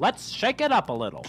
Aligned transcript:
Let's 0.00 0.30
shake 0.30 0.62
it 0.62 0.72
up 0.72 0.88
a 0.88 0.94
little. 0.94 1.26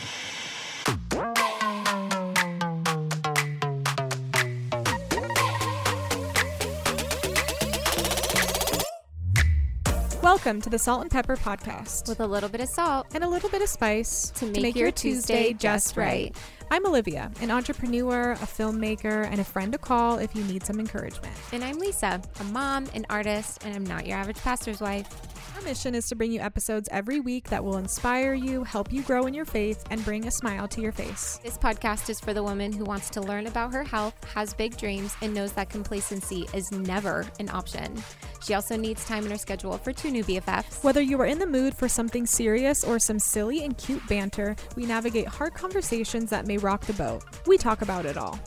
Welcome 10.23 10.62
to 10.62 10.70
the 10.70 10.79
Salt 10.79 11.02
and 11.02 11.12
Pepper 11.12 11.36
Podcast 11.36 12.07
with 12.07 12.21
a 12.21 12.26
little 12.26 12.47
bit 12.47 12.62
of 12.62 12.70
salt 12.70 13.07
and 13.13 13.26
a 13.26 13.28
little 13.28 13.49
bit 13.49 13.62
of 13.62 13.68
spice 13.68 14.31
to 14.35 14.46
make, 14.46 14.78
your 14.78 14.90
Tuesday 14.90 15.51
just 15.51 15.97
right. 15.97 16.34
I'm 16.70 16.86
Olivia, 16.86 17.30
an 17.42 17.52
entrepreneur, 17.52 18.32
a 18.32 18.36
filmmaker, 18.38 19.30
and 19.30 19.42
a 19.42 19.44
friend 19.44 19.74
to 19.74 19.78
call 19.78 20.20
if 20.20 20.34
you 20.34 20.46
need 20.46 20.64
some 20.66 20.80
encouragement. 20.80 21.36
And 21.52 21.62
I'm 21.62 21.78
Lisa, 21.78 22.22
a 22.40 22.44
mom, 22.46 22.88
an 22.94 23.06
artist, 23.10 23.66
and 23.66 23.76
I'm 23.76 23.86
not 23.86 24.08
your 24.08 24.18
average 24.18 24.38
pastor's 24.38 24.80
wife. 24.80 25.10
Our 25.55 25.62
mission 25.64 25.96
is 25.96 26.08
to 26.08 26.16
bring 26.16 26.32
you 26.32 26.39
episodes 26.39 26.88
every 26.92 27.20
week 27.20 27.50
that 27.50 27.64
will 27.64 27.78
inspire 27.78 28.34
you, 28.34 28.64
help 28.64 28.91
you 28.91 29.04
grow 29.04 29.26
in 29.26 29.34
your 29.34 29.46
faith, 29.46 29.84
and 29.90 30.04
bring 30.04 30.27
a 30.27 30.31
smile 30.31 30.67
to 30.70 30.81
your 30.81 30.91
face. 30.91 31.40
This 31.44 31.58
podcast 31.58 32.09
is 32.09 32.20
for 32.20 32.34
the 32.34 32.44
woman 32.44 32.72
who 32.72 32.84
wants 32.84 33.09
to 33.12 33.22
learn 33.22 33.48
about 33.48 33.73
her 33.73 33.84
health, 33.84 34.16
has 34.34 34.54
big 34.54 34.77
dreams, 34.77 35.16
and 35.22 35.34
knows 35.34 35.52
that 35.54 35.70
complacency 35.70 36.48
is 36.54 36.72
never 36.72 37.26
an 37.40 37.50
option. 37.50 38.02
She 38.44 38.54
also 38.54 38.76
needs 38.76 39.05
time 39.05 39.26
in 39.26 39.31
her 39.31 39.38
schedule 39.38 39.77
for 39.77 39.94
two 39.94 40.09
new 40.09 40.23
BFFs. 40.23 40.84
Whether 40.84 41.02
you 41.02 41.20
are 41.22 41.26
in 41.26 41.40
the 41.40 41.45
mood 41.45 41.76
for 41.76 41.88
something 41.88 42.26
serious 42.26 42.84
or 42.84 42.98
some 42.98 43.20
silly 43.20 43.64
and 43.64 43.78
cute 43.78 44.05
banter, 44.08 44.55
we 44.76 44.86
navigate 44.86 45.28
hard 45.28 45.53
conversations 45.53 46.30
that 46.30 46.48
may 46.48 46.58
rock 46.58 46.86
the 46.86 46.94
boat. 46.94 47.23
We 47.45 47.58
talk 47.58 47.81
about 47.81 48.05
it 48.05 48.17
all. 48.17 48.39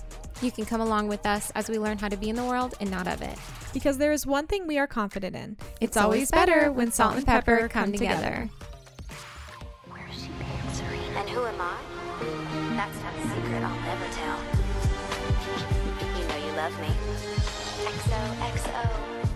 You 0.43 0.51
can 0.51 0.65
come 0.65 0.81
along 0.81 1.09
with 1.09 1.25
us 1.27 1.51
as 1.55 1.69
we 1.71 1.79
learn 1.79 1.99
how 1.99 2.09
to 2.09 2.17
be 2.17 2.29
in 2.29 2.37
the 2.37 2.45
world 2.45 2.75
and 2.81 2.91
not 2.91 3.07
of 3.07 3.23
it. 3.23 3.39
Because 3.73 3.99
there 3.99 4.13
is 4.13 4.27
one 4.27 4.47
thing 4.47 4.67
we 4.67 4.79
are 4.79 4.87
confident 4.87 5.35
in 5.37 5.57
it's, 5.81 5.81
it's 5.81 5.97
always 5.97 6.31
better 6.31 6.71
when 6.71 6.93
salt 6.93 7.17
and 7.17 7.27
pepper 7.27 7.69
come 7.69 7.93
together. 7.93 8.51
Where's 9.89 10.23
she 10.23 10.31
answering? 10.67 11.01
And 11.17 11.29
who 11.31 11.45
am 11.45 11.61
I? 11.61 11.77
That's 12.77 13.03
not 13.03 13.15
a 13.15 13.23
secret 13.23 13.63
I'll 13.63 13.81
never 13.81 14.07
tell. 14.13 14.39
You 16.21 16.29
know 16.29 16.47
you 16.47 16.53
love 16.57 16.81
me. 16.81 16.89
XOXO. 17.85 19.29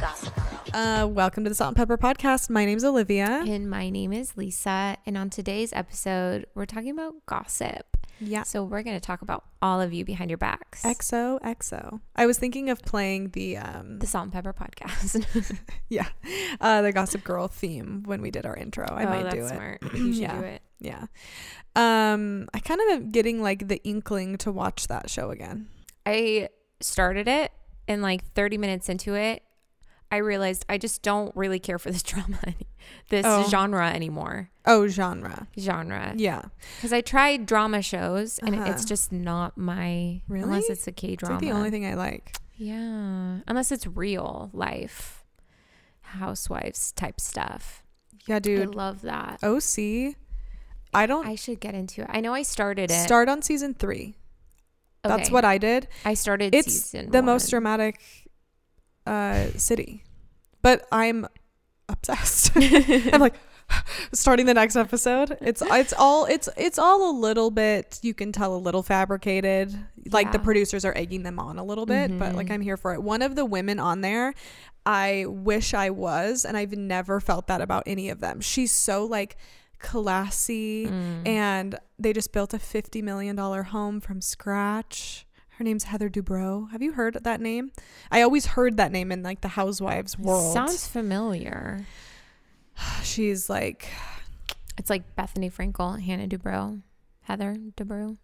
Gossip 0.00 0.34
Girl. 0.34 0.44
Uh, 0.72 1.06
welcome 1.06 1.44
to 1.44 1.50
the 1.50 1.54
Salt 1.56 1.68
and 1.70 1.76
Pepper 1.76 1.98
Podcast. 1.98 2.48
My 2.48 2.64
name's 2.64 2.84
Olivia. 2.84 3.44
And 3.46 3.68
my 3.68 3.90
name 3.90 4.12
is 4.12 4.36
Lisa. 4.36 4.96
And 5.04 5.18
on 5.18 5.28
today's 5.28 5.72
episode, 5.74 6.46
we're 6.54 6.66
talking 6.66 6.90
about 6.90 7.14
gossip. 7.26 7.96
Yeah. 8.20 8.42
So 8.42 8.64
we're 8.64 8.82
going 8.82 8.96
to 8.96 9.04
talk 9.04 9.22
about 9.22 9.44
all 9.62 9.80
of 9.80 9.92
you 9.92 10.04
behind 10.04 10.30
your 10.30 10.38
backs. 10.38 10.82
XOXO. 10.82 12.00
I 12.14 12.26
was 12.26 12.38
thinking 12.38 12.70
of 12.70 12.82
playing 12.82 13.30
the 13.30 13.56
um 13.56 13.98
the 13.98 14.06
Salt 14.06 14.24
and 14.24 14.32
Pepper 14.32 14.52
podcast. 14.52 15.58
yeah. 15.88 16.08
Uh 16.60 16.82
the 16.82 16.92
Gossip 16.92 17.24
Girl 17.24 17.48
theme 17.48 18.02
when 18.04 18.20
we 18.22 18.30
did 18.30 18.46
our 18.46 18.56
intro. 18.56 18.86
I 18.86 19.04
oh, 19.04 19.08
might 19.08 19.30
do 19.30 19.44
it. 19.44 19.48
smart. 19.48 19.82
You 19.94 20.12
should 20.12 20.22
yeah. 20.22 20.40
do 20.40 20.46
it. 20.46 20.62
Yeah. 20.80 21.06
Um 21.76 22.48
I 22.54 22.60
kind 22.60 22.80
of 22.80 22.88
am 22.88 23.10
getting 23.10 23.42
like 23.42 23.68
the 23.68 23.82
inkling 23.84 24.36
to 24.38 24.52
watch 24.52 24.88
that 24.88 25.10
show 25.10 25.30
again. 25.30 25.68
I 26.06 26.48
started 26.80 27.28
it 27.28 27.52
and 27.88 28.02
like 28.02 28.24
30 28.24 28.58
minutes 28.58 28.88
into 28.88 29.14
it, 29.14 29.42
I 30.12 30.16
realized 30.16 30.64
I 30.68 30.76
just 30.78 31.02
don't 31.02 31.34
really 31.36 31.58
care 31.60 31.78
for 31.78 31.90
this 31.90 32.02
drama, 32.12 32.38
this 33.10 33.24
Oh. 33.26 33.48
genre 33.48 33.88
anymore. 33.90 34.50
Oh, 34.66 34.88
genre. 34.88 35.46
Genre. 35.58 36.14
Yeah. 36.16 36.42
Because 36.76 36.92
I 36.92 37.00
tried 37.00 37.46
drama 37.46 37.80
shows 37.82 38.38
and 38.40 38.54
Uh-huh. 38.56 38.70
it's 38.72 38.84
just 38.84 39.12
not 39.12 39.56
my. 39.56 40.20
Really? 40.28 40.44
Unless 40.44 40.68
it's 40.70 40.86
a 40.86 40.92
K 40.92 41.16
drama. 41.16 41.34
like 41.36 41.40
the 41.42 41.52
only 41.52 41.70
thing 41.70 41.86
I 41.86 41.94
like. 41.94 42.36
Yeah. 42.56 43.38
Unless 43.46 43.72
it's 43.72 43.86
real 43.86 44.50
life, 44.52 45.24
housewives 46.00 46.92
type 46.92 47.20
stuff. 47.20 47.82
Yeah, 48.26 48.38
dude. 48.38 48.60
I 48.62 48.64
love 48.72 49.02
that. 49.02 49.38
OC. 49.42 50.16
I 50.92 51.06
don't 51.06 51.26
I 51.26 51.36
should 51.36 51.60
get 51.60 51.74
into 51.74 52.02
it. 52.02 52.08
I 52.10 52.20
know 52.20 52.34
I 52.34 52.42
started 52.42 52.90
it. 52.90 53.02
start 53.04 53.28
on 53.28 53.42
season 53.42 53.74
3. 53.74 54.16
That's 55.02 55.30
what 55.30 55.44
I 55.44 55.56
did. 55.56 55.88
I 56.04 56.14
started. 56.14 56.54
It's 56.54 56.90
the 56.90 57.22
most 57.22 57.48
dramatic 57.48 58.00
uh 59.06 59.46
city. 59.56 60.04
But 60.62 60.86
I'm 60.92 61.26
obsessed. 61.88 62.52
I'm 62.56 63.20
like 63.20 63.34
starting 64.12 64.46
the 64.46 64.54
next 64.54 64.76
episode. 64.76 65.36
It's 65.40 65.62
it's 65.64 65.92
all 65.96 66.26
it's 66.26 66.48
it's 66.56 66.78
all 66.78 67.10
a 67.10 67.14
little 67.18 67.50
bit 67.50 67.98
you 68.02 68.14
can 68.14 68.32
tell 68.32 68.54
a 68.54 68.58
little 68.58 68.82
fabricated. 68.82 69.76
Like 70.10 70.32
the 70.32 70.38
producers 70.38 70.84
are 70.84 70.96
egging 70.96 71.22
them 71.22 71.38
on 71.38 71.58
a 71.58 71.64
little 71.64 71.86
bit, 71.86 72.16
but 72.18 72.34
like 72.34 72.48
Mhm. 72.48 72.52
I'm 72.52 72.60
here 72.62 72.76
for 72.76 72.92
it. 72.94 73.02
One 73.02 73.22
of 73.22 73.36
the 73.36 73.44
women 73.44 73.78
on 73.78 74.00
there, 74.00 74.34
I 74.84 75.24
wish 75.28 75.72
I 75.74 75.90
was 75.90 76.44
and 76.44 76.56
I've 76.56 76.72
never 76.72 77.20
felt 77.20 77.46
that 77.46 77.60
about 77.60 77.84
any 77.86 78.08
of 78.10 78.20
them. 78.20 78.40
She's 78.40 78.72
so 78.72 79.04
like 79.04 79.36
classy 79.78 80.86
Mm. 80.86 81.26
and 81.26 81.78
they 81.98 82.12
just 82.12 82.32
built 82.32 82.52
a 82.54 82.58
50 82.58 83.02
million 83.02 83.34
dollar 83.36 83.62
home 83.64 84.00
from 84.00 84.20
scratch. 84.20 85.26
Her 85.60 85.64
name's 85.64 85.84
Heather 85.84 86.08
Dubrow. 86.08 86.70
Have 86.70 86.80
you 86.80 86.92
heard 86.92 87.18
that 87.22 87.38
name? 87.38 87.70
I 88.10 88.22
always 88.22 88.46
heard 88.46 88.78
that 88.78 88.90
name 88.92 89.12
in 89.12 89.22
like 89.22 89.42
the 89.42 89.48
housewives 89.48 90.18
world. 90.18 90.54
Sounds 90.54 90.86
familiar. 90.88 91.84
She's 93.02 93.50
like 93.50 93.86
It's 94.78 94.88
like 94.88 95.14
Bethenny 95.16 95.52
Frankel, 95.52 96.00
Hannah 96.00 96.26
Dubrow, 96.26 96.80
Heather 97.24 97.56
Dubrow. 97.76 98.16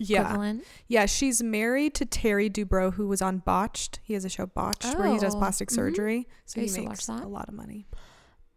yeah. 0.00 0.22
Equivalent. 0.22 0.64
Yeah, 0.88 1.06
she's 1.06 1.44
married 1.44 1.94
to 1.94 2.04
Terry 2.06 2.50
Dubrow 2.50 2.92
who 2.94 3.06
was 3.06 3.22
on 3.22 3.38
Botched. 3.38 4.00
He 4.02 4.14
has 4.14 4.24
a 4.24 4.28
show 4.28 4.46
Botched 4.46 4.98
where 4.98 5.06
he 5.12 5.18
does 5.20 5.36
Oh, 5.36 5.38
plastic 5.38 5.68
mhm. 5.68 5.74
surgery. 5.76 6.26
So 6.44 6.60
I 6.60 6.64
he 6.64 6.80
makes 6.80 7.06
a 7.08 7.12
lot 7.12 7.48
of 7.48 7.54
money. 7.54 7.86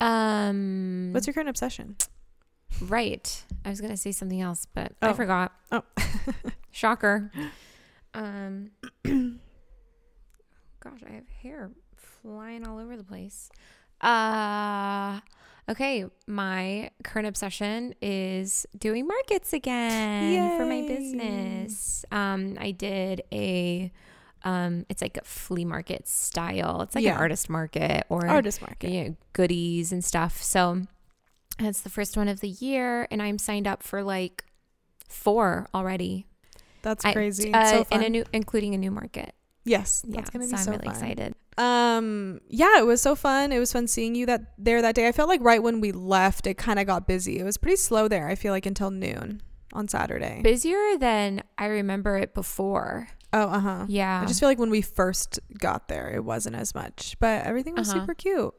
Um. 0.02 1.12
What's 1.13 1.28
your 1.28 1.35
current 1.35 1.50
obsession? 1.50 1.97
right? 2.81 3.44
I 3.63 3.69
was 3.69 3.79
gonna 3.79 3.96
say 3.96 4.12
something 4.12 4.41
else, 4.41 4.66
but 4.73 4.94
I 5.03 5.09
Oh. 5.09 5.13
forgot. 5.13 5.52
Oh. 5.72 5.84
Shocker. 6.72 7.31
Um. 8.16 8.72
gosh, 10.80 11.00
I 11.08 11.14
have 11.14 11.28
hair 11.42 11.72
flying 11.96 12.66
all 12.66 12.80
over 12.80 12.96
the 12.98 13.03
place. 13.03 13.50
Uh. 14.02 15.20
Okay, 15.68 16.06
my 16.28 16.92
current 17.03 17.28
obsession 17.28 17.96
is 18.00 18.68
doing 18.78 19.08
markets 19.08 19.52
again 19.52 20.59
for 20.59 20.66
my 20.68 20.84
business. 20.88 22.06
Um, 22.12 22.56
I 22.59 22.70
did 22.70 23.24
a, 23.31 23.92
um, 24.44 24.86
it's 24.90 25.02
like 25.02 25.18
a 25.18 25.24
flea 25.24 25.66
market 25.66 26.08
style. 26.08 26.82
It's 26.84 26.94
like 26.94 27.03
Yeah. 27.03 27.14
an 27.16 27.18
artist 27.20 27.50
market 27.50 28.06
or 28.09 28.28
Artist 28.28 28.62
market. 28.62 28.92
you 28.92 29.03
know, 29.06 29.16
goodies 29.34 29.92
and 29.92 30.06
stuff. 30.06 30.40
So 30.44 30.84
it's 31.58 31.82
the 31.82 31.90
first 31.90 32.16
one 32.16 32.28
of 32.28 32.42
the 32.42 32.50
year, 32.50 33.08
and 33.09 33.20
I'm 33.20 33.40
signed 33.40 33.66
up 33.66 33.82
for 33.82 34.03
like 34.03 34.46
four 35.09 35.68
already. 35.74 36.28
That's 36.85 37.03
I- 37.03 37.12
crazy. 37.13 37.51
uh, 37.53 37.66
so 37.66 37.84
fun. 37.84 37.97
and 37.97 38.03
a 38.06 38.09
new, 38.09 38.23
including 38.31 38.73
a 38.73 38.78
new 38.78 38.91
market. 38.91 39.34
yes, 39.66 40.06
Yeah, 40.07 40.18
that's 40.18 40.29
gonna 40.29 40.46
be 40.46 40.51
so 40.51 40.57
so 40.57 40.72
I'm 40.72 40.78
really 40.79 40.85
fun. 40.85 40.94
excited. 40.96 41.35
Um, 41.57 42.40
yeah, 42.50 42.79
it 42.79 42.85
was 42.85 43.01
so 43.01 43.16
fun. 43.16 43.51
It 43.51 43.59
was 43.59 43.72
fun 43.73 43.88
seeing 43.88 44.13
you 44.16 44.25
that 44.28 44.53
there 44.57 44.81
that 44.81 44.94
day. 44.96 45.07
I 45.07 45.12
felt 45.12 45.28
like 45.29 45.41
right 45.41 45.62
when 45.63 45.81
we 45.81 45.91
left, 45.91 46.47
it 46.47 46.56
kind 46.57 46.79
of 46.79 46.85
got 46.85 47.07
busy. 47.07 47.40
It 47.40 47.44
was 47.44 47.57
pretty 47.57 47.78
slow 47.78 48.07
there. 48.07 48.28
I 48.28 48.35
feel 48.35 48.51
like 48.53 48.66
until 48.66 48.91
noon 48.91 49.41
on 49.73 49.88
Saturday. 49.88 50.41
Busier 50.44 50.97
than 50.97 51.44
I 51.57 51.66
remember 51.66 52.18
it 52.18 52.34
before. 52.34 53.07
oh, 53.34 53.41
uh 53.50 53.59
huh. 53.59 53.85
Yeah, 53.90 54.22
I 54.22 54.25
just 54.25 54.40
feel 54.40 54.47
like 54.50 54.59
when 54.59 54.69
we 54.69 54.81
first 54.81 55.40
got 55.57 55.88
there, 55.88 56.09
it 56.13 56.23
wasn't 56.23 56.56
as 56.56 56.75
much, 56.75 57.16
but 57.19 57.46
everything 57.46 57.73
was 57.75 57.90
Uh-huh. 57.90 58.02
super 58.02 58.13
cute. 58.13 58.53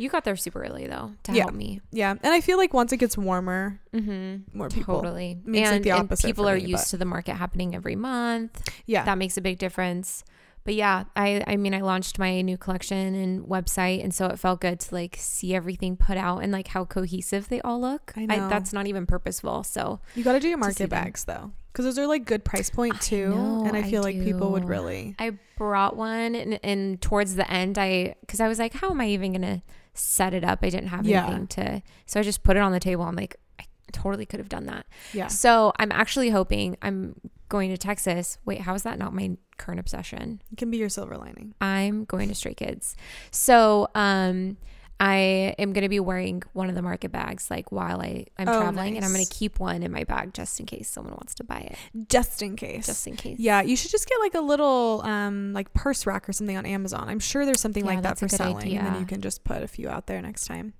You 0.00 0.08
got 0.08 0.24
there 0.24 0.36
super 0.36 0.62
early 0.64 0.86
though 0.86 1.12
to 1.24 1.32
Yeah. 1.32 1.42
help 1.42 1.54
me. 1.54 1.80
Yeah, 1.92 2.10
and 2.22 2.32
I 2.32 2.40
feel 2.40 2.56
like 2.58 2.72
once 2.74 2.92
it 2.92 2.96
gets 2.96 3.16
warmer, 3.18 3.80
Mm-hmm. 3.94 4.56
more 4.56 4.68
people. 4.68 4.96
Totally. 5.02 5.38
Makes, 5.44 5.66
like, 5.68 5.76
and, 5.76 5.84
the 5.84 5.90
and 5.90 6.18
people 6.20 6.48
are 6.48 6.56
me, 6.56 6.62
used 6.62 6.84
but- 6.84 6.90
to 6.90 6.96
the 6.96 7.04
market 7.04 7.34
happening 7.34 7.74
every 7.74 7.96
month. 7.96 8.68
Yeah, 8.86 9.04
That 9.04 9.18
makes 9.18 9.36
a 9.36 9.40
big 9.40 9.58
difference. 9.58 10.24
But 10.62 10.74
yeah, 10.74 11.04
I 11.16 11.42
I 11.46 11.56
mean 11.56 11.72
I 11.74 11.80
launched 11.80 12.18
my 12.18 12.42
new 12.42 12.58
collection 12.58 13.14
and 13.14 13.44
website 13.46 14.02
and 14.04 14.12
so 14.14 14.26
it 14.26 14.38
felt 14.38 14.60
good 14.60 14.78
to 14.80 14.94
like 14.94 15.16
see 15.18 15.54
everything 15.54 15.96
put 15.96 16.18
out 16.18 16.42
and 16.42 16.52
like 16.52 16.68
how 16.68 16.84
cohesive 16.84 17.48
they 17.48 17.60
all 17.62 17.80
look. 17.80 18.12
I 18.14 18.26
know. 18.26 18.48
that's 18.48 18.72
not 18.72 18.86
even 18.86 19.06
purposeful. 19.06 19.64
So 19.64 20.00
you 20.14 20.22
got 20.22 20.32
to 20.34 20.40
do 20.40 20.48
your 20.48 20.58
market 20.58 20.78
them. 20.90 20.90
bags 20.90 21.24
though, 21.24 21.52
because 21.72 21.84
those 21.84 21.98
are 21.98 22.06
like 22.06 22.24
good 22.24 22.44
price 22.44 22.70
point 22.70 22.96
I 22.96 22.98
too, 22.98 23.30
know, 23.30 23.62
and 23.64 23.76
I 23.76 23.80
I 23.80 23.82
feel 23.82 24.02
like 24.02 24.20
people 24.22 24.52
would 24.52 24.68
really. 24.68 25.14
I 25.18 25.32
brought 25.56 25.96
one 25.96 26.34
and, 26.34 26.58
and 26.62 27.00
towards 27.00 27.36
the 27.36 27.50
end 27.50 27.78
I 27.78 28.14
because 28.22 28.40
I 28.40 28.48
was 28.48 28.58
like, 28.58 28.72
how 28.74 28.90
am 28.90 29.00
I 29.00 29.08
even 29.08 29.32
gonna 29.32 29.62
set 29.94 30.34
it 30.34 30.44
up? 30.44 30.60
I 30.62 30.70
didn't 30.70 30.88
have 30.88 31.06
Yeah. 31.06 31.24
anything 31.26 31.46
to 31.48 31.82
so 32.06 32.20
I 32.20 32.22
just 32.22 32.42
put 32.42 32.56
it 32.56 32.60
on 32.60 32.72
the 32.72 32.80
table. 32.80 33.04
I'm 33.04 33.16
like, 33.16 33.36
I 33.60 33.64
totally 33.92 34.26
could 34.26 34.40
have 34.40 34.48
done 34.48 34.66
that. 34.66 34.86
Yeah, 35.12 35.26
So 35.28 35.72
I'm 35.78 35.92
actually 35.92 36.30
hoping 36.30 36.76
I'm 36.82 37.14
going 37.48 37.70
to 37.70 37.76
Texas. 37.76 38.38
Wait, 38.44 38.60
how 38.60 38.74
is 38.74 38.84
that 38.84 38.98
not 38.98 39.12
my 39.12 39.36
current 39.58 39.80
obsession? 39.80 40.40
it 40.52 40.56
can 40.56 40.70
be 40.70 40.78
your 40.78 40.88
silver 40.88 41.16
lining. 41.18 41.54
I'm 41.60 42.04
going 42.04 42.28
to 42.28 42.34
Stray 42.34 42.54
Kids. 42.54 42.94
So 43.32 43.88
um 43.94 44.56
I 45.02 45.54
am 45.58 45.72
going 45.72 45.82
to 45.82 45.88
be 45.88 45.98
wearing 45.98 46.42
one 46.52 46.68
of 46.68 46.74
the 46.74 46.82
market 46.82 47.10
bags 47.10 47.50
like 47.50 47.72
while 47.72 48.02
I 48.02 48.26
I'm 48.38 48.48
Oh, 48.48 48.60
traveling 48.60 48.96
and 48.96 49.04
I'm 49.04 49.12
going 49.14 49.24
to 49.24 49.32
keep 49.32 49.58
one 49.58 49.82
in 49.82 49.90
my 49.90 50.04
bag 50.04 50.34
just 50.34 50.60
in 50.60 50.66
case 50.66 50.90
someone 50.90 51.14
wants 51.14 51.34
to 51.36 51.44
buy 51.44 51.60
it. 51.60 51.76
Just 52.10 52.42
in 52.42 52.54
case. 52.54 52.84
Just 52.86 53.06
in 53.06 53.16
case. 53.16 53.38
Yeah, 53.38 53.62
you 53.62 53.76
should 53.76 53.90
just 53.90 54.06
get 54.06 54.20
like 54.20 54.34
a 54.34 54.40
little 54.42 55.00
um 55.04 55.54
like 55.54 55.72
purse 55.72 56.04
rack 56.06 56.28
or 56.28 56.34
something 56.34 56.56
on 56.56 56.66
Amazon. 56.66 57.08
I'm 57.08 57.18
sure 57.18 57.46
there's 57.46 57.60
something 57.62 57.84
Yeah, 57.84 57.92
like 57.94 58.02
that 58.02 58.18
for 58.18 58.28
selling, 58.28 58.76
and 58.76 58.86
then 58.86 59.00
you 59.00 59.06
can 59.06 59.22
just 59.22 59.42
put 59.42 59.62
a 59.62 59.68
few 59.68 59.88
out 59.88 60.06
there 60.06 60.20
next 60.20 60.44
time. 60.46 60.74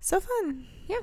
So 0.00 0.18
fun. 0.20 0.66
Yeah. 0.88 1.00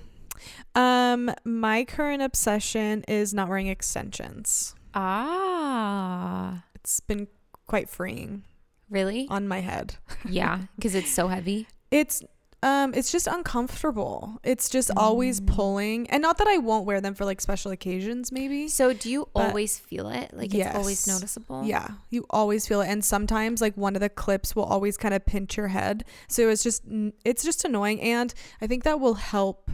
Um, 0.75 1.31
my 1.45 1.85
current 1.85 2.21
obsession 2.21 3.03
is 3.07 3.33
not 3.33 3.47
wearing 3.47 3.67
extensions. 3.67 4.75
Ah, 4.93 6.63
It's 6.75 6.99
been 6.99 7.27
quite 7.67 7.89
freeing 7.89 8.43
really? 8.89 9.27
on 9.29 9.47
my 9.47 9.61
head. 9.61 9.95
yeah, 10.27 10.59
because 10.75 10.95
it's 10.95 11.11
so 11.11 11.27
heavy. 11.29 11.67
It's 11.91 12.23
um 12.63 12.93
it's 12.95 13.11
just 13.11 13.27
uncomfortable. 13.27 14.39
It's 14.43 14.69
just 14.69 14.89
always 14.97 15.39
Mm. 15.41 15.47
pulling. 15.47 16.09
And 16.09 16.21
not 16.21 16.37
that 16.39 16.47
I 16.47 16.57
won't 16.57 16.85
wear 16.85 16.99
them 17.01 17.13
for 17.13 17.25
like 17.25 17.41
special 17.41 17.71
occasions 17.71 18.31
maybe. 18.31 18.67
So 18.69 18.91
do 18.93 19.09
you 19.09 19.27
always 19.35 19.77
feel 19.77 20.09
it? 20.09 20.31
Like 20.33 20.53
it's 20.53 20.75
always 20.75 21.05
noticeable? 21.05 21.63
Yeah, 21.65 21.89
you 22.09 22.25
always 22.29 22.65
feel 22.67 22.81
it, 22.81 22.87
and 22.87 23.03
sometimes 23.05 23.61
like 23.61 23.75
one 23.77 23.95
of 23.95 24.01
the 24.01 24.09
clips 24.09 24.55
will 24.55 24.63
always 24.63 24.97
kind 24.97 25.13
of 25.13 25.25
pinch 25.25 25.57
your 25.57 25.67
head. 25.67 26.05
So 26.27 26.49
it's 26.49 26.63
just 26.63 26.83
it's 27.23 27.43
just 27.43 27.65
annoying, 27.65 28.01
and 28.01 28.33
I 28.61 28.67
think 28.67 28.83
that 28.83 28.99
will 28.99 29.15
help 29.15 29.69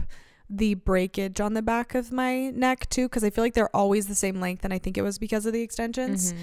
the 0.50 0.74
breakage 0.74 1.40
on 1.40 1.54
the 1.54 1.62
back 1.62 1.94
of 1.94 2.12
my 2.12 2.50
neck 2.50 2.86
too, 2.90 3.08
because 3.08 3.24
I 3.24 3.30
feel 3.30 3.42
like 3.42 3.54
they're 3.54 3.74
always 3.74 4.06
the 4.06 4.14
same 4.14 4.38
length, 4.38 4.64
and 4.66 4.74
I 4.74 4.78
think 4.78 4.98
it 4.98 5.02
was 5.02 5.18
because 5.18 5.46
of 5.46 5.54
the 5.54 5.62
extensions. 5.62 6.34
Mhm. 6.34 6.36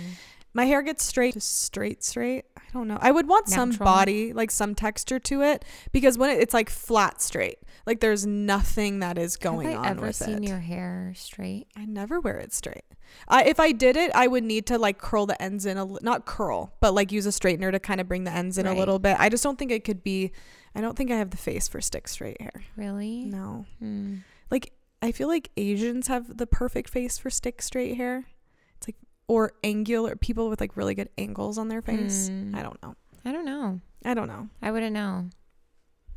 My 0.53 0.65
hair 0.65 0.81
gets 0.81 1.05
straight, 1.05 1.35
just 1.35 1.61
straight, 1.61 2.03
straight. 2.03 2.45
I 2.57 2.61
don't 2.73 2.87
know. 2.87 2.97
I 3.01 3.11
would 3.11 3.27
want 3.27 3.47
some 3.47 3.71
body, 3.71 4.33
like 4.33 4.49
some 4.51 4.73
texture 4.75 5.19
to 5.19 5.43
it, 5.43 5.63
because 5.91 6.17
when 6.17 6.31
it, 6.31 6.39
it's 6.39 6.53
like 6.53 6.69
flat, 6.69 7.21
straight, 7.21 7.59
like 7.85 7.99
there's 7.99 8.25
nothing 8.25 8.99
that 8.99 9.17
is 9.17 9.37
going 9.37 9.69
Have 9.69 9.79
on 9.79 9.85
I 9.85 9.89
ever 9.91 10.07
with 10.07 10.15
seen 10.15 10.43
it. 10.43 10.49
your 10.49 10.59
hair 10.59 11.13
straight? 11.15 11.67
I 11.77 11.85
never 11.85 12.19
wear 12.19 12.37
it 12.37 12.51
straight. 12.53 12.83
I, 13.27 13.43
if 13.43 13.59
I 13.59 13.71
did 13.71 13.95
it, 13.95 14.11
I 14.13 14.27
would 14.27 14.43
need 14.43 14.65
to 14.67 14.77
like 14.77 14.97
curl 14.99 15.25
the 15.25 15.39
ends 15.41 15.65
in 15.65 15.77
a 15.77 15.85
not 16.01 16.25
curl, 16.25 16.73
but 16.79 16.93
like 16.93 17.11
use 17.11 17.25
a 17.25 17.29
straightener 17.29 17.71
to 17.71 17.79
kind 17.79 18.01
of 18.01 18.07
bring 18.07 18.23
the 18.23 18.31
ends 18.33 18.57
in 18.57 18.65
a 18.67 18.73
little 18.73 18.99
bit. 18.99 19.17
I 19.19 19.29
just 19.29 19.43
don't 19.43 19.57
think 19.57 19.71
it 19.71 19.83
could 19.83 20.03
be. 20.03 20.31
I 20.75 20.81
don't 20.81 20.95
think 20.95 21.09
I 21.11 21.15
have 21.15 21.31
the 21.31 21.37
face 21.37 21.67
for 21.67 21.81
stick 21.81 22.07
straight 22.07 22.39
hair. 22.41 22.63
Really? 22.75 23.25
No, 23.25 23.65
Hmm. 23.79 24.17
like 24.51 24.73
I 25.01 25.11
feel 25.11 25.27
like 25.27 25.49
Asians 25.57 26.07
have 26.07 26.37
the 26.37 26.45
perfect 26.47 26.89
face 26.89 27.17
for 27.17 27.29
stick 27.29 27.61
straight 27.61 27.97
hair. 27.97 28.25
Or 29.29 29.53
angular 29.63 30.15
people 30.17 30.49
with 30.49 30.59
like 30.59 30.75
really 30.75 30.95
good 30.95 31.09
angles 31.17 31.57
on 31.57 31.67
their 31.69 31.81
face. 31.81 32.27
Hmm. 32.27 32.53
I 32.55 32.61
don't 32.63 32.81
know. 32.83 32.95
I 33.23 33.31
don't 33.31 33.45
know. 33.45 33.79
I 34.03 34.13
don't 34.13 34.27
know. 34.27 34.49
I 34.61 34.71
wouldn't 34.71 34.93
know. 34.93 35.29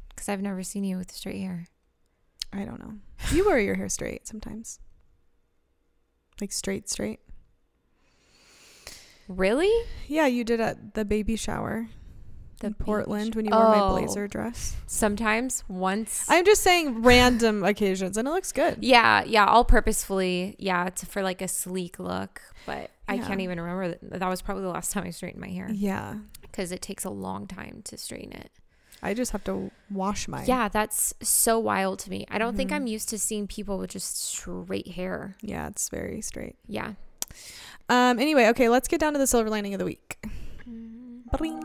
Because 0.09 0.29
I've 0.29 0.43
never 0.43 0.63
seen 0.63 0.83
you 0.83 0.97
with 0.97 1.13
straight 1.13 1.41
hair. 1.41 1.67
I 2.53 2.65
don't 2.65 2.81
know. 2.81 2.95
You 3.31 3.45
wear 3.47 3.59
your 3.61 3.75
hair 3.77 3.89
straight 3.89 4.27
sometimes. 4.27 4.81
Like 6.41 6.53
straight, 6.53 6.89
straight. 6.89 7.21
Really? 9.29 9.71
Yeah, 10.09 10.27
you 10.27 10.45
did 10.45 10.61
at 10.61 10.95
the 10.95 11.05
baby 11.05 11.37
shower 11.37 11.89
The 12.61 12.69
in 12.69 12.75
Portland 12.75 13.35
when 13.35 13.45
you 13.47 13.51
wore 13.53 13.69
my 13.69 13.81
Oh. 13.81 13.91
blazer 13.91 14.27
dress. 14.29 14.77
Sometimes 14.87 15.65
once. 15.69 16.27
I'm 16.29 16.45
just 16.45 16.63
saying 16.63 17.03
random 17.03 17.65
occasions, 17.65 18.17
and 18.17 18.27
it 18.29 18.31
looks 18.31 18.53
good. 18.53 18.79
yeah, 18.83 19.25
yeah. 19.25 19.47
I'll 19.47 19.65
purposefully, 19.65 20.57
yeah, 20.59 20.89
to, 20.91 21.07
for 21.07 21.23
like 21.23 21.41
a 21.43 21.49
sleek 21.49 21.99
look. 21.99 22.43
But 22.67 22.91
I 23.13 23.19
can't 23.19 23.41
even 23.41 23.61
remember. 23.61 23.89
That, 24.03 24.21
that 24.21 24.29
was 24.29 24.43
probably 24.43 24.63
the 24.65 24.71
last 24.71 24.93
time 24.93 25.05
I 25.05 25.11
straightened 25.11 25.41
my 25.41 25.49
hair 25.51 25.69
Yeah, 25.73 26.17
because 26.43 26.73
it 26.73 26.83
takes 26.83 27.05
a 27.05 27.11
long 27.11 27.47
time 27.47 27.83
to 27.85 27.97
straighten 27.99 28.33
it. 28.33 28.51
I 29.05 29.15
just 29.15 29.33
have 29.33 29.43
to 29.45 29.71
wash 29.91 30.29
mine. 30.29 30.45
Yeah, 30.47 30.69
that's 30.69 31.13
so 31.23 31.59
wild 31.59 31.99
to 32.01 32.11
me. 32.11 32.25
I 32.31 32.39
don't 32.39 32.57
think 32.57 32.71
Mhm. 32.71 32.77
I'm 32.77 32.87
used 32.87 33.09
to 33.09 33.19
seeing 33.19 33.49
people 33.49 33.77
with 33.79 33.91
just 33.91 34.17
straight 34.23 34.89
hair. 34.89 35.35
yeah, 35.41 35.67
it's 35.69 35.89
very 35.89 36.21
straight. 36.21 36.57
Yeah. 36.69 36.93
Um. 37.89 38.19
Anyway, 38.21 38.47
okay, 38.49 38.69
let's 38.69 38.87
get 38.89 39.01
down 39.01 39.13
to 39.15 39.19
the 39.19 39.27
silver 39.27 39.51
lining 39.51 39.75
of 39.75 39.79
the 39.81 39.85
week. 39.87 40.19
Bring. 41.39 41.63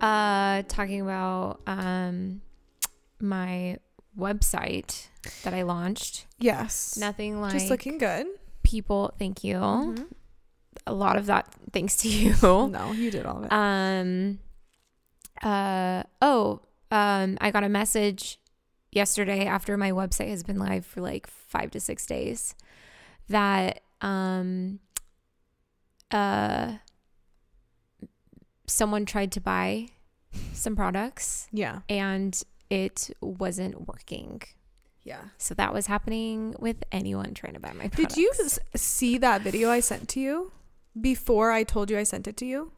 Uh, 0.00 0.62
talking 0.68 1.00
about 1.00 1.60
um 1.66 2.40
my 3.20 3.78
website 4.18 5.06
that 5.42 5.54
I 5.54 5.62
launched. 5.62 6.26
Yes. 6.38 6.96
Nothing 6.98 7.40
like 7.40 7.52
just 7.52 7.70
looking 7.70 7.98
good. 7.98 8.26
people. 8.62 9.12
Thank 9.18 9.44
you. 9.44 9.56
Mhm. 9.56 10.06
A 10.86 10.92
lot 10.92 11.16
of 11.16 11.26
that 11.26 11.54
thanks 11.72 11.96
to 11.98 12.08
you. 12.08 12.34
No, 12.42 12.92
you 12.92 13.10
did 13.10 13.26
all 13.26 13.38
of 13.38 13.44
it. 13.44 13.52
Um. 13.52 14.38
Uh. 15.42 16.02
Oh. 16.20 16.60
Um. 16.90 17.38
I 17.40 17.50
got 17.50 17.64
a 17.64 17.68
message 17.68 18.38
yesterday 18.90 19.46
after 19.46 19.76
my 19.76 19.90
website 19.92 20.28
has 20.28 20.42
been 20.42 20.58
live 20.58 20.86
for 20.86 21.00
like 21.00 21.26
five 21.26 21.70
to 21.72 21.80
six 21.80 22.06
days 22.06 22.54
that 23.28 23.80
um. 24.00 24.80
Uh. 26.10 26.74
Someone 28.66 29.06
tried 29.06 29.32
to 29.32 29.40
buy 29.40 29.88
some 30.52 30.76
products 30.76 31.48
yeah. 31.52 31.80
and 31.88 32.42
it 32.70 33.10
wasn't 33.20 33.88
working. 33.88 34.42
Yeah. 35.04 35.22
So 35.38 35.54
that 35.54 35.72
was 35.72 35.86
happening 35.86 36.54
with 36.58 36.84
anyone 36.92 37.32
trying 37.34 37.54
to 37.54 37.60
buy 37.60 37.72
my 37.72 37.88
products. 37.88 38.14
Did 38.14 38.16
you 38.20 38.32
see 38.76 39.18
that 39.18 39.40
video 39.42 39.70
I 39.70 39.80
sent 39.80 40.08
to 40.10 40.20
you 40.20 40.52
before 41.00 41.50
I 41.50 41.64
told 41.64 41.90
you 41.90 41.98
I 41.98 42.02
sent 42.02 42.28
it 42.28 42.36
to 42.38 42.44
you? 42.46 42.72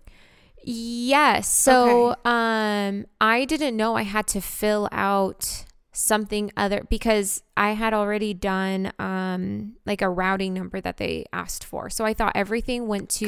Yes. 0.63 1.49
So 1.49 2.11
Okay. 2.11 2.21
um 2.27 3.07
I 3.21 3.45
didn't 3.47 3.77
know 3.77 3.97
I 3.97 4.03
had 4.03 4.27
to 4.29 4.41
fill 4.41 4.89
out 4.93 5.65
something 5.93 6.53
other 6.57 6.87
because 6.89 7.43
I 7.57 7.73
had 7.73 7.93
already 7.95 8.35
done 8.35 8.93
um 8.99 9.77
like 9.87 10.03
a 10.03 10.09
routing 10.09 10.55
number 10.55 10.81
that 10.81 10.99
they 10.99 11.25
asked 11.33 11.65
for. 11.65 11.91
So 11.91 12.05
I 12.05 12.15
thought 12.15 12.33
everything 12.35 12.87
went 12.87 13.09
to 13.11 13.27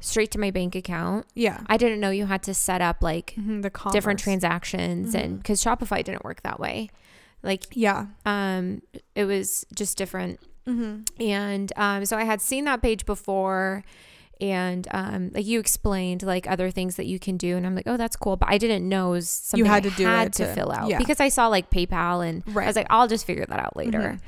straight 0.00 0.30
to 0.32 0.38
my 0.38 0.50
bank 0.50 0.74
account. 0.74 1.26
Yeah. 1.34 1.60
I 1.66 1.76
didn't 1.76 2.00
know 2.00 2.10
you 2.10 2.26
had 2.26 2.42
to 2.44 2.54
set 2.54 2.80
up 2.80 3.02
like 3.02 3.34
Mhm, 3.38 3.62
the 3.62 3.90
different 3.92 4.18
transactions 4.18 5.14
and 5.14 5.38
Mhm. 5.40 5.44
cuz 5.44 5.62
Shopify 5.62 6.02
didn't 6.02 6.24
work 6.24 6.42
that 6.42 6.58
way. 6.58 6.88
Like 7.42 7.64
Yeah. 7.72 8.06
um 8.26 8.82
it 9.14 9.24
was 9.24 9.64
just 9.74 9.96
different 9.98 10.40
Mm-hmm. 10.66 11.22
and 11.22 11.72
um, 11.76 12.04
so 12.04 12.16
I 12.16 12.24
had 12.24 12.40
seen 12.40 12.64
that 12.66 12.80
page 12.82 13.04
before, 13.06 13.82
and 14.40 14.86
um, 14.92 15.30
like 15.34 15.44
you 15.46 15.58
explained, 15.58 16.22
like 16.22 16.46
other 16.48 16.70
things 16.70 16.96
that 16.96 17.06
you 17.06 17.18
can 17.18 17.36
do, 17.38 17.56
and 17.56 17.66
I'm 17.66 17.74
like, 17.74 17.86
oh, 17.88 17.96
that's 17.96 18.14
cool. 18.14 18.36
But 18.36 18.50
I 18.50 18.58
didn't 18.58 18.88
know 18.88 19.08
it 19.08 19.10
was 19.12 19.28
something 19.30 19.64
had 19.66 19.84
I 19.86 19.88
to 19.88 19.96
do 19.96 20.04
had 20.04 20.32
to, 20.34 20.46
to- 20.46 20.54
fill 20.54 20.70
out 20.70 20.88
yeah. 20.88 20.98
because 20.98 21.18
I 21.18 21.28
saw 21.28 21.48
like 21.48 21.70
PayPal, 21.70 22.24
and 22.26 22.42
I 22.56 22.66
was 22.66 22.76
like, 22.76 22.86
I'll 22.90 23.08
just 23.08 23.26
figure 23.26 23.46
that 23.46 23.58
out 23.58 23.76
later. 23.76 24.18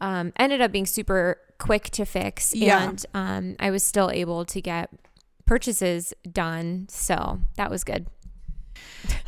Mhm. 0.00 0.04
Um, 0.06 0.32
ended 0.36 0.60
up 0.60 0.72
being 0.72 0.86
super 0.86 1.38
quick 1.58 1.84
to 1.90 2.04
fix, 2.04 2.54
Yeah. 2.54 2.82
and 2.90 3.06
um, 3.14 3.56
I 3.58 3.70
was 3.70 3.82
still 3.82 4.10
able 4.10 4.44
to 4.44 4.60
get 4.60 4.90
purchases 5.46 6.12
done, 6.30 6.86
so 6.90 7.40
that 7.56 7.70
was 7.70 7.84
good. 7.84 8.06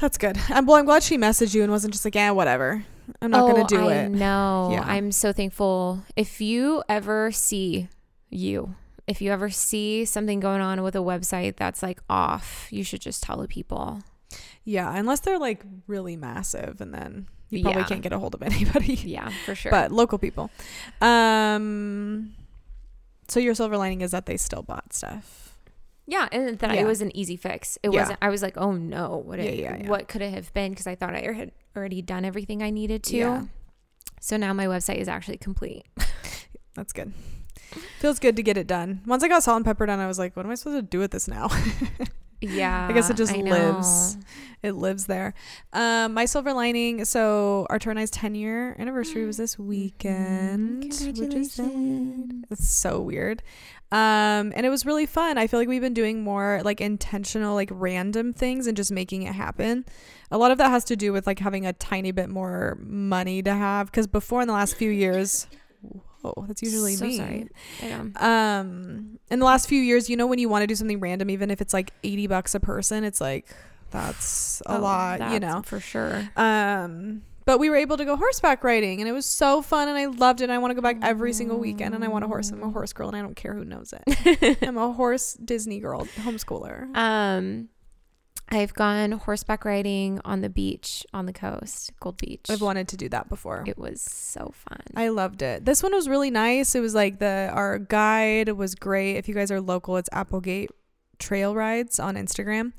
That's 0.01 0.19
good. 0.19 0.39
I'm, 0.49 0.67
well, 0.67 0.77
I'm 0.77 0.85
glad 0.85 1.03
she 1.03 1.17
messaged 1.17 1.55
you 1.55 1.63
and 1.63 1.73
wasn't 1.73 1.95
just 1.95 2.05
like, 2.05 2.15
yeah, 2.15 2.31
whatever. 2.33 2.85
I'm 3.23 3.31
not 3.31 3.51
gonna 3.51 3.67
do 3.67 3.79
Oh, 3.81 3.89
I 3.89 3.95
it. 3.95 4.09
No, 4.11 4.69
Yeah. 4.73 4.83
I'm 4.87 5.13
so 5.13 5.33
thankful. 5.33 6.03
If 6.17 6.41
you 6.43 6.83
ever 6.89 7.33
see 7.33 7.89
you, 8.29 8.75
if 9.07 9.23
you 9.23 9.33
ever 9.33 9.49
see 9.49 10.05
something 10.05 10.41
going 10.41 10.61
on 10.61 10.83
with 10.83 10.95
a 10.95 10.99
website 10.99 11.57
that's 11.57 11.83
like 11.83 12.01
off, 12.11 12.69
you 12.71 12.85
should 12.85 13.01
just 13.01 13.23
tell 13.23 13.39
the 13.39 13.49
people. 13.49 14.03
Yeah, 14.65 14.95
unless 14.95 15.21
they're 15.21 15.39
like 15.39 15.63
really 15.87 16.17
massive, 16.17 16.83
and 16.83 16.93
then 16.93 17.29
you 17.49 17.63
probably 17.63 17.81
Yeah. 17.81 17.87
can't 17.89 18.03
get 18.03 18.13
a 18.13 18.19
hold 18.19 18.35
of 18.35 18.43
anybody. 18.43 18.95
Yeah, 19.03 19.31
for 19.47 19.55
sure. 19.55 19.71
But 19.71 19.91
local 19.91 20.19
people. 20.19 20.51
Um. 21.01 22.35
So 23.29 23.41
your 23.41 23.55
silver 23.55 23.79
lining 23.79 24.03
is 24.03 24.11
that 24.11 24.27
they 24.27 24.37
still 24.37 24.63
bought 24.63 24.93
stuff. 24.93 25.48
Yeah, 26.11 26.27
and 26.33 26.59
that 26.61 26.75
Yeah. 26.75 26.81
it 26.81 26.85
was 26.87 27.03
an 27.03 27.15
easy 27.15 27.37
fix. 27.37 27.77
It 27.83 27.93
Yeah. 27.93 28.01
wasn't. 28.01 28.19
I 28.23 28.31
was 28.31 28.41
like, 28.43 28.57
oh 28.57 28.73
no, 28.73 29.23
what? 29.25 29.39
It, 29.39 29.59
yeah. 29.59 29.87
What 29.89 30.09
could 30.09 30.23
it 30.23 30.33
have 30.33 30.53
been? 30.55 30.73
Because 30.73 30.87
I 30.87 30.95
thought 30.95 31.15
I 31.15 31.21
had 31.33 31.53
already 31.77 32.01
done 32.03 32.25
everything 32.25 32.63
I 32.63 32.71
needed 32.71 33.03
to. 33.05 33.17
Yeah. 33.17 33.45
So 34.21 34.37
now 34.39 34.53
my 34.55 34.65
website 34.67 34.97
is 34.97 35.07
actually 35.09 35.37
complete. 35.37 35.85
That's 36.75 36.93
good. 36.95 37.13
Feels 38.01 38.19
good 38.19 38.37
to 38.37 38.43
get 38.43 38.57
it 38.57 38.67
done. 38.67 39.03
Once 39.07 39.23
I 39.23 39.29
got 39.29 39.43
salt 39.43 39.57
and 39.57 39.65
pepper 39.67 39.85
done, 39.85 39.99
I 40.01 40.07
was 40.07 40.19
like, 40.19 40.35
what 40.35 40.47
am 40.47 40.51
I 40.51 40.55
supposed 40.55 40.79
to 40.79 40.83
do 40.83 40.99
with 40.99 41.11
this 41.11 41.29
now? 41.29 41.49
Yeah, 42.41 42.87
I 42.89 42.93
guess 42.93 43.11
it 43.11 43.17
just 43.17 43.33
I 43.33 43.39
lives. 43.39 44.15
know. 44.15 44.23
it 44.63 44.73
lives 44.77 45.07
there. 45.07 45.35
Um, 45.73 46.15
my 46.15 46.25
silver 46.25 46.53
lining. 46.53 47.05
So 47.05 47.67
Arturo 47.69 47.91
and 47.91 47.99
I's 47.99 48.13
10 48.13 48.37
year 48.37 48.77
anniversary 48.79 49.27
was 49.27 49.39
this 49.39 49.59
weekend, 49.59 50.85
which 50.85 51.01
is 51.35 51.53
so 51.53 51.65
weird. 51.67 52.45
It's 52.49 52.69
so 52.69 53.01
weird. 53.01 53.43
Um, 53.91 54.53
and 54.55 54.67
it 54.67 54.69
was 54.69 54.85
really 54.85 55.07
fun. 55.07 55.39
I 55.39 55.47
feel 55.47 55.59
like 55.59 55.69
we've 55.69 55.81
been 55.81 55.95
doing 55.95 56.23
more 56.23 56.61
like 56.65 56.81
intentional, 56.81 57.55
like 57.55 57.71
random 57.73 58.33
things 58.35 58.67
and 58.67 58.77
just 58.77 58.93
making 58.93 59.23
it 59.23 59.35
happen. 59.35 59.87
A 60.31 60.37
lot 60.37 60.51
of 60.51 60.59
that 60.59 60.71
has 60.71 60.85
to 60.85 60.97
do 60.97 61.13
with 61.13 61.27
like 61.27 61.39
having 61.39 61.65
a 61.65 61.73
tiny 61.73 62.11
bit 62.13 62.29
more 62.29 62.77
money 62.83 63.43
to 63.43 63.53
have. 63.55 63.87
Because 63.87 64.07
before 64.07 64.43
in 64.43 64.47
the 64.49 64.53
last 64.53 64.75
few 64.77 64.91
years, 64.91 65.47
whoa, 66.21 66.45
that's 66.47 66.61
usually 66.63 66.97
so 66.97 67.07
me. 67.07 67.17
sorry. 67.17 67.49
Um, 68.17 69.19
in 69.31 69.39
the 69.39 69.47
last 69.47 69.69
few 69.69 69.81
years, 69.81 70.11
you 70.11 70.17
know, 70.17 70.27
when 70.27 70.39
you 70.39 70.49
want 70.51 70.63
to 70.65 70.67
do 70.67 70.75
something 70.75 71.01
random, 71.01 71.31
even 71.31 71.51
if 71.51 71.61
it's 71.63 71.73
like 71.73 71.93
80 72.05 72.27
bucks 72.27 72.55
a 72.55 72.61
person, 72.61 73.05
it's 73.05 73.21
like, 73.23 73.49
that's 73.91 74.61
a 74.67 74.77
Oh, 74.77 74.81
lot, 74.81 75.33
you 75.33 75.41
know? 75.41 75.63
for 75.65 75.81
sure. 75.81 76.29
Um, 76.37 77.23
but 77.49 77.59
we 77.59 77.71
were 77.71 77.77
able 77.77 77.97
to 77.97 78.05
go 78.05 78.15
horseback 78.15 78.63
riding 78.63 79.01
and 79.01 79.09
it 79.09 79.13
was 79.13 79.25
so 79.25 79.63
fun 79.63 79.89
and 79.89 79.97
I 79.97 80.05
loved 80.05 80.43
it. 80.43 80.45
And 80.45 80.53
I 80.53 80.59
want 80.59 80.71
to 80.71 80.75
go 80.75 80.83
back 80.83 80.99
every 81.01 81.33
single 81.33 81.57
weekend 81.59 81.95
and 81.95 82.05
I 82.05 82.09
want 82.09 82.23
a 82.23 82.29
horse. 82.29 82.51
I'm 82.51 82.63
a 82.63 82.69
horse 82.69 82.93
girl 82.93 83.09
and 83.09 83.17
I 83.17 83.23
don't 83.23 83.37
care 83.37 83.55
who 83.55 83.65
knows 83.65 83.95
it. 83.95 84.59
I'm 84.63 84.77
a 84.77 84.93
horse 84.93 85.33
Disney 85.33 85.81
girl, 85.81 86.05
homeschooler. 86.17 86.95
Um, 86.95 87.71
I've 88.51 88.75
gone 88.75 89.13
horseback 89.13 89.65
riding 89.65 90.21
on 90.27 90.43
the 90.43 90.51
beach 90.51 91.07
on 91.15 91.25
the 91.25 91.33
coast, 91.33 91.91
Gold 92.01 92.19
Beach. 92.19 92.45
I've 92.51 92.61
wanted 92.61 92.87
to 92.89 92.99
do 92.99 93.09
that 93.09 93.31
before. 93.31 93.65
It 93.67 93.79
was 93.79 94.03
so 94.03 94.53
fun. 94.55 94.83
I 94.95 95.09
loved 95.09 95.41
it. 95.41 95.65
This 95.65 95.83
one 95.83 95.95
was 95.95 96.07
really 96.07 96.31
nice. 96.31 96.75
It 96.75 96.81
was 96.81 96.95
like 96.95 97.19
the 97.19 97.51
our 97.55 97.79
guide 97.79 98.51
was 98.51 98.75
great. 98.75 99.17
If 99.17 99.27
you 99.27 99.35
guys 99.35 99.51
are 99.51 99.63
local, 99.63 99.97
it's 99.97 100.11
Applegate 100.13 100.71
Trail 101.19 101.55
Rides 101.55 101.99
on 102.01 102.15
Instagram. 102.17 102.73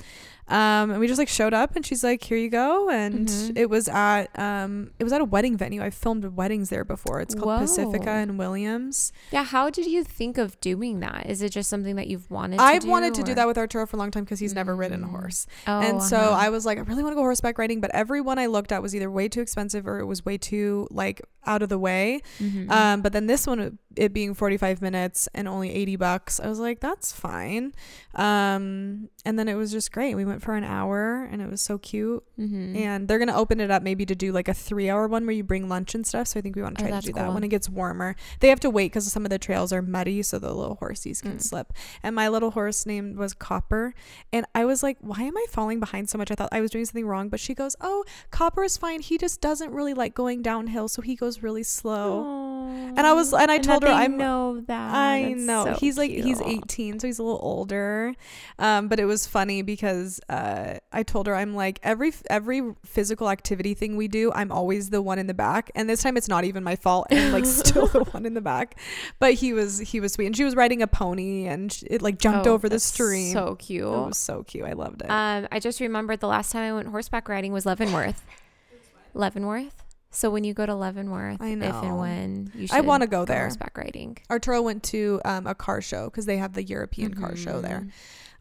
Um, 0.48 0.90
and 0.90 1.00
we 1.00 1.06
just 1.06 1.20
like 1.20 1.28
showed 1.30 1.54
up 1.54 1.76
and 1.76 1.86
she's 1.86 2.04
like, 2.04 2.24
"Here 2.24 2.36
you 2.38 2.50
go." 2.50 2.90
And 2.90 3.28
Mhm. 3.28 3.56
it 3.56 3.70
was 3.70 3.88
at 3.88 4.28
um 4.40 4.90
it 4.98 5.04
was 5.04 5.14
at 5.14 5.22
a 5.22 5.26
wedding 5.26 5.56
venue. 5.58 5.84
I've 5.84 5.94
filmed 5.94 6.26
weddings 6.26 6.70
there 6.70 6.84
before. 6.84 7.22
It's 7.22 7.36
called 7.36 7.60
Pacifica 7.62 8.10
and 8.10 8.40
Williams. 8.40 9.12
yeah, 9.32 9.44
how 9.44 9.70
did 9.70 9.86
you 9.86 10.04
think 10.04 10.40
of 10.40 10.60
doing 10.60 11.02
that? 11.02 11.28
Is 11.30 11.44
it 11.44 11.50
just 11.52 11.70
something 11.70 11.96
that 11.98 12.08
you've 12.08 12.32
wanted 12.32 12.58
to 12.58 12.64
I've 12.64 12.82
do, 12.82 12.88
wanted 12.90 13.14
to 13.14 13.22
do 13.24 13.36
that 13.36 13.46
with 13.46 13.60
Arturo 13.60 13.86
for 13.86 13.96
a 13.98 14.00
long 14.00 14.10
time 14.10 14.24
because 14.24 14.40
he's 14.40 14.56
never 14.56 14.76
ridden 14.76 15.04
a 15.04 15.08
Mm. 15.08 15.12
horse. 15.12 15.46
Oh, 15.68 15.82
and 15.82 16.02
so 16.02 16.18
uh-huh. 16.18 16.32
I 16.46 16.50
was 16.50 16.66
like, 16.66 16.80
I 16.80 16.82
really 16.82 17.04
want 17.04 17.12
to 17.14 17.18
go 17.18 17.22
horseback 17.22 17.60
riding, 17.60 17.80
but 17.80 17.92
everyone 17.94 18.40
I 18.40 18.48
looked 18.48 18.72
at 18.72 18.82
was 18.82 18.96
either 18.96 19.12
way 19.12 19.30
too 19.30 19.42
expensive 19.42 19.86
or 19.88 20.00
it 20.00 20.06
was 20.08 20.26
way 20.26 20.40
too 20.40 20.88
like 20.90 21.22
out 21.46 21.62
of 21.62 21.70
the 21.70 21.78
way. 21.78 22.22
Mhm. 22.40 22.72
Um, 22.72 23.02
but 23.04 23.14
then 23.14 23.28
this 23.28 23.46
one, 23.46 23.78
it 23.96 24.14
being 24.14 24.34
45 24.34 24.82
minutes 24.82 25.28
and 25.34 25.48
only 25.48 25.72
80 25.74 25.96
bucks, 25.96 26.40
I 26.40 26.48
was 26.48 26.60
like, 26.60 26.80
that's 26.80 27.12
fine. 27.12 27.74
Um, 28.16 29.10
and 29.26 29.38
then 29.40 29.48
it 29.48 29.56
was 29.56 29.72
just 29.72 29.92
great. 29.92 30.16
We 30.16 30.26
went 30.26 30.42
for 30.42 30.56
an 30.56 30.64
hour 30.64 31.28
and 31.32 31.42
it 31.42 31.50
was 31.50 31.62
so 31.62 31.78
cute. 31.78 32.24
Mhm. 32.40 32.76
And 32.78 33.08
they're 33.08 33.18
going 33.18 33.28
to 33.30 33.36
open 33.36 33.60
it 33.60 33.72
up 33.72 33.82
maybe 33.84 34.06
to 34.06 34.16
do 34.16 34.32
like 34.32 34.48
a 34.48 34.54
three 34.54 34.90
hour 34.90 35.08
one 35.08 35.26
where 35.26 35.36
you 35.36 35.44
bring 35.44 35.68
lunch 35.70 35.96
and 35.96 36.06
stuff. 36.06 36.28
So 36.28 36.40
I 36.40 36.42
think 36.42 36.56
we 36.56 36.62
want 36.62 36.78
to 36.78 36.84
Oh, 36.84 36.88
try 36.88 36.90
to 36.92 36.96
that's 36.96 37.06
do 37.08 37.14
that 37.14 37.34
when 37.34 37.44
it 37.44 37.48
gets 37.50 37.70
warmer. 37.70 38.16
They 38.42 38.50
have 38.50 38.60
to 38.62 38.70
wait 38.70 38.88
because 38.92 39.12
some 39.12 39.26
of 39.26 39.30
the 39.32 39.40
trails 39.40 39.74
are 39.74 39.82
muddy. 39.82 40.22
So 40.24 40.38
the 40.40 40.54
little 40.54 40.78
horsies 40.82 41.22
can 41.22 41.38
Mm. 41.38 41.42
slip. 41.44 41.74
And 42.04 42.16
my 42.16 42.28
little 42.30 42.52
horse 42.52 42.86
named 42.86 43.18
was 43.18 43.34
Copper. 43.34 43.94
And 44.32 44.46
I 44.54 44.66
was 44.66 44.84
like, 44.84 44.98
why 45.02 45.22
am 45.24 45.38
I 45.38 45.46
falling 45.50 45.80
behind 45.80 46.10
so 46.10 46.18
much? 46.18 46.32
I 46.32 46.36
thought 46.36 46.50
I 46.52 46.62
was 46.62 46.72
doing 46.72 46.86
something 46.86 47.08
wrong. 47.08 47.30
But 47.30 47.40
she 47.40 47.54
goes, 47.54 47.76
oh, 47.82 48.04
Copper 48.32 48.64
is 48.64 48.78
fine. 48.78 49.02
He 49.02 49.18
just 49.18 49.42
doesn't 49.42 49.72
really 49.72 49.94
like 49.94 50.14
going 50.14 50.42
downhill. 50.42 50.88
So 50.88 51.02
he 51.02 51.16
goes 51.16 51.42
really 51.44 51.64
slow. 51.64 52.70
And 52.70 53.00
I 53.02 53.14
was- 53.14 53.34
and 53.34 53.50
I 53.52 53.58
told 53.58 53.84
her 53.84 53.89
they 53.90 53.96
I'm- 53.98 54.18
know 54.18 54.62
that. 54.62 54.94
I 54.96 55.30
That's 55.34 55.42
know. 55.42 55.66
so 55.66 55.74
he's 55.74 55.98
like 55.98 56.12
he's 56.12 56.42
18, 56.42 57.00
so 57.00 57.08
he's 57.08 57.20
a 57.20 57.24
little 57.24 57.40
older. 57.42 58.14
Um, 58.58 58.88
but 58.88 59.00
it 59.00 59.06
was 59.06 59.28
funny 59.28 59.62
because 59.62 60.20
uh, 60.30 60.76
I 60.92 61.04
told 61.04 61.28
her 61.28 61.36
I'm 61.36 61.54
like 61.56 61.80
every 61.84 62.14
every 62.30 62.74
physical 62.86 63.30
activity 63.30 63.74
thing 63.74 63.98
we 63.98 64.08
do, 64.08 64.32
I'm 64.34 64.52
always 64.52 64.90
the 64.90 65.02
one 65.02 65.20
in 65.20 65.28
the 65.28 65.34
back, 65.34 65.72
and 65.76 65.90
this 65.90 66.02
time 66.02 66.18
it's 66.18 66.28
not 66.28 66.44
even 66.46 66.64
my 66.64 66.76
fault, 66.76 67.08
and 67.10 67.20
I'm, 67.20 67.32
like 67.32 67.46
still 67.48 67.88
the 67.88 68.04
one 68.06 68.26
in 68.26 68.34
the 68.34 68.42
back. 68.42 68.80
But 69.20 69.34
he 69.36 69.54
was 69.54 69.80
he 69.80 70.00
was 70.00 70.14
sweet, 70.14 70.26
and 70.28 70.36
she 70.38 70.44
was 70.44 70.56
riding 70.56 70.82
a 70.82 70.88
pony, 70.88 71.46
and 71.48 71.78
it 71.88 72.02
like 72.02 72.18
jumped 72.20 72.48
Oh, 72.48 72.54
over 72.54 72.70
the 72.70 72.80
stream. 72.80 73.34
So 73.34 73.56
cute. 73.56 73.84
it 73.84 73.88
was 73.90 74.18
so 74.18 74.44
cute. 74.44 74.66
I 74.66 74.74
loved 74.74 75.02
it. 75.02 75.10
Um, 75.10 75.48
I 75.52 75.60
just 75.60 75.80
remembered 75.80 76.20
the 76.20 76.28
last 76.28 76.52
time 76.52 76.64
I 76.64 76.74
went 76.76 76.88
horseback 76.90 77.28
riding 77.30 77.52
was 77.54 77.66
Leavenworth. 77.66 78.24
Leavenworth. 79.14 79.84
So 80.12 80.30
when 80.32 80.44
you 80.44 80.54
go 80.56 80.66
to 80.66 80.74
Leavenworth, 80.74 81.40
I 81.42 81.50
if 81.50 81.62
and 81.62 81.98
when 82.00 82.52
you 82.56 82.68
should 82.68 82.76
I 82.76 82.82
want 82.82 83.02
to 83.04 83.08
go 83.08 83.26
there. 83.26 83.42
horseback 83.42 83.78
riding. 83.78 84.18
Arturo 84.30 84.62
went 84.62 84.82
to 84.86 85.22
um, 85.24 85.46
a 85.46 85.54
car 85.54 85.82
show 85.82 86.06
because 86.10 86.26
they 86.26 86.38
have 86.38 86.54
the 86.54 86.64
European 86.64 87.14
car 87.14 87.36
show 87.36 87.62
there. 87.62 87.82
Mhm. 87.82 87.92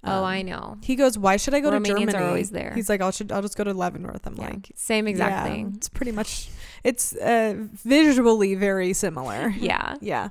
oh, 0.04 0.12
Um, 0.18 0.24
I 0.24 0.42
know. 0.42 0.78
He 0.82 0.96
goes, 0.96 1.18
"Why 1.18 1.36
should 1.36 1.52
I 1.54 1.60
go 1.60 1.70
to 1.70 1.76
Romanians 1.78 2.08
are 2.08 2.12
Germany?" 2.12 2.24
always 2.28 2.50
there. 2.50 2.72
He's 2.74 2.88
like, 2.88 3.02
"I'll 3.02 3.10
should 3.12 3.30
I'll 3.32 3.42
just 3.42 3.56
go 3.58 3.64
to 3.64 3.74
Leavenworth." 3.74 4.26
I'm 4.26 4.34
Yeah, 4.36 4.46
like, 4.48 4.72
same 4.76 5.06
exact 5.06 5.30
yeah, 5.30 5.44
thing. 5.44 5.72
It's 5.76 5.88
pretty 5.90 6.12
much 6.12 6.48
it's 6.84 7.14
uh, 7.16 7.54
visually 7.84 8.54
very 8.54 8.92
similar. 8.94 9.50
Yeah. 9.60 9.96
yeah. 10.00 10.28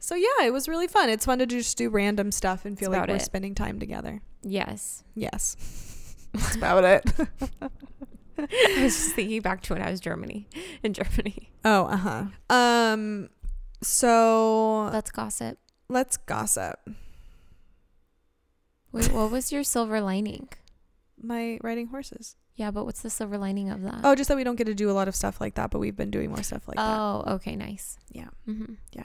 So 0.00 0.14
yeah, 0.16 0.44
it 0.46 0.52
was 0.52 0.68
really 0.68 0.88
fun. 0.88 1.08
It's 1.10 1.26
fun 1.26 1.38
to 1.38 1.46
just 1.46 1.76
do 1.78 1.90
random 1.90 2.32
stuff 2.32 2.64
and 2.64 2.76
feel 2.78 2.90
That's 2.90 3.02
like 3.02 3.08
we're 3.08 3.16
it. 3.16 3.22
spending 3.22 3.54
time 3.54 3.78
together. 3.78 4.20
Yes. 4.42 5.04
Yes. 5.14 5.56
That's 6.32 6.56
about 6.56 6.84
it. 6.84 7.04
I 8.38 8.82
was 8.82 8.94
just 8.96 9.14
thinking 9.14 9.40
back 9.40 9.62
to 9.62 9.74
when 9.74 9.82
I 9.82 9.90
was 9.90 10.00
Germany 10.00 10.48
in 10.82 10.92
Germany. 10.92 11.50
Oh, 11.64 11.84
uh-huh. 11.86 12.24
Um 12.54 13.28
so 13.82 14.84
Let's 14.92 15.10
gossip. 15.10 15.58
let's 15.88 16.16
gossip. 16.16 16.78
Wait, 18.92 19.12
what 19.12 19.30
was 19.30 19.52
your 19.52 19.62
silver 19.64 20.00
lining? 20.00 20.48
My 21.20 21.58
riding 21.62 21.88
horses. 21.88 22.36
Yeah, 22.54 22.70
but 22.70 22.86
what's 22.86 23.02
the 23.02 23.10
silver 23.10 23.36
lining 23.36 23.68
of 23.70 23.82
that? 23.82 24.00
Oh, 24.02 24.14
just 24.14 24.28
that 24.28 24.36
we 24.36 24.44
don't 24.44 24.56
get 24.56 24.64
to 24.64 24.74
do 24.74 24.90
a 24.90 24.92
lot 24.92 25.08
of 25.08 25.14
stuff 25.14 25.40
like 25.42 25.56
that, 25.56 25.70
but 25.70 25.78
we've 25.78 25.96
been 25.96 26.10
doing 26.10 26.30
more 26.30 26.42
stuff 26.42 26.66
like 26.66 26.76
that. 26.78 26.98
oh, 26.98 27.24
okay, 27.34 27.54
nice. 27.54 27.98
Yeah. 28.10 28.28
Mm-hmm. 28.48 28.74
Yeah. 28.92 29.04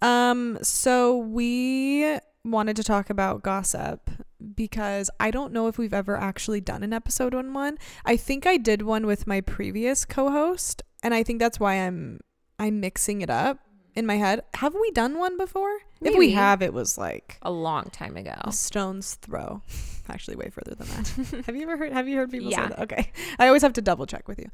Um, 0.00 0.58
so 0.62 1.18
we 1.18 2.18
wanted 2.42 2.76
to 2.76 2.82
talk 2.82 3.10
about 3.10 3.42
gossip 3.42 4.08
because 4.54 5.10
I 5.20 5.30
don't 5.30 5.52
know 5.52 5.66
if 5.68 5.78
we've 5.78 5.94
ever 5.94 6.16
actually 6.16 6.60
done 6.60 6.82
an 6.82 6.92
episode 6.92 7.34
on 7.34 7.52
one. 7.52 7.78
I 8.04 8.16
think 8.16 8.46
I 8.46 8.56
did 8.56 8.82
one 8.82 9.06
with 9.06 9.26
my 9.26 9.40
previous 9.40 10.04
co-host, 10.04 10.82
and 11.02 11.12
I 11.14 11.22
think 11.22 11.38
that's 11.38 11.58
why 11.60 11.74
I'm 11.74 12.20
I'm 12.58 12.80
mixing 12.80 13.22
it 13.22 13.30
up 13.30 13.58
in 13.94 14.06
my 14.06 14.16
head. 14.16 14.42
Have 14.54 14.74
we 14.74 14.90
done 14.92 15.18
one 15.18 15.36
before? 15.36 15.78
If 16.02 16.16
we 16.16 16.30
have, 16.32 16.62
it 16.62 16.72
was 16.72 16.96
like 16.96 17.36
A 17.42 17.50
long 17.50 17.84
time 17.90 18.16
ago. 18.16 18.34
a 18.42 18.52
stone's 18.52 19.14
throw. 19.16 19.62
Actually, 20.08 20.36
way 20.36 20.48
further 20.50 20.74
than 20.74 20.88
that. 20.88 21.44
have 21.46 21.54
you 21.56 21.62
ever 21.62 21.76
heard? 21.76 21.92
Have 21.92 22.08
you 22.08 22.16
heard 22.16 22.30
people 22.30 22.50
Yeah. 22.50 22.68
say 22.68 22.74
that? 22.74 22.78
Okay, 22.84 23.12
I 23.38 23.46
always 23.46 23.62
have 23.62 23.74
to 23.74 23.82
double 23.82 24.06
check 24.06 24.26
with 24.28 24.38
you. 24.38 24.50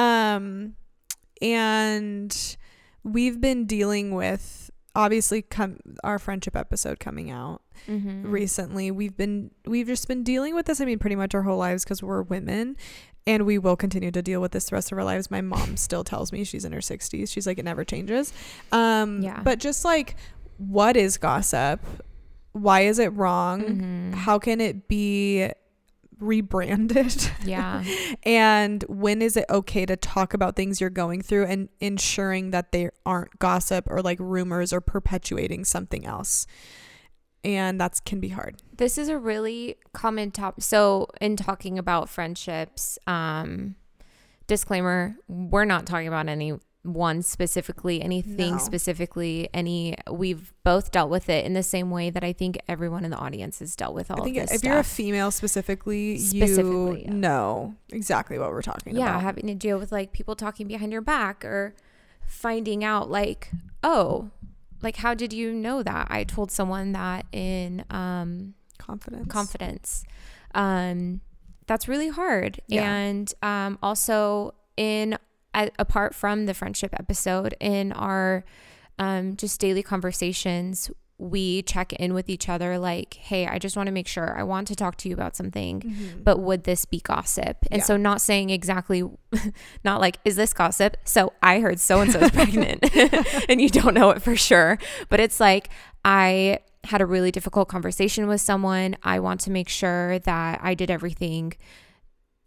Um, 0.00 0.74
and 1.40 2.56
we've 3.02 3.40
been 3.40 3.66
dealing 3.66 4.14
with 4.14 4.70
obviously 4.94 5.42
come 5.42 5.78
our 6.04 6.18
friendship 6.18 6.56
episode 6.56 6.98
coming 7.00 7.30
out 7.30 7.62
Mm-hmm. 7.88 8.30
recently. 8.30 8.90
We've 8.92 9.16
been 9.16 9.50
we've 9.64 9.86
just 9.88 10.06
been 10.06 10.22
dealing 10.22 10.54
with 10.54 10.66
this. 10.66 10.80
I 10.80 10.84
mean, 10.84 10.98
pretty 11.00 11.16
much 11.16 11.34
our 11.34 11.42
whole 11.42 11.58
lives 11.58 11.82
because 11.84 12.02
we're 12.02 12.22
women. 12.22 12.76
And 13.26 13.46
we 13.46 13.56
will 13.58 13.76
continue 13.76 14.10
to 14.10 14.20
deal 14.22 14.40
with 14.40 14.50
this 14.52 14.68
the 14.70 14.74
rest 14.76 14.90
of 14.92 14.98
our 14.98 15.04
lives. 15.04 15.30
My 15.30 15.40
mom 15.40 15.76
still 15.76 16.04
tells 16.04 16.32
me 16.32 16.42
she's 16.44 16.64
in 16.64 16.72
her 16.72 16.80
60s. 16.80 17.30
She's 17.32 17.46
like, 17.46 17.58
it 17.58 17.64
never 17.64 17.84
changes. 17.84 18.32
Um, 18.72 19.22
Yeah. 19.22 19.40
But 19.42 19.58
just 19.60 19.84
like, 19.84 20.16
what 20.58 20.96
is 20.96 21.18
gossip? 21.18 21.80
Why 22.52 22.82
is 22.82 22.98
it 22.98 23.12
wrong? 23.14 23.62
Mhm. 23.62 24.14
How 24.14 24.38
can 24.38 24.60
it 24.60 24.86
be 24.88 25.50
rebranded? 26.22 27.30
Yeah. 27.44 27.84
and 28.22 28.84
when 28.88 29.20
is 29.20 29.36
it 29.36 29.44
okay 29.50 29.84
to 29.86 29.96
talk 29.96 30.34
about 30.34 30.56
things 30.56 30.80
you're 30.80 30.90
going 30.90 31.22
through 31.22 31.46
and 31.46 31.68
ensuring 31.80 32.50
that 32.52 32.72
they 32.72 32.90
aren't 33.04 33.38
gossip 33.38 33.86
or 33.90 34.00
like 34.00 34.18
rumors 34.20 34.72
or 34.72 34.80
perpetuating 34.80 35.64
something 35.64 36.06
else? 36.06 36.46
And 37.44 37.80
that 37.80 38.00
can 38.04 38.20
be 38.20 38.28
hard. 38.28 38.62
This 38.76 38.96
is 38.96 39.08
a 39.08 39.18
really 39.18 39.76
common 39.92 40.30
topic. 40.30 40.62
So, 40.62 41.08
in 41.20 41.36
talking 41.36 41.76
about 41.76 42.08
friendships, 42.08 43.00
um, 43.08 43.74
disclaimer: 44.46 45.16
we're 45.26 45.64
not 45.64 45.84
talking 45.84 46.06
about 46.06 46.28
any 46.28 46.52
one 46.82 47.22
specifically, 47.22 48.02
anything 48.02 48.52
No. 48.52 48.58
specifically. 48.58 49.48
Any 49.54 49.96
we've 50.10 50.52
both 50.64 50.90
dealt 50.90 51.10
with 51.10 51.28
it 51.28 51.44
in 51.44 51.52
the 51.54 51.62
same 51.62 51.90
way 51.90 52.10
that 52.10 52.24
I 52.24 52.32
think 52.32 52.58
everyone 52.68 53.04
in 53.04 53.10
the 53.12 53.16
audience 53.16 53.60
has 53.60 53.76
dealt 53.76 53.94
with 53.94 54.10
all 54.10 54.20
I 54.20 54.24
think 54.24 54.36
if 54.36 54.48
this 54.48 54.64
you're 54.64 54.78
a 54.78 54.84
female 54.84 55.30
specifically, 55.30 56.18
Specifically, 56.18 57.00
you 57.02 57.04
yeah. 57.06 57.12
know 57.12 57.74
exactly 57.90 58.38
what 58.38 58.50
we're 58.50 58.62
talking 58.62 58.96
yeah, 58.96 59.04
about. 59.04 59.14
Yeah, 59.18 59.20
having 59.22 59.46
to 59.46 59.54
deal 59.54 59.78
with 59.78 59.92
like 59.92 60.12
people 60.12 60.34
talking 60.34 60.66
behind 60.66 60.92
your 60.92 61.02
back 61.02 61.44
or 61.44 61.74
finding 62.26 62.82
out 62.82 63.10
like, 63.10 63.50
oh, 63.84 64.30
like 64.82 64.96
how 64.96 65.14
did 65.14 65.32
you 65.32 65.52
know 65.52 65.82
that? 65.84 66.08
I 66.10 66.24
told 66.24 66.50
someone 66.50 66.92
that 66.92 67.26
in 67.32 67.84
um 67.90 68.54
Confidence. 68.78 69.28
confidence. 69.28 70.04
Um, 70.56 71.20
that's 71.68 71.86
really 71.86 72.08
hard. 72.08 72.60
Yeah. 72.66 72.92
And 72.92 73.32
um, 73.42 73.78
also 73.80 74.54
in 74.76 75.16
a, 75.54 75.70
apart 75.78 76.14
from 76.14 76.46
the 76.46 76.54
friendship 76.54 76.94
episode, 76.98 77.54
in 77.60 77.92
our 77.92 78.44
um, 78.98 79.36
just 79.36 79.60
daily 79.60 79.82
conversations, 79.82 80.90
we 81.18 81.62
check 81.62 81.92
in 81.94 82.14
with 82.14 82.28
each 82.28 82.48
other 82.48 82.78
like, 82.78 83.14
hey, 83.14 83.46
I 83.46 83.58
just 83.58 83.76
want 83.76 83.86
to 83.86 83.92
make 83.92 84.08
sure 84.08 84.36
I 84.36 84.42
want 84.42 84.66
to 84.68 84.74
talk 84.76 84.96
to 84.98 85.08
you 85.08 85.14
about 85.14 85.36
something, 85.36 85.80
Mhm. 85.80 86.24
but 86.24 86.38
would 86.40 86.64
this 86.64 86.84
be 86.84 86.98
gossip? 87.00 87.58
And 87.70 87.78
Yeah. 87.80 87.84
so, 87.84 87.96
not 87.96 88.20
saying 88.20 88.50
exactly, 88.50 89.04
not 89.84 90.00
like, 90.00 90.18
is 90.24 90.34
this 90.36 90.52
gossip? 90.52 90.96
So, 91.04 91.32
I 91.42 91.60
heard 91.60 91.78
so 91.78 92.00
and 92.00 92.10
so 92.10 92.18
is 92.20 92.30
pregnant 92.32 92.84
and 93.48 93.60
you 93.60 93.68
don't 93.68 93.94
know 93.94 94.10
it 94.10 94.20
for 94.20 94.34
sure. 94.34 94.78
But 95.10 95.20
it's 95.20 95.38
like, 95.38 95.68
I 96.04 96.58
had 96.84 97.00
a 97.00 97.06
really 97.06 97.30
difficult 97.30 97.68
conversation 97.68 98.26
with 98.26 98.40
someone. 98.40 98.96
I 99.04 99.20
want 99.20 99.40
to 99.42 99.50
make 99.52 99.68
sure 99.68 100.18
that 100.20 100.58
I 100.62 100.74
did 100.74 100.90
everything 100.90 101.52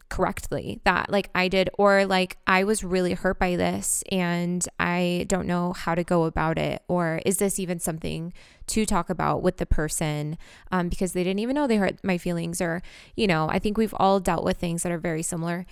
correctly 0.10 0.80
that 0.84 1.10
like 1.10 1.30
I 1.34 1.48
did 1.48 1.70
or 1.78 2.06
like 2.06 2.38
I 2.46 2.64
was 2.64 2.84
really 2.84 3.14
hurt 3.14 3.40
by 3.40 3.56
this 3.56 4.04
and 4.12 4.66
I 4.80 5.26
don't 5.28 5.48
know 5.48 5.74
how 5.74 5.96
to 5.96 6.04
go 6.04 6.26
about 6.26 6.58
it 6.58 6.84
or 6.88 7.22
is 7.26 7.38
this 7.38 7.60
even 7.60 7.80
something 7.80 8.32
to 8.68 8.86
talk 8.86 9.10
about 9.10 9.42
with 9.42 9.58
the 9.58 9.66
person 9.66 10.38
um, 10.72 10.90
because 10.90 11.14
they 11.14 11.24
didn't 11.24 11.40
even 11.40 11.56
know 11.56 11.66
they 11.66 11.78
hurt 11.78 12.04
my 12.04 12.18
feelings 12.18 12.62
or 12.62 12.82
you 13.16 13.28
know 13.28 13.50
I 13.50 13.60
think 13.60 13.78
we've 13.78 13.96
all 13.98 14.20
dealt 14.20 14.44
with 14.44 14.58
things 14.58 14.84
that 14.84 14.92
are 14.92 15.00
very 15.00 15.24
similar 15.24 15.66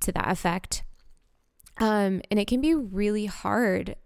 to 0.00 0.12
that 0.12 0.30
effect. 0.30 0.84
Um, 1.78 2.22
and 2.30 2.38
it 2.38 2.46
can 2.46 2.60
be 2.60 2.74
really 2.74 3.26
hard 3.26 3.96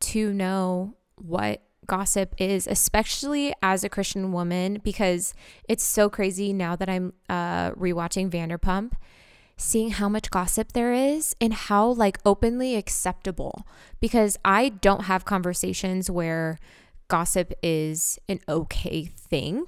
to 0.00 0.32
know 0.32 0.94
what 1.16 1.62
gossip 1.86 2.34
is, 2.38 2.66
especially 2.66 3.54
as 3.62 3.84
a 3.84 3.88
Christian 3.88 4.32
woman, 4.32 4.80
because 4.82 5.34
it's 5.68 5.84
so 5.84 6.08
crazy 6.08 6.52
now 6.52 6.76
that 6.76 6.88
I'm 6.88 7.12
uh, 7.28 7.72
rewatching 7.72 8.30
Vanderpump, 8.30 8.92
seeing 9.56 9.90
how 9.90 10.08
much 10.08 10.30
gossip 10.30 10.72
there 10.72 10.92
is 10.92 11.34
and 11.40 11.54
how 11.54 11.88
like 11.88 12.18
openly 12.24 12.76
acceptable. 12.76 13.66
Because 14.00 14.38
I 14.44 14.68
don't 14.68 15.04
have 15.04 15.24
conversations 15.24 16.10
where 16.10 16.58
gossip 17.08 17.52
is 17.62 18.18
an 18.28 18.40
okay 18.48 19.04
thing. 19.04 19.66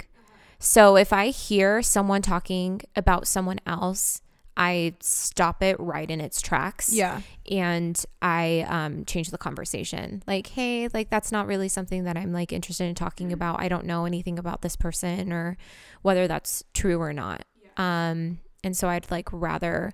So 0.59 0.97
if 0.97 1.13
I 1.13 1.29
hear 1.29 1.83
someone 1.83 2.23
talking 2.23 2.81
about 2.97 3.29
someone 3.29 3.61
else, 3.65 4.21
I 4.61 4.95
stop 5.01 5.63
it 5.63 5.77
right 5.79 6.11
in 6.11 6.21
its 6.21 6.43
tracks 6.43 6.93
Yeah. 6.93 7.21
and 7.49 8.05
I 8.21 8.67
um, 8.69 9.05
change 9.05 9.31
the 9.31 9.39
conversation. 9.39 10.23
Like, 10.27 10.49
hey, 10.49 10.89
like 10.93 11.11
that's 11.11 11.31
not 11.31 11.47
really 11.47 11.69
something 11.69 12.03
that 12.05 12.17
I'm 12.17 12.33
like 12.33 12.53
interested 12.53 12.85
in 12.85 12.97
talking 12.97 13.33
about. 13.33 13.61
I 13.61 13.69
don't 13.69 13.87
know 13.87 14.05
anything 14.05 14.37
about 14.39 14.63
this 14.63 14.75
person 14.75 15.33
or 15.33 15.57
whether 16.03 16.27
that's 16.27 16.65
true 16.75 17.01
or 17.01 17.13
not. 17.13 17.45
Yeah. 17.63 18.11
Um, 18.11 18.41
and 18.65 18.77
so 18.77 18.89
I'd 18.89 19.09
like 19.11 19.29
rather 19.33 19.93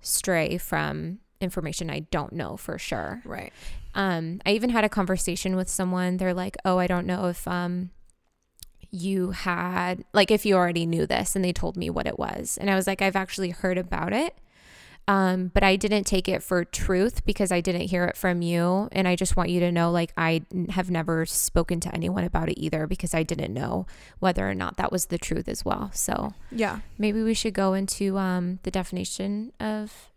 stray 0.00 0.58
from 0.58 1.18
information 1.40 1.90
I 1.90 2.00
don't 2.10 2.32
know 2.32 2.56
for 2.56 2.78
sure. 2.78 3.20
Right. 3.24 3.52
Um, 3.94 4.40
I 4.46 4.52
even 4.52 4.70
had 4.70 4.84
a 4.84 4.88
conversation 4.88 5.54
with 5.54 5.68
someone. 5.68 6.16
They're 6.16 6.32
like, 6.32 6.56
"Oh, 6.64 6.78
I 6.78 6.86
don't 6.86 7.06
know 7.06 7.26
if 7.26 7.46
um, 7.46 7.90
you 8.92 9.30
had 9.32 10.04
like 10.12 10.30
if 10.30 10.46
you 10.46 10.54
already 10.54 10.86
knew 10.86 11.06
this," 11.06 11.34
and 11.34 11.44
they 11.44 11.52
told 11.52 11.76
me 11.76 11.90
what 11.90 12.06
it 12.06 12.18
was, 12.18 12.56
and 12.60 12.70
I 12.70 12.74
was 12.76 12.86
like, 12.86 13.02
"I've 13.02 13.16
actually 13.16 13.50
heard 13.50 13.78
about 13.78 14.12
it." 14.12 14.36
Um, 15.08 15.50
but 15.52 15.64
I 15.64 15.74
didn't 15.74 16.04
take 16.04 16.28
it 16.28 16.44
for 16.44 16.64
truth 16.64 17.24
because 17.26 17.50
I 17.50 17.60
didn't 17.60 17.88
hear 17.88 18.04
it 18.04 18.16
from 18.16 18.40
you. 18.40 18.88
And 18.92 19.08
I 19.08 19.16
just 19.16 19.36
want 19.36 19.50
you 19.50 19.58
to 19.58 19.72
know, 19.72 19.90
like, 19.90 20.12
I 20.16 20.42
have 20.70 20.92
never 20.92 21.26
spoken 21.26 21.80
to 21.80 21.92
anyone 21.92 22.22
about 22.22 22.48
it 22.48 22.56
either 22.56 22.86
because 22.86 23.12
I 23.12 23.24
didn't 23.24 23.52
know 23.52 23.84
whether 24.20 24.48
or 24.48 24.54
not 24.54 24.76
that 24.76 24.92
was 24.92 25.06
the 25.06 25.18
truth 25.18 25.48
as 25.48 25.64
well. 25.64 25.90
So 25.92 26.34
Yeah. 26.52 26.78
maybe 26.98 27.20
we 27.20 27.34
should 27.34 27.52
go 27.52 27.74
into 27.74 28.16
um, 28.16 28.60
the 28.62 28.70
definition 28.70 29.52
of 29.58 30.12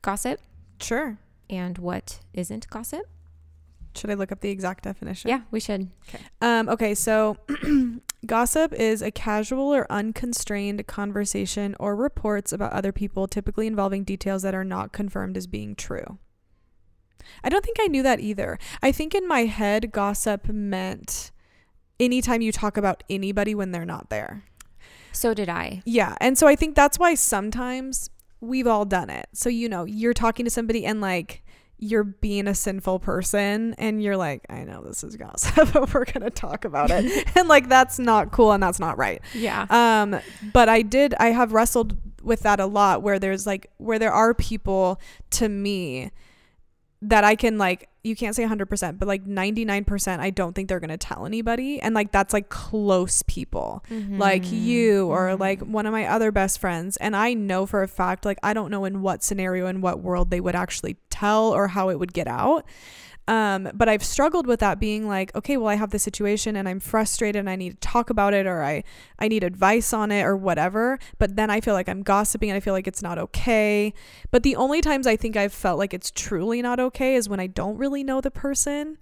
gossip 0.00 0.40
Sure. 0.80 1.18
and 1.50 1.76
what 1.76 2.20
isn't 2.32 2.70
gossip. 2.70 3.02
Should 3.94 4.10
I 4.10 4.14
look 4.14 4.32
up 4.32 4.40
the 4.40 4.48
exact 4.48 4.84
definition? 4.84 5.28
Yeah, 5.28 5.42
we 5.50 5.60
should. 5.60 5.90
Okay. 6.08 6.24
Um, 6.40 6.70
okay, 6.70 6.94
so 6.94 7.36
gossip 8.26 8.72
is 8.72 9.02
a 9.02 9.10
casual 9.10 9.74
or 9.74 9.90
unconstrained 9.90 10.86
conversation 10.86 11.76
or 11.78 11.96
reports 11.96 12.52
about 12.52 12.72
other 12.72 12.92
people, 12.92 13.26
typically 13.26 13.66
involving 13.66 14.04
details 14.04 14.42
that 14.42 14.54
are 14.54 14.64
not 14.64 14.92
confirmed 14.92 15.36
as 15.36 15.46
being 15.46 15.74
true. 15.74 16.18
I 17.42 17.48
don't 17.48 17.64
think 17.64 17.78
I 17.80 17.86
knew 17.86 18.02
that 18.02 18.20
either. 18.20 18.58
I 18.82 18.92
think 18.92 19.14
in 19.14 19.26
my 19.26 19.44
head, 19.44 19.92
gossip 19.92 20.48
meant 20.48 21.30
anytime 21.98 22.42
you 22.42 22.52
talk 22.52 22.76
about 22.76 23.02
anybody 23.08 23.54
when 23.54 23.72
they're 23.72 23.84
not 23.84 24.10
there. 24.10 24.44
So 25.12 25.32
did 25.32 25.48
I. 25.48 25.82
Yeah. 25.84 26.16
And 26.20 26.36
so 26.36 26.46
I 26.46 26.56
think 26.56 26.74
that's 26.74 26.98
why 26.98 27.14
sometimes 27.14 28.10
we've 28.40 28.66
all 28.66 28.84
done 28.84 29.10
it. 29.10 29.28
So, 29.32 29.48
you 29.48 29.68
know, 29.68 29.84
you're 29.84 30.14
talking 30.14 30.44
to 30.44 30.50
somebody 30.50 30.84
and 30.84 31.00
like 31.00 31.43
you're 31.84 32.04
being 32.04 32.48
a 32.48 32.54
sinful 32.54 32.98
person 32.98 33.74
and 33.76 34.02
you're 34.02 34.16
like, 34.16 34.46
I 34.48 34.64
know 34.64 34.82
this 34.82 35.04
is 35.04 35.16
gossip, 35.16 35.54
but 35.72 35.92
we're 35.92 36.06
to 36.06 36.30
talk 36.30 36.64
about 36.64 36.90
it. 36.90 37.28
and 37.36 37.46
like 37.46 37.68
that's 37.68 37.98
not 37.98 38.32
cool 38.32 38.52
and 38.52 38.62
that's 38.62 38.80
not 38.80 38.96
right. 38.96 39.20
Yeah. 39.34 39.66
Um, 39.68 40.18
but 40.52 40.70
I 40.70 40.80
did, 40.80 41.14
I 41.20 41.28
have 41.28 41.52
wrestled 41.52 41.96
with 42.22 42.40
that 42.40 42.58
a 42.58 42.64
lot 42.64 43.02
where 43.02 43.18
there's 43.18 43.46
like, 43.46 43.70
where 43.76 43.98
there 43.98 44.12
are 44.12 44.32
people 44.32 44.98
to 45.32 45.48
me 45.48 46.10
that 47.02 47.22
I 47.22 47.34
can 47.34 47.58
like, 47.58 47.90
you 48.04 48.14
can't 48.14 48.36
say 48.36 48.44
100%, 48.44 48.98
but 48.98 49.08
like 49.08 49.24
99%, 49.24 50.20
I 50.20 50.30
don't 50.30 50.52
think 50.54 50.68
they're 50.68 50.78
going 50.78 50.90
to 50.90 50.98
tell 50.98 51.24
anybody. 51.24 51.80
And 51.80 51.94
like, 51.94 52.12
that's 52.12 52.34
like 52.34 52.50
close 52.50 53.22
people 53.22 53.82
like 53.90 54.42
Mm-hmm. 54.42 54.54
you 54.54 55.06
or 55.08 55.36
like 55.36 55.60
one 55.60 55.86
of 55.86 55.92
my 55.92 56.06
other 56.06 56.30
best 56.30 56.58
friends. 56.58 56.96
And 56.98 57.16
I 57.16 57.32
know 57.34 57.64
for 57.64 57.82
a 57.82 57.88
fact, 57.88 58.24
like, 58.24 58.38
I 58.42 58.52
don't 58.52 58.70
know 58.70 58.84
in 58.84 59.00
what 59.00 59.22
scenario, 59.22 59.66
in 59.66 59.80
what 59.80 60.00
world 60.00 60.30
they 60.30 60.40
would 60.40 60.54
actually 60.54 60.98
tell 61.08 61.48
or 61.48 61.68
how 61.68 61.88
it 61.88 61.98
would 61.98 62.12
get 62.12 62.28
out. 62.28 62.66
Um, 63.26 63.70
but 63.74 63.88
I've 63.88 64.04
struggled 64.04 64.46
with 64.46 64.60
that 64.60 64.78
being 64.78 65.08
like, 65.08 65.34
okay, 65.34 65.56
well, 65.56 65.68
I 65.68 65.76
have 65.76 65.90
this 65.90 66.02
situation 66.02 66.56
and 66.56 66.68
I'm 66.68 66.80
frustrated 66.80 67.40
and 67.40 67.48
I 67.48 67.56
need 67.56 67.70
to 67.70 67.88
talk 67.88 68.10
about 68.10 68.34
it 68.34 68.46
or 68.46 68.62
I, 68.62 68.84
I 69.18 69.28
need 69.28 69.42
advice 69.42 69.92
on 69.94 70.12
it 70.12 70.22
or 70.22 70.36
whatever. 70.36 70.98
But 71.18 71.36
then 71.36 71.50
I 71.50 71.60
feel 71.60 71.74
like 71.74 71.88
I'm 71.88 72.02
gossiping 72.02 72.50
and 72.50 72.56
I 72.56 72.60
feel 72.60 72.74
like 72.74 72.86
it's 72.86 73.02
not 73.02 73.18
okay. 73.18 73.94
But 74.30 74.42
the 74.42 74.56
only 74.56 74.82
times 74.82 75.06
I 75.06 75.16
think 75.16 75.36
I've 75.36 75.54
felt 75.54 75.78
like 75.78 75.94
it's 75.94 76.10
truly 76.10 76.60
not 76.60 76.78
okay 76.80 77.14
is 77.14 77.28
when 77.28 77.40
I 77.40 77.46
don't 77.46 77.78
really 77.78 78.04
know 78.04 78.20
the 78.20 78.30
person 78.30 78.98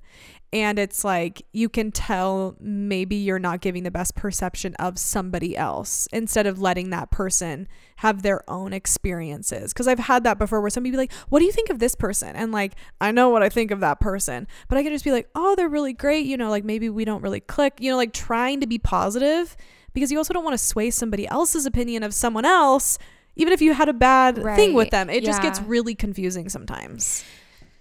and 0.53 0.79
it's 0.79 1.05
like 1.05 1.47
you 1.53 1.69
can 1.69 1.91
tell 1.91 2.57
maybe 2.61 3.17
you're 3.17 3.39
not 3.39 3.61
giving 3.61 3.83
the 3.85 3.91
best 3.91 4.15
perception 4.15 4.75
of 4.75 4.99
somebody 4.99 5.57
else 5.57 6.07
instead 6.13 6.47
of 6.47 6.61
letting 6.61 6.91
that 6.91 7.11
person 7.11 7.67
have 7.97 8.23
their 8.23 8.49
own 8.51 8.73
experiences. 8.73 9.73
Because 9.73 9.89
i've 9.89 9.99
had 9.99 10.25
that 10.25 10.39
before 10.39 10.61
where 10.61 10.71
somebody 10.71 10.91
be 10.91 10.97
like 10.97 11.13
what 11.29 11.39
do 11.39 11.45
you 11.45 11.53
think 11.53 11.71
of 11.71 11.79
this 11.79 11.95
person? 11.95 12.37
And 12.37 12.53
like 12.53 12.75
i 13.01 13.11
know 13.11 13.31
what 13.31 13.43
i 13.43 13.49
think 13.49 13.71
of 13.71 13.81
that 13.81 14.01
person 14.01 14.47
but 14.69 14.79
i 14.79 14.83
can 14.83 14.93
just 14.93 15.05
be 15.05 15.13
like 15.13 15.29
oh 15.35 15.55
they're 15.55 15.69
really 15.69 15.93
great 15.93 16.27
you 16.27 16.37
know 16.37 16.51
like 16.51 16.65
maybe 16.65 16.89
we 16.89 17.05
don't 17.05 17.23
really 17.23 17.41
click 17.41 17.75
you 17.81 17.91
know 17.91 17.97
like 17.97 18.13
trying 18.13 18.61
to 18.61 18.67
be 18.67 18.79
positive 18.79 19.57
because 19.95 20.11
you 20.11 20.19
also 20.19 20.33
don't 20.33 20.45
want 20.45 20.55
to 20.55 20.65
sway 20.65 20.91
somebody 20.91 21.27
else's 21.29 21.67
opinion 21.67 22.03
of 22.03 22.15
someone 22.15 22.45
else 22.45 22.99
even 23.37 23.53
if 23.53 23.63
you 23.63 23.73
had 23.73 23.89
a 23.89 23.93
bad 23.95 24.37
thing 24.57 24.75
with 24.75 24.91
them. 24.91 25.09
It 25.09 25.25
just 25.25 25.43
gets 25.43 25.61
really 25.63 25.95
confusing 25.95 26.49
sometimes. 26.49 27.25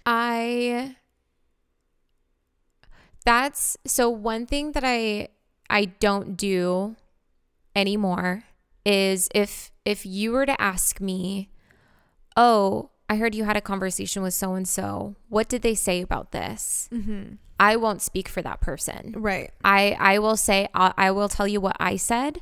I 0.06 0.96
that's 3.22 3.76
so 3.86 4.08
one 4.10 4.46
thing 4.46 4.72
that 4.72 4.84
I 4.84 5.28
I 5.70 5.86
don't 5.86 6.36
do 6.36 6.96
anymore 7.74 8.44
is 8.84 9.28
if 9.34 9.70
if 9.84 10.04
you 10.06 10.32
were 10.32 10.46
to 10.46 10.60
ask 10.60 11.00
me, 11.00 11.50
"Oh, 12.36 12.90
I 13.08 13.16
heard 13.16 13.34
you 13.34 13.44
had 13.44 13.56
a 13.56 13.60
conversation 13.60 14.22
with 14.22 14.34
so 14.34 14.54
and 14.54 14.66
so. 14.66 15.16
What 15.28 15.48
did 15.48 15.62
they 15.62 15.74
say 15.74 16.02
about 16.02 16.32
this?" 16.32 16.88
mm-hmm. 16.92 17.34
I 17.58 17.76
won't 17.76 18.02
speak 18.02 18.28
for 18.28 18.42
that 18.42 18.60
person. 18.60 19.14
right 19.16 19.50
I 19.64 19.96
I 19.98 20.18
will 20.18 20.36
say 20.36 20.68
I, 20.74 20.92
I 20.96 21.10
will 21.12 21.28
tell 21.28 21.46
you 21.46 21.60
what 21.60 21.76
I 21.78 21.96
said, 21.96 22.40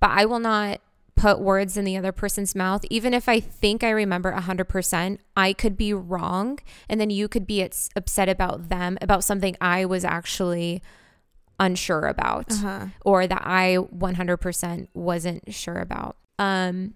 but 0.00 0.10
I 0.10 0.24
will 0.24 0.40
not 0.40 0.80
put 1.16 1.40
words 1.40 1.76
in 1.78 1.84
the 1.84 1.96
other 1.96 2.12
person's 2.12 2.54
mouth 2.54 2.84
even 2.90 3.14
if 3.14 3.28
I 3.28 3.40
think 3.40 3.82
I 3.82 3.90
remember 3.90 4.32
100%. 4.32 5.18
I 5.36 5.52
could 5.54 5.76
be 5.76 5.92
wrong 5.92 6.58
and 6.88 7.00
then 7.00 7.10
you 7.10 7.26
could 7.26 7.46
be 7.46 7.62
upset 7.62 8.28
about 8.28 8.68
them 8.68 8.98
about 9.00 9.24
something 9.24 9.56
I 9.60 9.86
was 9.86 10.04
actually 10.04 10.82
unsure 11.58 12.06
about 12.06 12.52
uh-huh 12.52 12.86
or 13.04 13.26
that 13.26 13.42
I 13.44 13.78
100% 13.78 14.88
wasn't 14.92 15.54
sure 15.54 15.78
about. 15.78 16.16
Um 16.38 16.94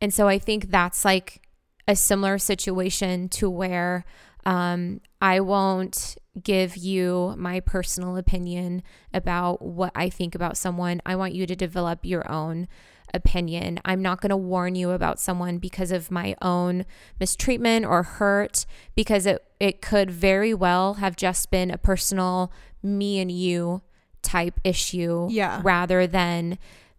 and 0.00 0.14
so 0.14 0.28
I 0.28 0.38
think 0.38 0.70
that's 0.70 1.04
like 1.04 1.42
a 1.86 1.94
similar 1.94 2.38
situation 2.38 3.28
to 3.30 3.50
where 3.50 4.06
um 4.46 5.02
I 5.20 5.40
won't 5.40 6.16
give 6.42 6.76
you 6.76 7.34
my 7.36 7.60
personal 7.60 8.16
opinion 8.16 8.82
about 9.12 9.60
what 9.60 9.92
I 9.94 10.08
think 10.08 10.34
about 10.34 10.56
someone. 10.56 11.02
I 11.04 11.16
want 11.16 11.34
you 11.34 11.46
to 11.46 11.56
develop 11.56 12.04
your 12.04 12.30
own 12.30 12.68
opinion. 13.14 13.80
I'm 13.84 14.02
not 14.02 14.20
going 14.20 14.30
to 14.30 14.36
warn 14.36 14.74
you 14.74 14.90
about 14.90 15.18
someone 15.20 15.58
because 15.58 15.90
of 15.92 16.10
my 16.10 16.34
own 16.42 16.84
mistreatment 17.20 17.84
or 17.86 18.02
hurt 18.02 18.66
because 18.94 19.26
it 19.26 19.44
it 19.60 19.80
could 19.82 20.10
very 20.10 20.54
well 20.54 20.94
have 20.94 21.16
just 21.16 21.50
been 21.50 21.70
a 21.70 21.78
personal 21.78 22.52
me 22.82 23.18
and 23.18 23.30
you 23.30 23.82
type 24.22 24.60
issue 24.64 25.28
Yeah. 25.30 25.60
rather 25.64 26.06
than 26.06 26.58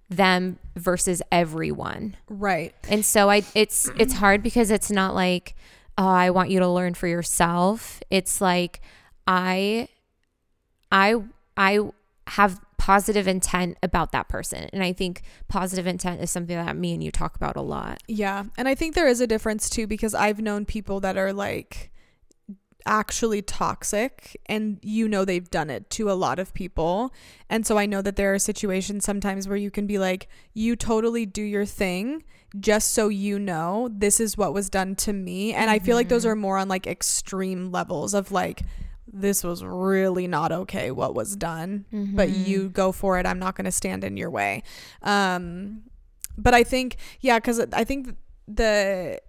them 0.10 0.58
versus 0.76 1.22
everyone. 1.32 2.16
right 2.30 2.74
And 2.90 3.06
so 3.06 3.30
I 3.30 3.44
it's 3.54 3.90
it's 3.98 4.14
hard 4.14 4.42
because 4.44 4.72
it's 4.72 4.90
not 4.92 5.14
like 5.16 5.56
oh 5.98 6.08
I 6.08 6.30
want 6.32 6.50
you 6.50 6.60
to 6.60 6.68
learn 6.68 6.94
for 6.96 7.08
yourself. 7.08 8.02
It's 8.10 8.42
like 8.42 8.82
I 9.28 9.88
I 10.92 11.16
I 11.56 11.80
have 12.28 12.60
positive 12.80 13.28
intent 13.28 13.78
about 13.84 14.14
that 14.14 14.30
person. 14.30 14.70
And 14.72 14.82
I 14.82 14.94
think 14.94 15.22
positive 15.50 15.86
intent 15.86 16.22
is 16.22 16.32
something 16.32 16.56
that 16.56 16.76
me 16.78 16.94
and 16.94 17.04
you 17.04 17.12
talk 17.12 17.36
about 17.36 17.58
a 17.58 17.62
lot. 17.62 18.02
Yeah. 18.08 18.46
And 18.58 18.68
I 18.68 18.74
think 18.74 18.96
there 18.96 19.08
is 19.08 19.22
a 19.22 19.28
difference 19.28 19.70
too 19.70 19.86
because 19.86 20.16
I've 20.16 20.40
known 20.40 20.66
people 20.66 21.02
that 21.02 21.18
are 21.18 21.34
like 21.34 21.92
actually 22.86 23.42
toxic 23.42 24.40
and 24.46 24.80
you 24.82 25.08
know 25.08 25.26
they've 25.26 25.52
done 25.52 25.70
it 25.70 25.90
to 25.92 26.10
a 26.10 26.14
lot 26.14 26.40
of 26.40 26.54
people. 26.54 27.14
And 27.50 27.68
so 27.68 27.78
I 27.78 27.86
know 27.86 28.02
that 28.02 28.16
there 28.16 28.34
are 28.34 28.40
situations 28.40 29.04
sometimes 29.04 29.48
where 29.48 29.58
you 29.58 29.70
can 29.70 29.86
be 29.86 30.00
like 30.00 30.30
you 30.54 30.78
totally 30.78 31.26
do 31.26 31.44
your 31.44 31.66
thing 31.66 32.24
just 32.60 32.94
so 32.94 33.10
you 33.10 33.38
know 33.38 33.90
this 33.92 34.20
is 34.22 34.38
what 34.38 34.54
was 34.54 34.72
done 34.72 34.96
to 34.96 35.14
me 35.14 35.54
and 35.54 35.70
I 35.70 35.78
feel 35.78 35.96
like 35.96 36.10
those 36.10 36.24
mm-hmm. 36.24 36.32
are 36.32 36.36
more 36.36 36.58
on 36.58 36.68
like 36.68 36.88
extreme 36.88 37.72
levels 37.72 38.16
of 38.16 38.32
like 38.32 38.64
this 39.12 39.44
was 39.44 39.64
really 39.64 40.28
not 40.28 40.52
okay 40.52 40.92
what 40.92 41.14
was 41.16 41.36
done 41.36 41.86
but 42.16 42.30
you 42.30 42.70
go 42.70 42.92
for 42.92 43.20
it. 43.20 43.26
I'm 43.26 43.40
not 43.40 43.56
going 43.56 43.66
to 43.66 43.72
stand 43.72 44.04
in 44.04 44.18
your 44.18 44.30
way. 44.30 44.64
Um 45.02 45.84
but 46.38 46.54
i 46.54 46.64
think 46.64 46.96
yeah 47.20 47.38
because 47.38 47.60
i 47.74 47.84
think 47.84 48.16
the 48.48 49.20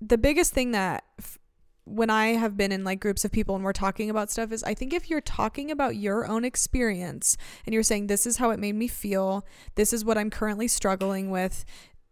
the 0.00 0.18
biggest 0.18 0.52
thing 0.52 0.72
that 0.72 1.04
f- 1.18 1.38
when 1.84 2.10
I 2.10 2.28
have 2.34 2.54
been 2.54 2.70
in 2.70 2.84
like 2.84 3.00
groups 3.00 3.24
of 3.24 3.32
people 3.32 3.56
and 3.56 3.64
we're 3.64 3.72
talking 3.72 4.10
about 4.10 4.30
stuff 4.30 4.52
is 4.52 4.62
I 4.62 4.74
think 4.74 4.92
if 4.92 5.08
you're 5.08 5.22
talking 5.22 5.70
about 5.70 5.96
your 5.96 6.26
own 6.26 6.44
experience 6.44 7.38
and 7.64 7.72
you're 7.72 7.82
saying 7.82 8.08
this 8.08 8.26
is 8.26 8.36
how 8.36 8.50
it 8.50 8.60
made 8.60 8.74
me 8.74 8.88
feel, 8.88 9.46
this 9.74 9.94
is 9.94 10.04
what 10.04 10.18
I'm 10.18 10.28
currently 10.28 10.68
struggling 10.68 11.30
with, 11.30 11.64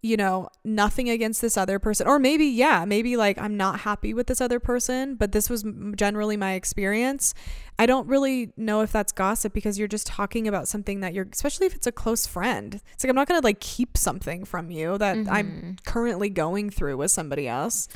you 0.02 0.16
know, 0.16 0.48
nothing 0.64 1.10
against 1.10 1.40
this 1.40 1.56
other 1.56 1.78
person 1.80 2.06
or 2.06 2.18
maybe 2.18 2.44
yeah, 2.46 2.84
maybe 2.84 3.16
like 3.16 3.38
I'm 3.38 3.56
not 3.56 3.80
happy 3.80 4.14
with 4.14 4.28
this 4.28 4.40
other 4.40 4.60
person, 4.60 5.16
but 5.16 5.32
this 5.32 5.50
was 5.50 5.64
generally 5.96 6.36
my 6.36 6.52
experience. 6.52 7.34
I 7.78 7.86
don't 7.86 8.06
really 8.06 8.52
know 8.56 8.82
if 8.82 8.92
that's 8.92 9.10
gossip 9.10 9.52
because 9.52 9.78
you're 9.78 9.88
just 9.88 10.06
talking 10.06 10.46
about 10.46 10.68
something 10.68 11.00
that 11.00 11.12
you're 11.12 11.26
especially 11.32 11.66
if 11.66 11.74
it's 11.74 11.86
a 11.88 11.92
close 11.92 12.26
friend. 12.26 12.80
It's 12.94 13.02
like 13.02 13.08
I'm 13.08 13.16
not 13.16 13.26
going 13.26 13.40
to 13.40 13.44
like 13.44 13.58
keep 13.60 13.96
something 13.96 14.44
from 14.44 14.70
you 14.70 14.96
that 14.98 15.16
I'm 15.28 15.76
Mhm. 15.78 15.84
currently 15.84 16.28
going 16.30 16.70
through 16.70 16.98
with 16.98 17.10
somebody 17.10 17.48
else. 17.48 17.88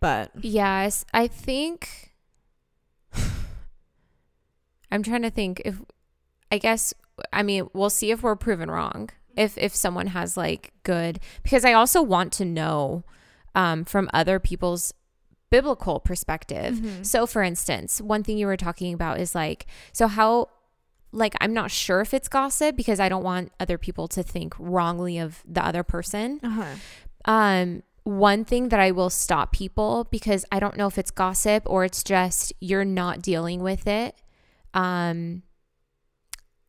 But 0.00 0.30
Yes, 0.42 1.04
I 1.14 1.28
think 1.28 2.12
I'm 4.90 5.02
trying 5.02 5.22
to 5.22 5.30
think 5.30 5.62
if 5.64 5.80
I 6.52 6.58
guess 6.58 6.92
I 7.32 7.42
mean, 7.42 7.68
we'll 7.72 7.90
see 7.90 8.10
if 8.10 8.22
we're 8.22 8.36
proven 8.36 8.70
wrong. 8.70 9.10
If 9.38 9.56
if 9.56 9.74
someone 9.74 10.08
has 10.08 10.36
like 10.36 10.72
good 10.82 11.20
because 11.42 11.64
I 11.64 11.72
also 11.72 12.02
want 12.02 12.32
to 12.34 12.44
know 12.44 13.04
um 13.54 13.84
from 13.84 14.10
other 14.12 14.38
people's 14.38 14.92
biblical 15.50 16.00
perspective. 16.00 16.74
Mhm. 16.76 17.06
So 17.06 17.26
for 17.26 17.42
instance, 17.42 18.00
one 18.00 18.22
thing 18.22 18.36
you 18.36 18.46
were 18.46 18.56
talking 18.56 18.92
about 18.92 19.20
is 19.20 19.34
like 19.34 19.66
so 19.92 20.08
how 20.08 20.48
like 21.12 21.34
I'm 21.40 21.54
not 21.54 21.70
sure 21.70 22.00
if 22.00 22.12
it's 22.12 22.28
gossip 22.28 22.76
because 22.76 23.00
I 23.00 23.08
don't 23.08 23.24
want 23.24 23.52
other 23.58 23.78
people 23.78 24.08
to 24.08 24.22
think 24.22 24.54
wrongly 24.58 25.18
of 25.18 25.42
the 25.46 25.64
other 25.64 25.82
person 25.82 26.38
uh-huh. 26.42 26.74
um 27.24 27.82
one 28.04 28.44
thing 28.44 28.68
that 28.70 28.80
I 28.80 28.90
will 28.90 29.10
stop 29.10 29.52
people 29.52 30.06
because 30.10 30.44
I 30.50 30.60
don't 30.60 30.76
know 30.76 30.86
if 30.86 30.98
it's 30.98 31.10
gossip 31.10 31.62
or 31.66 31.84
it's 31.84 32.02
just 32.02 32.52
you're 32.60 32.84
not 32.84 33.22
dealing 33.22 33.62
with 33.62 33.86
it. 33.86 34.16
Um 34.74 35.42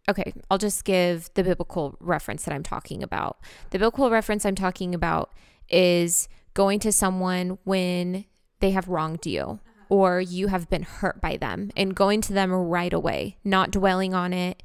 okay, 0.09 0.33
I'll 0.49 0.57
just 0.57 0.83
give 0.83 1.29
the 1.35 1.43
biblical 1.43 1.95
reference 1.99 2.43
that 2.43 2.53
I'm 2.53 2.63
talking 2.63 3.03
about. 3.03 3.39
The 3.69 3.77
biblical 3.77 4.09
reference 4.09 4.45
I'm 4.45 4.55
talking 4.55 4.95
about 4.95 5.31
is 5.69 6.27
going 6.53 6.79
to 6.79 6.91
someone 6.91 7.59
when 7.63 8.25
they 8.59 8.71
have 8.71 8.87
wronged 8.87 9.25
you 9.25 9.41
uh-huh. 9.41 9.85
or 9.89 10.19
you 10.19 10.47
have 10.47 10.69
been 10.69 10.83
hurt 10.83 11.21
by 11.21 11.37
them 11.37 11.71
and 11.77 11.95
going 11.95 12.21
to 12.21 12.33
them 12.33 12.51
right 12.51 12.91
away, 12.91 13.37
not 13.43 13.71
dwelling 13.71 14.13
on 14.13 14.33
it. 14.33 14.63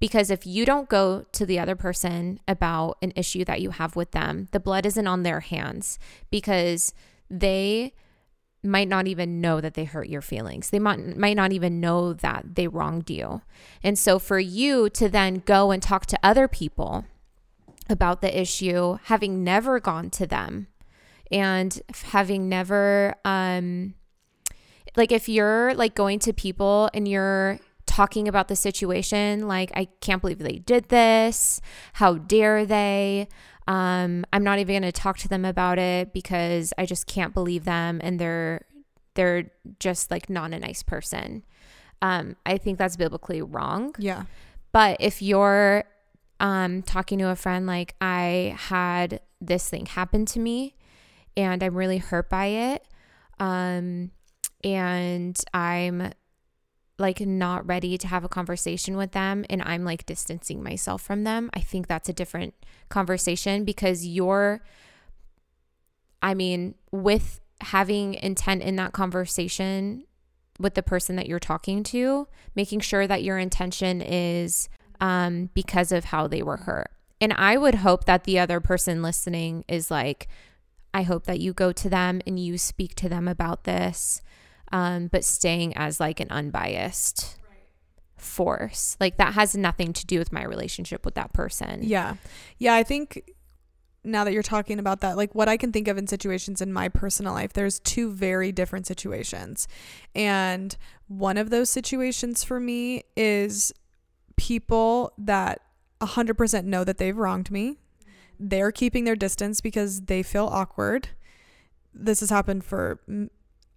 Because 0.00 0.30
if 0.30 0.46
you 0.46 0.64
don't 0.66 0.88
go 0.88 1.24
to 1.32 1.46
the 1.46 1.58
other 1.58 1.76
person 1.76 2.38
about 2.46 2.98
an 3.00 3.12
issue 3.16 3.44
that 3.44 3.60
you 3.60 3.70
have 3.70 3.96
with 3.96 4.10
them, 4.10 4.48
the 4.52 4.60
blood 4.60 4.84
isn't 4.86 5.06
on 5.06 5.22
their 5.22 5.40
hands 5.40 5.98
because 6.30 6.92
they 7.30 7.94
might 8.64 8.88
not 8.88 9.06
even 9.06 9.40
know 9.40 9.60
that 9.60 9.74
they 9.74 9.84
hurt 9.84 10.08
your 10.08 10.22
feelings. 10.22 10.70
They 10.70 10.78
might 10.78 11.16
might 11.16 11.36
not 11.36 11.52
even 11.52 11.80
know 11.80 12.12
that 12.12 12.54
they 12.54 12.68
wronged 12.68 13.10
you. 13.10 13.42
And 13.82 13.98
so 13.98 14.18
for 14.18 14.38
you 14.38 14.88
to 14.90 15.08
then 15.08 15.42
go 15.44 15.70
and 15.70 15.82
talk 15.82 16.06
to 16.06 16.18
other 16.22 16.48
people 16.48 17.04
about 17.88 18.20
the 18.20 18.40
issue, 18.40 18.98
having 19.04 19.44
never 19.44 19.78
gone 19.80 20.10
to 20.10 20.26
them 20.26 20.68
and 21.30 21.80
having 22.04 22.48
never 22.48 23.14
um 23.24 23.94
like 24.96 25.12
if 25.12 25.28
you're 25.28 25.74
like 25.74 25.94
going 25.94 26.18
to 26.20 26.32
people 26.32 26.88
and 26.94 27.08
you're 27.08 27.58
talking 27.86 28.26
about 28.26 28.48
the 28.48 28.56
situation 28.56 29.46
like 29.46 29.70
I 29.74 29.88
can't 30.00 30.20
believe 30.20 30.38
they 30.38 30.58
did 30.58 30.88
this. 30.88 31.60
How 31.94 32.14
dare 32.14 32.64
they? 32.66 33.28
Um, 33.66 34.26
I'm 34.32 34.44
not 34.44 34.58
even 34.58 34.82
going 34.82 34.92
to 34.92 34.92
talk 34.92 35.18
to 35.18 35.28
them 35.28 35.44
about 35.44 35.78
it 35.78 36.12
because 36.12 36.72
I 36.76 36.84
just 36.86 37.06
can't 37.06 37.32
believe 37.32 37.64
them 37.64 38.00
and 38.02 38.18
they're 38.18 38.66
they're 39.14 39.50
just 39.78 40.10
like 40.10 40.28
not 40.28 40.52
a 40.52 40.58
nice 40.58 40.82
person. 40.82 41.44
Um, 42.02 42.36
I 42.44 42.58
think 42.58 42.78
that's 42.78 42.96
biblically 42.96 43.40
wrong. 43.42 43.94
Yeah. 43.98 44.24
But 44.72 44.96
if 45.00 45.22
you're 45.22 45.84
um, 46.40 46.82
talking 46.82 47.18
to 47.20 47.28
a 47.28 47.36
friend 47.36 47.66
like 47.66 47.94
I 48.00 48.56
had 48.58 49.20
this 49.40 49.68
thing 49.70 49.86
happen 49.86 50.26
to 50.26 50.40
me 50.40 50.74
and 51.36 51.62
I'm 51.62 51.76
really 51.76 51.98
hurt 51.98 52.28
by 52.28 52.46
it, 52.46 52.86
um, 53.38 54.10
and 54.62 55.38
I'm 55.52 56.12
like 56.98 57.20
not 57.20 57.66
ready 57.66 57.98
to 57.98 58.06
have 58.06 58.24
a 58.24 58.28
conversation 58.28 58.96
with 58.96 59.12
them 59.12 59.44
and 59.50 59.62
I'm 59.62 59.84
like 59.84 60.06
distancing 60.06 60.62
myself 60.62 61.02
from 61.02 61.24
them, 61.24 61.50
I 61.52 61.60
think 61.60 61.86
that's 61.86 62.08
a 62.08 62.12
different 62.12 62.54
conversation 62.88 63.64
because 63.64 64.06
you're, 64.06 64.62
I 66.22 66.34
mean, 66.34 66.76
with 66.92 67.40
having 67.60 68.14
intent 68.14 68.62
in 68.62 68.76
that 68.76 68.92
conversation 68.92 70.04
with 70.58 70.74
the 70.74 70.82
person 70.82 71.16
that 71.16 71.26
you're 71.26 71.40
talking 71.40 71.82
to, 71.82 72.28
making 72.54 72.80
sure 72.80 73.06
that 73.06 73.24
your 73.24 73.38
intention 73.38 74.00
is 74.00 74.68
um, 75.00 75.50
because 75.54 75.90
of 75.90 76.06
how 76.06 76.28
they 76.28 76.42
were 76.42 76.58
hurt. 76.58 76.90
And 77.20 77.32
I 77.32 77.56
would 77.56 77.76
hope 77.76 78.04
that 78.04 78.24
the 78.24 78.38
other 78.38 78.60
person 78.60 79.02
listening 79.02 79.64
is 79.66 79.90
like, 79.90 80.28
I 80.92 81.02
hope 81.02 81.24
that 81.24 81.40
you 81.40 81.52
go 81.52 81.72
to 81.72 81.88
them 81.88 82.20
and 82.26 82.38
you 82.38 82.56
speak 82.58 82.94
to 82.96 83.08
them 83.08 83.26
about 83.26 83.64
this, 83.64 84.22
um, 84.74 85.06
but 85.06 85.24
staying 85.24 85.72
as 85.76 86.00
like 86.00 86.18
an 86.18 86.26
unbiased 86.30 87.38
force. 88.16 88.96
Like 88.98 89.18
that 89.18 89.34
has 89.34 89.56
nothing 89.56 89.92
to 89.92 90.04
do 90.04 90.18
with 90.18 90.32
my 90.32 90.42
relationship 90.42 91.04
with 91.04 91.14
that 91.14 91.32
person. 91.32 91.80
Yeah. 91.84 92.16
Yeah, 92.58 92.74
I 92.74 92.82
think 92.82 93.30
now 94.02 94.24
that 94.24 94.32
you're 94.32 94.42
talking 94.42 94.80
about 94.80 95.00
that, 95.02 95.16
like 95.16 95.32
what 95.32 95.48
I 95.48 95.56
can 95.56 95.70
think 95.70 95.86
of 95.86 95.96
in 95.96 96.08
situations 96.08 96.60
in 96.60 96.72
my 96.72 96.88
personal 96.88 97.32
life, 97.32 97.52
there's 97.52 97.78
two 97.78 98.10
very 98.10 98.50
different 98.50 98.88
situations. 98.88 99.68
And 100.12 100.76
one 101.06 101.36
of 101.36 101.50
those 101.50 101.70
situations 101.70 102.42
for 102.42 102.58
me 102.58 103.04
is 103.16 103.72
people 104.34 105.12
that 105.18 105.60
100% 106.00 106.64
know 106.64 106.82
that 106.82 106.98
they've 106.98 107.16
wronged 107.16 107.52
me. 107.52 107.78
They're 108.40 108.72
keeping 108.72 109.04
their 109.04 109.14
distance 109.14 109.60
because 109.60 110.02
they 110.02 110.24
feel 110.24 110.46
awkward. 110.46 111.10
This 111.94 112.18
has 112.18 112.30
happened 112.30 112.64
for 112.64 112.98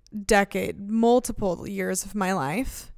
decade, 0.09 0.89
multiple 0.89 1.67
years 1.67 2.05
of 2.05 2.15
my 2.15 2.33
life. 2.33 2.91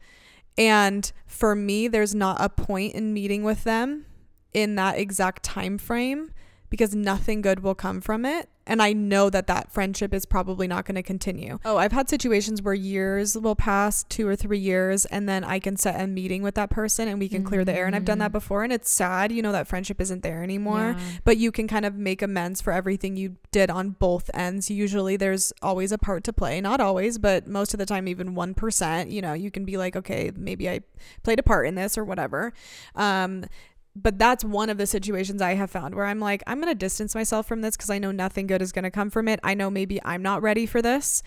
And 0.57 1.11
for 1.25 1.55
me, 1.55 1.87
there's 1.87 2.13
not 2.13 2.37
a 2.39 2.49
point 2.49 2.93
in 2.93 3.13
meeting 3.13 3.43
with 3.43 3.63
them 3.63 4.05
in 4.53 4.75
that 4.75 4.97
exact 4.97 5.43
time 5.43 5.77
frame 5.77 6.31
because 6.69 6.93
nothing 6.95 7.41
good 7.41 7.61
will 7.61 7.75
come 7.75 7.99
from 8.01 8.25
it 8.25 8.49
and 8.67 8.81
i 8.81 8.93
know 8.93 9.29
that 9.29 9.47
that 9.47 9.71
friendship 9.71 10.13
is 10.13 10.25
probably 10.25 10.67
not 10.67 10.85
going 10.85 10.95
to 10.95 11.01
continue 11.03 11.57
oh 11.65 11.77
i've 11.77 11.91
had 11.91 12.07
situations 12.09 12.61
where 12.61 12.73
years 12.73 13.35
will 13.37 13.55
pass 13.55 14.03
two 14.03 14.27
or 14.27 14.35
three 14.35 14.59
years 14.59 15.05
and 15.05 15.27
then 15.27 15.43
i 15.43 15.57
can 15.59 15.75
set 15.75 15.99
a 15.99 16.05
meeting 16.05 16.43
with 16.43 16.53
that 16.55 16.69
person 16.69 17.07
and 17.07 17.19
we 17.19 17.27
can 17.27 17.43
clear 17.43 17.65
the 17.65 17.73
air 17.73 17.85
and 17.87 17.95
i've 17.95 18.05
done 18.05 18.19
that 18.19 18.29
Mhm. 18.29 18.33
before 18.33 18.63
and 18.63 18.71
it's 18.71 18.89
sad 18.89 19.31
you 19.31 19.41
know 19.41 19.51
that 19.51 19.67
friendship 19.67 19.99
isn't 19.99 20.21
there 20.21 20.43
anymore 20.43 20.95
Yeah. 20.97 21.03
but 21.23 21.37
you 21.37 21.51
can 21.51 21.67
kind 21.67 21.85
of 21.85 21.95
make 21.95 22.21
amends 22.21 22.61
for 22.61 22.71
everything 22.71 23.15
you 23.15 23.37
did 23.51 23.71
on 23.71 23.89
both 23.91 24.29
ends. 24.35 24.69
Usually 24.69 25.17
there's 25.17 25.51
always 25.63 25.91
a 25.91 25.97
part 25.97 26.23
to 26.25 26.33
play. 26.33 26.61
Not 26.61 26.79
always, 26.79 27.17
but 27.17 27.47
most 27.47 27.73
of 27.73 27.79
the 27.79 27.85
time, 27.87 28.07
even 28.07 28.35
1%, 28.35 29.09
you 29.09 29.21
know, 29.23 29.33
you 29.33 29.49
can 29.49 29.65
be 29.65 29.75
like, 29.75 29.95
okay, 29.95 30.31
maybe 30.35 30.69
I 30.69 30.81
played 31.23 31.39
a 31.39 31.43
part 31.43 31.65
in 31.65 31.73
this 31.73 31.97
or 31.97 32.03
whatever. 32.03 32.53
Um, 32.95 33.45
but 33.95 34.17
that's 34.19 34.43
one 34.45 34.69
of 34.69 34.77
the 34.77 34.87
situations 34.87 35.41
I 35.41 35.55
have 35.55 35.69
found 35.71 35.95
where 35.95 36.05
I'm 36.05 36.19
like, 36.19 36.43
I'm 36.47 36.61
going 36.61 36.71
to 36.71 36.75
distance 36.77 37.15
myself 37.15 37.47
from 37.47 37.61
this 37.61 37.75
because 37.75 37.89
I 37.89 37.97
know 37.99 38.11
nothing 38.11 38.47
good 38.47 38.61
is 38.61 38.71
going 38.71 38.83
to 38.83 38.91
come 38.91 39.09
from 39.09 39.27
it. 39.27 39.39
I 39.43 39.53
know 39.53 39.69
maybe 39.69 39.99
I'm 40.05 40.21
not 40.21 40.41
ready 40.41 40.65
for 40.65 40.81
this. 40.81 41.21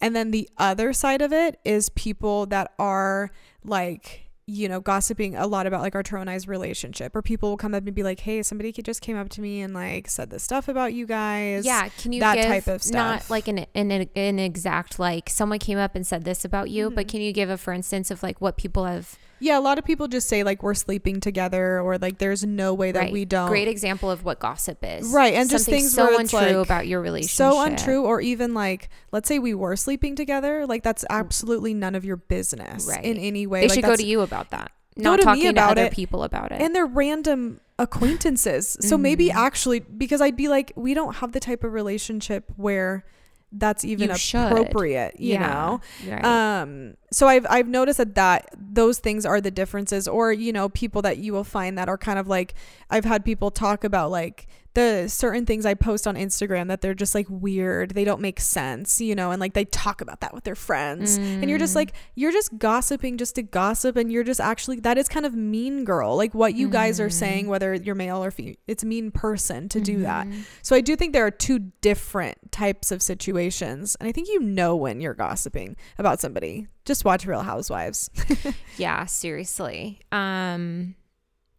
And 0.00 0.14
then 0.16 0.30
the 0.30 0.48
other 0.58 0.92
side 0.92 1.22
of 1.22 1.32
it 1.32 1.58
is 1.64 1.88
people 1.90 2.46
that 2.46 2.72
are 2.78 3.30
like, 3.64 4.26
you 4.46 4.68
know, 4.68 4.80
gossiping 4.80 5.36
a 5.36 5.46
lot 5.46 5.66
about 5.66 5.80
like 5.82 5.94
Arturo 5.94 6.20
and 6.20 6.28
I's 6.28 6.48
relationship, 6.48 7.14
or 7.14 7.22
people 7.22 7.50
will 7.50 7.56
come 7.56 7.72
up 7.74 7.86
and 7.86 7.94
be 7.94 8.02
like, 8.02 8.18
"Hey, 8.20 8.42
somebody 8.42 8.72
just 8.72 9.00
came 9.00 9.16
up 9.16 9.28
to 9.28 9.40
me 9.40 9.60
and 9.60 9.72
like 9.72 10.08
said 10.08 10.30
this 10.30 10.42
stuff 10.42 10.66
about 10.66 10.92
you 10.92 11.06
guys." 11.06 11.64
Yeah, 11.64 11.88
can 11.90 12.12
you 12.12 12.18
that 12.20 12.34
type 12.34 12.66
of 12.66 12.82
stuff? 12.82 12.94
not 12.94 13.30
like 13.30 13.46
an, 13.46 13.66
an 13.76 13.92
an 14.16 14.38
exact 14.40 14.98
like 14.98 15.30
someone 15.30 15.60
came 15.60 15.78
up 15.78 15.94
and 15.94 16.04
said 16.04 16.24
this 16.24 16.44
about 16.44 16.68
you, 16.70 16.90
but 16.90 17.06
Mhm. 17.06 17.10
can 17.10 17.20
you 17.20 17.32
give 17.32 17.48
a 17.48 17.56
for 17.56 17.72
instance 17.72 18.10
of 18.10 18.24
like 18.24 18.40
what 18.40 18.56
people 18.56 18.86
have 18.86 19.16
yeah. 19.40 19.58
A 19.58 19.60
lot 19.60 19.78
of 19.78 19.84
people 19.84 20.06
just 20.08 20.28
say 20.28 20.42
like 20.44 20.62
we're 20.62 20.74
sleeping 20.74 21.20
together, 21.20 21.80
or 21.80 21.98
like 21.98 22.18
there's 22.18 22.44
no 22.44 22.72
way 22.74 22.92
that 22.92 22.98
right? 23.00 23.12
we 23.12 23.24
don't. 23.24 23.48
Great 23.48 23.68
example 23.68 24.10
of 24.10 24.24
what 24.24 24.38
gossip 24.38 24.78
is. 24.82 25.08
Right, 25.08 25.34
and 25.34 25.48
just 25.50 25.64
Something 25.64 25.80
things 25.82 25.94
so 25.94 26.18
untrue 26.18 26.38
like, 26.38 26.66
about 26.66 26.86
your 26.86 27.00
relationship. 27.00 27.36
so 27.36 27.60
untrue, 27.62 28.04
or 28.04 28.20
even 28.20 28.54
like, 28.54 28.88
let's 29.12 29.28
say 29.28 29.38
we 29.38 29.54
were 29.54 29.74
sleeping 29.76 30.14
together, 30.16 30.66
like 30.66 30.82
that's 30.82 31.04
absolutely 31.10 31.74
none 31.74 31.94
of 31.94 32.04
your 32.04 32.16
business 32.16 32.86
Right. 32.88 33.04
in 33.04 33.16
any 33.16 33.46
way. 33.46 33.62
They 33.62 33.68
Like, 33.68 33.74
should 33.76 33.84
go 33.84 33.96
to 33.96 34.04
you 34.06 34.20
about 34.20 34.50
that. 34.50 34.70
Not 34.96 35.16
to 35.16 35.22
me 35.22 35.24
talking 35.24 35.42
to 35.44 35.48
about 35.50 35.70
other 35.72 35.84
it. 35.86 35.92
people 35.92 36.22
about 36.24 36.52
it. 36.52 36.60
and 36.60 36.74
they're 36.74 36.84
random 36.86 37.60
acquaintances. 37.78 38.76
So 38.80 38.98
maybe 38.98 39.28
Mhm. 39.28 39.34
actually, 39.34 39.80
because 39.80 40.20
I'd 40.20 40.36
be 40.36 40.48
like, 40.48 40.72
we 40.76 40.94
don't 40.94 41.16
have 41.16 41.32
the 41.32 41.40
type 41.40 41.64
of 41.64 41.72
relationship 41.72 42.44
where 42.56 43.04
that's 43.52 43.84
even 43.84 44.10
You 44.10 44.16
should. 44.16 44.40
appropriate, 44.52 45.18
you 45.18 45.32
Yeah, 45.34 45.48
know. 45.48 45.80
right. 46.08 46.24
Um, 46.24 46.94
so 47.12 47.26
I've 47.28 47.46
I've 47.50 47.68
noticed 47.68 47.98
that 47.98 48.14
that 48.14 48.50
those 48.56 48.98
things 48.98 49.26
are 49.26 49.40
the 49.40 49.50
differences, 49.50 50.06
or 50.08 50.32
you 50.32 50.52
know, 50.52 50.68
people 50.68 51.02
that 51.02 51.18
you 51.18 51.32
will 51.32 51.44
find 51.44 51.76
that 51.78 51.88
are 51.88 51.98
kind 51.98 52.18
of 52.18 52.28
like 52.28 52.54
I've 52.88 53.04
had 53.04 53.24
people 53.24 53.50
talk 53.50 53.84
about 53.84 54.10
like 54.10 54.46
the 54.74 55.08
certain 55.08 55.44
things 55.44 55.66
I 55.66 55.74
post 55.74 56.06
on 56.06 56.14
Instagram 56.14 56.68
that 56.68 56.80
they're 56.80 56.94
just 56.94 57.12
like 57.12 57.26
weird. 57.28 57.90
They 57.96 58.04
don't 58.04 58.20
make 58.20 58.38
sense, 58.38 59.00
you 59.00 59.16
know, 59.16 59.32
and 59.32 59.40
like 59.40 59.52
they 59.54 59.64
talk 59.64 60.00
about 60.00 60.20
that 60.20 60.32
with 60.32 60.44
their 60.44 60.54
friends. 60.54 61.16
And 61.16 61.50
you're 61.50 61.58
just 61.58 61.72
Mm. 61.72 61.76
like, 61.76 61.92
you're 62.14 62.30
just 62.30 62.56
gossiping 62.56 63.18
just 63.18 63.34
to 63.34 63.42
gossip. 63.42 63.96
And 63.96 64.12
you're 64.12 64.22
just 64.22 64.38
actually, 64.40 64.78
that 64.80 64.96
is 64.96 65.08
kind 65.08 65.26
of 65.26 65.34
mean 65.34 65.84
girl. 65.84 66.14
Like 66.16 66.34
what 66.34 66.54
you 66.54 66.68
guys 66.68 67.00
are 67.00 67.10
saying, 67.10 67.42
Mm-hmm. 67.46 67.50
whether 67.50 67.74
you're 67.74 67.96
male 67.96 68.22
or 68.22 68.30
female, 68.30 68.54
it's 68.68 68.84
mean 68.84 69.10
person 69.10 69.68
to 69.70 69.80
do 69.80 70.02
that. 70.02 70.28
Mhm. 70.28 70.44
So 70.62 70.76
I 70.76 70.80
do 70.80 70.94
think 70.94 71.14
there 71.14 71.26
are 71.26 71.32
two 71.32 71.58
different 71.80 72.52
types 72.52 72.92
of 72.92 73.02
situations. 73.02 73.96
And 73.98 74.08
I 74.08 74.12
think 74.12 74.28
you 74.28 74.38
know 74.38 74.76
when 74.76 75.00
you're 75.00 75.14
gossiping 75.14 75.74
about 75.98 76.20
somebody. 76.20 76.68
Just 76.84 77.04
watch 77.04 77.26
Real 77.26 77.42
Housewives. 77.42 78.10
Yeah, 78.76 79.04
seriously. 79.06 80.00
Um 80.10 80.94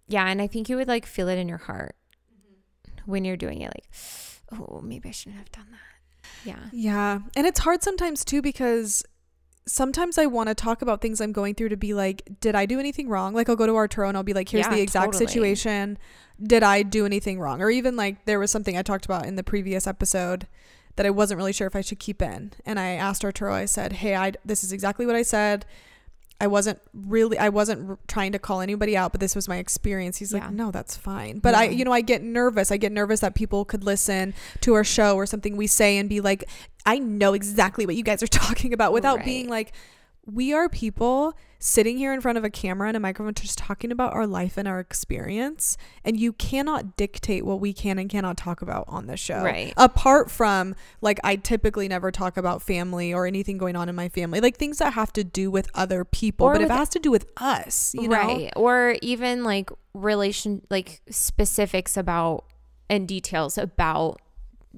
yeah, 0.08 0.26
and 0.28 0.42
I 0.42 0.48
think 0.48 0.68
you 0.70 0.76
would 0.76 0.88
like 0.88 1.06
feel 1.06 1.28
it 1.30 1.38
in 1.38 1.48
your 1.48 1.60
heart 1.60 1.96
when 3.06 3.24
you're 3.26 3.38
doing 3.38 3.62
it 3.62 3.72
like, 3.76 4.60
oh, 4.60 4.82
maybe 4.84 5.10
I 5.10 5.12
shouldn't 5.12 5.38
have 5.38 5.52
done 5.52 5.68
that. 5.72 6.28
Yeah. 6.46 6.60
Yeah. 6.72 7.20
And 7.36 7.46
it's 7.48 7.60
hard 7.60 7.84
sometimes 7.84 8.26
too 8.26 8.42
because 8.42 9.04
sometimes 9.68 10.18
I 10.18 10.26
want 10.26 10.50
to 10.50 10.56
talk 10.56 10.82
about 10.82 11.02
things 11.02 11.22
I'm 11.22 11.32
going 11.32 11.54
through 11.56 11.70
to 11.70 11.78
be 11.78 11.94
like, 11.94 12.24
did 12.40 12.56
I 12.56 12.66
do 12.66 12.80
anything 12.80 13.08
wrong? 13.08 13.34
Like 13.34 13.48
I'll 13.48 13.56
go 13.56 13.68
to 13.68 13.76
Arturo 13.76 14.08
and 14.08 14.18
I'll 14.18 14.24
be 14.24 14.34
like, 14.34 14.50
here's 14.50 14.66
Yeah, 14.66 14.74
the 14.76 14.82
exact 14.82 15.14
totally. 15.14 15.28
situation. 15.28 15.98
Did 16.42 16.64
I 16.64 16.82
do 16.82 17.06
anything 17.06 17.40
wrong? 17.40 17.62
Or 17.62 17.70
even 17.70 17.96
like 17.96 18.26
there 18.26 18.40
was 18.40 18.50
something 18.52 18.76
I 18.76 18.82
talked 18.82 19.06
about 19.06 19.26
in 19.28 19.36
the 19.36 19.44
previous 19.44 19.86
episode 19.86 20.48
that 20.96 21.06
I 21.06 21.10
wasn't 21.10 21.38
really 21.38 21.54
sure 21.54 21.68
if 21.68 21.76
I 21.76 21.82
should 21.82 22.00
keep 22.00 22.22
in. 22.22 22.54
And 22.66 22.80
I 22.80 22.92
asked 22.92 23.24
Arturo, 23.24 23.54
I 23.54 23.66
said, 23.66 23.94
hey, 23.94 24.16
I 24.16 24.34
this 24.46 24.64
is 24.64 24.72
exactly 24.72 25.06
what 25.06 25.16
I 25.16 25.22
said. 25.24 25.66
I 26.40 26.48
wasn't 26.48 26.80
really 26.94 27.38
I 27.38 27.50
wasn't 27.50 27.88
r- 27.92 27.98
trying 28.08 28.32
to 28.32 28.40
call 28.40 28.62
anybody 28.62 28.98
out, 28.98 29.12
but 29.12 29.22
this 29.22 29.36
was 29.36 29.48
my 29.48 29.58
experience. 29.58 30.18
He's 30.18 30.34
Yeah. 30.34 30.40
like, 30.46 30.52
"No, 30.54 30.72
that's 30.72 30.98
fine." 30.98 31.38
But 31.38 31.54
I 31.54 31.66
you 31.66 31.86
know, 31.86 31.92
I 31.92 32.02
get 32.02 32.24
nervous. 32.24 32.72
I 32.72 32.78
get 32.78 32.92
nervous 32.92 33.20
that 33.20 33.36
people 33.36 33.64
could 33.64 33.84
listen 33.84 34.34
to 34.62 34.74
our 34.74 34.84
show 34.84 35.16
or 35.16 35.28
something 35.28 35.56
we 35.56 35.68
say 35.68 35.98
and 36.00 36.10
be 36.10 36.20
like, 36.20 36.44
"I 36.84 36.98
know 36.98 37.34
exactly 37.36 37.86
what 37.86 37.96
you 37.96 38.02
guys 38.04 38.24
are 38.24 38.28
talking 38.46 38.74
about" 38.74 38.92
without 38.92 39.24
being 39.24 39.50
like 39.50 39.72
we 40.26 40.54
are 40.54 40.70
people 40.70 41.34
sitting 41.58 41.98
here 41.98 42.14
in 42.14 42.22
front 42.22 42.38
of 42.38 42.44
a 42.44 42.50
camera 42.50 42.88
and 42.88 42.98
a 42.98 43.00
microphone 43.00 43.34
just 43.34 43.58
talking 43.58 43.92
about 43.92 44.14
our 44.14 44.26
life 44.28 44.58
and 44.58 44.68
our 44.68 44.80
experience 44.80 45.78
and 46.06 46.20
you 46.20 46.32
cannot 46.34 46.96
dictate 46.96 47.46
what 47.46 47.60
we 47.60 47.74
can 47.74 47.98
and 48.00 48.10
cannot 48.10 48.38
talk 48.38 48.62
about 48.62 48.86
on 48.88 49.08
this 49.08 49.20
show 49.20 49.44
Right. 49.44 49.74
apart 49.78 50.30
from 50.32 50.76
like 51.02 51.20
i 51.24 51.36
typically 51.36 51.88
never 51.88 52.12
talk 52.12 52.38
about 52.38 52.62
family 52.62 53.14
or 53.14 53.26
anything 53.26 53.58
going 53.58 53.76
on 53.76 53.90
in 53.90 53.96
my 53.96 54.10
family 54.10 54.40
like 54.42 54.58
things 54.58 54.78
that 54.80 54.94
have 54.94 55.12
to 55.14 55.24
do 55.24 55.50
with 55.52 55.68
other 55.76 56.04
people 56.06 56.48
Or 56.48 56.54
but 56.54 56.62
if 56.62 56.66
with- 56.70 56.76
it 56.76 56.80
has 56.80 56.90
to 56.90 57.00
do 57.00 57.12
with 57.12 57.26
us 57.38 57.94
you 57.96 58.08
know 58.08 58.16
right. 58.16 58.54
Or 58.56 58.96
even 59.02 59.44
like 59.44 59.70
relation 59.94 60.62
like 60.70 61.02
specifics 61.10 61.98
about 61.98 62.46
and 62.90 63.08
details 63.08 63.58
about 63.58 64.20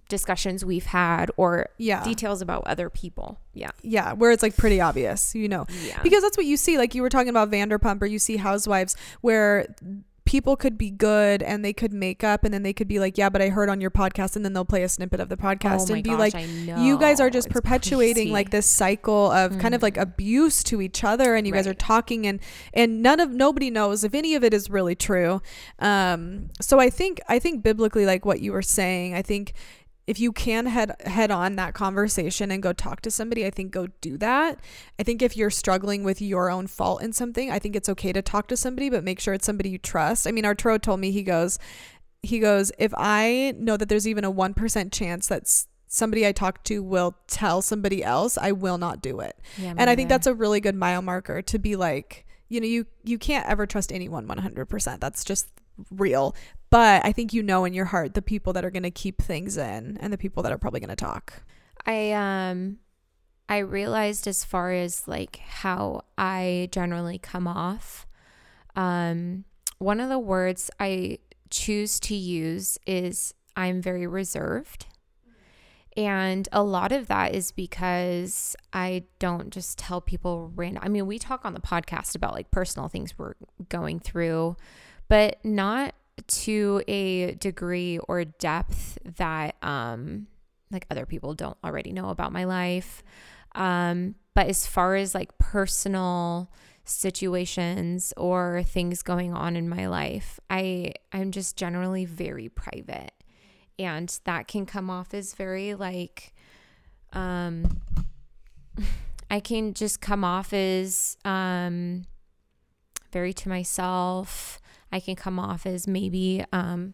discussions 0.10 0.65
we've 0.65 0.86
had 0.88 1.32
or 1.38 1.67
yeah 1.77 2.03
details 2.03 2.41
about 2.41 2.63
other 2.65 2.89
people. 2.89 3.39
Yeah. 3.53 3.71
yeah 3.82 4.13
where 4.13 4.32
it's 4.32 4.41
like 4.43 4.58
pretty 4.58 4.82
obvious 4.82 5.36
you 5.36 5.47
know 5.47 5.65
Yeah. 5.86 6.01
because 6.01 6.23
that's 6.23 6.38
what 6.38 6.45
you 6.47 6.58
see 6.58 6.77
like 6.77 6.95
you 6.95 7.01
were 7.03 7.10
talking 7.10 7.29
about 7.29 7.51
vanderpump 7.51 8.01
or 8.01 8.06
you 8.08 8.17
see 8.19 8.38
housewives 8.38 8.95
where 9.21 9.67
people 10.25 10.56
could 10.56 10.77
be 10.77 10.89
good 10.89 11.43
and 11.43 11.63
they 11.65 11.73
could 11.73 11.91
make 11.91 12.23
up 12.23 12.45
and 12.45 12.53
then 12.53 12.63
they 12.63 12.71
could 12.73 12.88
be 12.88 12.97
like 12.97 13.17
yeah 13.17 13.29
but 13.29 13.41
i 13.41 13.49
heard 13.49 13.69
on 13.69 13.82
your 13.82 13.91
podcast 13.91 14.36
and 14.38 14.43
then 14.45 14.53
they'll 14.53 14.63
play 14.65 14.82
a 14.84 14.89
snippet 14.89 15.19
of 15.19 15.27
the 15.29 15.36
podcast 15.38 15.91
oh 15.91 15.93
and 15.93 16.03
be 16.03 16.10
gosh, 16.12 16.34
like 16.34 16.47
you 16.79 16.97
guys 16.97 17.19
are 17.19 17.29
just 17.29 17.47
It's 17.47 17.53
perpetuating 17.53 18.15
crazy. 18.15 18.32
like 18.32 18.49
this 18.49 18.65
cycle 18.65 19.29
of 19.32 19.60
kind 19.60 19.75
of 19.75 19.82
like 19.84 19.95
Mhm. 19.95 20.01
abuse 20.03 20.63
to 20.63 20.82
each 20.82 21.03
other 21.03 21.36
and 21.36 21.45
you 21.45 21.51
guys 21.53 21.67
are 21.67 21.73
talking 21.73 22.25
and 22.25 22.39
and 22.73 23.01
none 23.03 23.19
of 23.19 23.32
nobody 23.32 23.69
knows 23.69 24.03
if 24.06 24.13
any 24.15 24.34
of 24.34 24.43
it 24.43 24.53
is 24.53 24.69
really 24.69 24.95
true 24.95 25.41
um 25.79 26.49
so 26.62 26.79
i 26.79 26.89
think 26.89 27.19
i 27.27 27.38
think 27.38 27.62
biblically 27.62 28.06
like 28.06 28.25
what 28.25 28.39
you 28.41 28.51
were 28.53 28.62
saying 28.62 29.13
i 29.13 29.21
think 29.21 29.53
if 30.06 30.20
you 30.20 30.32
can 30.32 30.66
head 30.66 30.96
head 31.06 31.32
on 31.32 31.56
that 31.56 31.74
conversation 31.74 32.52
and 32.52 32.62
go 32.62 32.74
talk 32.74 33.02
to 33.02 33.12
somebody, 33.12 33.46
I 33.46 33.50
think 33.50 33.72
go 33.72 33.88
do 34.02 34.18
that. 34.18 34.60
I 35.00 35.04
think 35.04 35.22
if 35.22 35.38
you're 35.38 35.50
struggling 35.50 36.04
with 36.04 36.22
your 36.22 36.50
own 36.50 36.68
fault 36.68 37.02
in 37.02 37.13
something, 37.13 37.50
I 37.50 37.60
think 37.60 37.76
it's 37.76 37.89
okay 37.89 38.12
to 38.12 38.22
talk 38.22 38.48
to 38.50 38.58
somebody, 38.58 38.89
but 38.89 39.04
make 39.04 39.20
sure 39.20 39.34
it's 39.34 39.46
somebody 39.46 39.70
you 39.70 39.78
trust. 39.78 40.28
I 40.28 40.32
mean, 40.32 40.46
Arturo 40.46 40.78
told 40.78 41.00
me 41.00 41.12
he 41.12 41.24
goes, 41.24 41.58
he 42.22 42.39
goes, 42.39 42.72
if 42.78 42.94
I 42.98 43.54
know 43.58 43.78
that 43.78 43.88
there's 43.88 44.08
even 44.08 44.26
a 44.26 44.32
one 44.32 44.54
percent 44.54 44.92
chance 44.92 45.28
that 45.28 45.48
somebody 45.88 46.28
I 46.28 46.32
talk 46.32 46.63
to 46.66 46.84
will 46.84 47.16
tell 47.28 47.62
somebody 47.62 48.04
else, 48.04 48.38
I 48.38 48.52
will 48.52 48.78
not 48.78 49.02
do 49.02 49.20
it. 49.22 49.39
Yeah, 49.58 49.74
And 49.78 49.89
I 49.89 49.96
think 49.96 50.10
that's 50.10 50.28
a 50.28 50.34
really 50.34 50.60
good 50.60 50.76
mile 50.76 51.02
marker 51.02 51.42
to 51.44 51.60
be 51.60 51.76
like, 51.76 52.26
you 52.50 52.60
know, 52.60 52.68
you 52.68 52.88
you 53.04 53.18
can't 53.18 53.48
ever 53.48 53.66
trust 53.66 53.92
anyone 53.94 54.28
100%. 54.28 55.00
That's 55.00 55.24
just 55.24 55.48
real. 55.92 56.36
But 56.73 57.05
I 57.05 57.12
think 57.12 57.33
you 57.33 57.43
know 57.43 57.65
in 57.65 57.73
your 57.75 57.86
heart 57.86 58.15
the 58.15 58.21
people 58.23 58.51
that 58.53 58.65
are 58.65 58.71
going 58.71 58.81
to 58.81 58.89
keep 58.89 59.21
things 59.21 59.57
in 59.57 59.95
and 60.01 60.12
the 60.12 60.17
people 60.17 60.41
that 60.41 60.51
are 60.51 60.57
probably 60.57 60.79
going 60.79 60.89
to 60.89 60.95
talk. 60.95 61.43
I 61.86 62.13
um 62.13 62.79
I 63.47 63.59
realized 63.59 64.25
as 64.25 64.43
far 64.43 64.71
as 64.71 65.07
like 65.07 65.36
how 65.36 66.01
I 66.17 66.69
generally 66.71 67.19
come 67.19 67.47
off 67.47 68.07
um 68.75 69.45
one 69.77 69.99
of 69.99 70.09
the 70.09 70.17
words 70.17 70.71
I 70.79 71.19
choose 71.51 71.99
to 71.99 72.15
use 72.15 72.79
is 72.88 73.36
I'm 73.55 73.79
very 73.79 74.07
reserved. 74.07 74.88
And 75.95 76.49
a 76.51 76.63
lot 76.63 76.91
of 76.91 77.05
that 77.05 77.36
is 77.36 77.51
because 77.51 78.55
I 78.73 79.03
don't 79.19 79.53
just 79.53 79.77
tell 79.77 80.01
people 80.01 80.51
random. 80.55 80.81
I 80.83 80.89
mean, 80.89 81.05
we 81.05 81.19
talk 81.19 81.45
on 81.45 81.53
the 81.53 81.59
podcast 81.62 82.15
about 82.15 82.33
like 82.33 82.49
personal 82.49 82.88
things 82.89 83.15
we're 83.15 83.36
going 83.69 83.99
through, 83.99 84.55
but 85.07 85.38
not 85.45 85.93
to 86.28 86.82
a 86.88 87.34
degree 87.36 87.97
or 87.99 88.23
depth 88.23 88.97
that 89.17 89.56
um 89.62 90.28
like 90.71 90.86
other 90.89 91.06
people 91.06 91.34
don't 91.34 91.58
already 91.63 91.91
know 91.93 92.10
about 92.10 92.32
my 92.32 92.43
life. 92.43 93.04
Um, 93.56 94.15
but 94.34 94.47
as 94.47 94.65
far 94.65 94.95
as 94.95 95.13
like 95.13 95.38
personal 95.38 96.52
situations 96.86 98.13
or 98.17 98.63
things 98.65 99.04
going 99.04 99.34
on 99.34 99.56
in 99.56 99.69
my 99.69 99.88
life, 99.88 100.39
I 100.49 100.93
I'm 101.12 101.32
just 101.32 101.56
generally 101.56 102.06
very 102.06 102.49
private. 102.49 103.12
And 103.80 104.19
that 104.26 104.47
can 104.47 104.65
come 104.65 104.89
off 104.89 105.13
as 105.13 105.34
very 105.34 105.76
like 105.76 106.34
um 107.13 107.82
I 109.30 109.39
can 109.39 109.73
just 109.73 110.02
come 110.02 110.23
off 110.23 110.54
as 110.54 111.17
um 111.23 112.06
very 113.12 113.34
to 113.34 113.49
myself. 113.49 114.60
I 114.93 114.99
can 114.99 115.15
come 115.15 115.39
off 115.39 115.65
as 115.65 115.88
maybe 115.88 116.45
um 116.53 116.93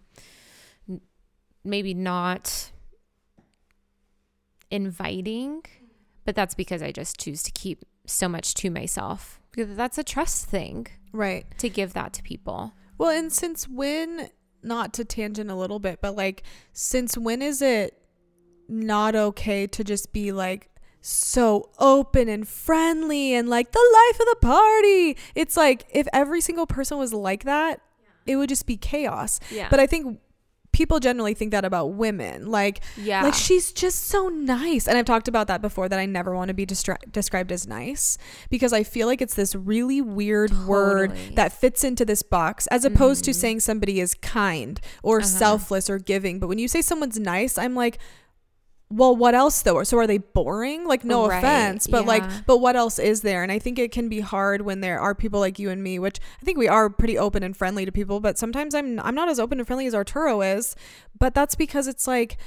maybe 1.64 1.94
not 1.94 2.72
inviting, 4.72 5.64
but 6.26 6.36
that's 6.36 6.56
because 6.56 6.82
I 6.82 6.92
just 6.92 7.20
choose 7.20 7.44
to 7.44 7.52
keep 7.52 7.84
so 8.06 8.28
much 8.28 8.54
to 8.56 8.70
myself. 8.70 9.40
Because 9.52 9.76
that's 9.76 9.98
a 9.98 10.04
trust 10.04 10.46
thing 10.46 10.88
Right. 11.12 11.46
to 11.58 11.70
give 11.70 11.94
that 11.94 12.14
to 12.14 12.24
people. 12.24 12.74
Well, 12.98 13.10
and 13.10 13.32
since 13.32 13.68
when, 13.68 14.30
not 14.64 14.94
to 14.94 15.06
tangent 15.06 15.50
a 15.50 15.56
little 15.56 15.80
bit, 15.80 16.00
but 16.02 16.16
like, 16.16 16.44
since 16.72 17.18
when 17.18 17.42
is 17.42 17.62
it 17.62 18.02
not 18.68 19.16
okay 19.16 19.66
to 19.68 19.84
just 19.84 20.14
be 20.14 20.32
like 20.32 20.70
so 21.02 21.70
open 21.80 22.30
and 22.30 22.48
friendly 22.48 23.34
and 23.34 23.50
like 23.50 23.72
the 23.72 23.80
life 24.10 24.20
of 24.20 24.28
the 24.28 24.48
party? 24.48 25.18
It's 25.36 25.58
like 25.58 25.86
if 25.92 26.08
every 26.14 26.42
single 26.42 26.68
person 26.68 26.98
was 26.98 27.14
like 27.14 27.44
that, 27.46 27.82
it 28.30 28.36
would 28.38 28.50
just 28.50 28.66
be 28.66 28.78
chaos. 28.78 29.40
Yeah. 29.52 29.68
But 29.70 29.80
I 29.80 29.88
think 29.88 30.20
people 30.72 31.00
generally 31.00 31.34
think 31.34 31.50
that 31.52 31.66
about 31.66 31.88
women. 31.94 32.52
Like, 32.52 32.82
yeah. 32.96 33.24
like 33.24 33.34
she's 33.34 33.72
just 33.74 34.06
so 34.08 34.28
nice. 34.30 34.88
And 34.88 34.98
I've 35.00 35.06
talked 35.06 35.28
about 35.28 35.48
that 35.48 35.62
before 35.64 35.90
that 35.90 35.98
I 35.98 36.06
never 36.06 36.36
want 36.36 36.50
to 36.50 36.54
be 36.54 36.64
described 36.66 37.52
as 37.52 37.68
nice 37.68 38.20
because 38.52 38.72
I 38.72 38.84
feel 38.84 39.08
like 39.08 39.20
it's 39.20 39.34
this 39.34 39.56
really 39.56 40.00
weird 40.00 40.52
word 40.68 41.18
that 41.34 41.52
fits 41.54 41.84
into 41.84 42.06
this 42.06 42.22
box 42.22 42.68
as 42.68 42.86
opposed 42.86 43.24
to 43.26 43.32
Mhm. 43.32 43.36
saying 43.36 43.60
somebody 43.62 44.00
is 44.00 44.14
kind 44.14 44.80
or 45.02 45.18
Uh-huh. 45.18 45.28
selfless 45.28 45.90
or 45.90 45.98
giving. 45.98 46.40
But 46.40 46.48
when 46.50 46.60
you 46.60 46.68
say 46.68 46.84
someone's 46.84 47.18
nice, 47.20 47.58
I'm 47.58 47.74
like, 47.76 47.98
well, 48.92 49.16
what 49.16 49.36
else 49.36 49.62
though? 49.62 49.84
So 49.84 49.98
are 50.00 50.08
they 50.08 50.18
boring? 50.18 50.86
Like, 50.86 51.04
no 51.06 51.28
Right, 51.28 51.38
offense, 51.38 51.86
but 51.88 52.06
like, 52.06 52.24
but 52.48 52.58
what 52.58 52.76
else 52.76 52.98
is 53.00 53.22
there? 53.22 53.44
And 53.44 53.52
I 53.52 53.60
think 53.60 53.78
it 53.78 53.92
can 53.92 54.10
be 54.10 54.20
hard 54.20 54.62
when 54.62 54.82
there 54.82 55.00
are 55.00 55.14
people 55.14 55.40
like 55.40 55.60
you 55.60 55.70
and 55.70 55.84
me, 55.84 56.00
which 56.00 56.20
I 56.42 56.46
think 56.46 56.58
we 56.58 56.68
are 56.68 56.90
pretty 56.90 57.18
open 57.18 57.44
and 57.44 57.56
friendly 57.56 57.86
to 57.86 57.92
people. 57.92 58.20
But 58.20 58.38
sometimes 58.38 58.74
I'm 58.74 59.00
I'm 59.02 59.14
not 59.16 59.30
as 59.30 59.40
open 59.40 59.60
and 59.60 59.68
friendly 59.68 59.86
as 59.86 59.94
Arturo 59.94 60.42
is. 60.42 60.76
But 61.18 61.34
that's 61.36 61.54
because 61.56 61.88
it's 61.88 62.08
like, 62.08 62.38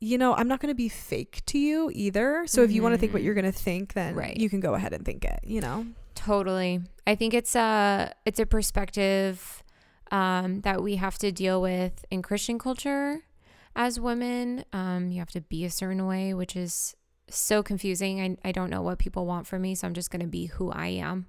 you 0.00 0.18
know, 0.18 0.34
I'm 0.34 0.48
not 0.48 0.58
going 0.58 0.70
to 0.70 0.74
be 0.74 0.88
fake 0.88 1.42
to 1.46 1.58
you 1.58 1.90
either. 1.94 2.44
So 2.46 2.62
if 2.62 2.72
you 2.72 2.82
want 2.82 2.94
to 2.94 2.98
think 2.98 3.12
what 3.12 3.22
Mhm. 3.22 3.24
you're 3.26 3.34
going 3.34 3.44
to 3.44 3.52
think, 3.52 3.92
then 3.92 4.16
Right. 4.16 4.36
you 4.36 4.50
can 4.50 4.58
go 4.58 4.74
ahead 4.74 4.92
and 4.92 5.04
think 5.04 5.24
it. 5.24 5.38
You 5.44 5.60
know. 5.60 5.86
Totally. 6.16 6.80
I 7.06 7.14
think 7.14 7.32
it's 7.34 7.54
a 7.54 8.12
it's 8.26 8.40
a 8.40 8.46
perspective 8.46 9.62
um, 10.10 10.60
that 10.62 10.82
we 10.82 10.96
have 10.96 11.16
to 11.18 11.30
deal 11.32 11.62
with 11.62 12.04
in 12.10 12.22
Christian 12.22 12.58
culture 12.58 13.20
as 13.74 13.98
women. 14.00 14.64
Um, 14.72 15.10
you 15.10 15.18
have 15.18 15.30
to 15.30 15.40
be 15.40 15.64
a 15.64 15.70
certain 15.70 16.06
way, 16.06 16.34
which 16.34 16.56
is 16.56 16.94
so 17.28 17.62
confusing. 17.62 18.20
I, 18.20 18.48
I 18.48 18.52
don't 18.52 18.70
know 18.70 18.82
what 18.82 18.98
people 18.98 19.26
want 19.26 19.46
from 19.46 19.62
me, 19.62 19.74
so 19.74 19.86
I'm 19.86 19.94
just 19.94 20.10
gonna 20.10 20.26
be 20.26 20.46
who 20.46 20.70
I 20.70 20.88
am, 20.88 21.26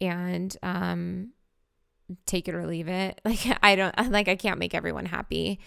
and 0.00 0.56
um, 0.62 1.32
take 2.26 2.48
it 2.48 2.54
or 2.54 2.66
leave 2.66 2.88
it. 2.88 3.20
Like 3.24 3.58
I 3.62 3.76
don't 3.76 3.94
like 4.10 4.28
I 4.28 4.36
can't 4.36 4.58
make 4.58 4.74
everyone 4.74 5.06
happy. 5.06 5.60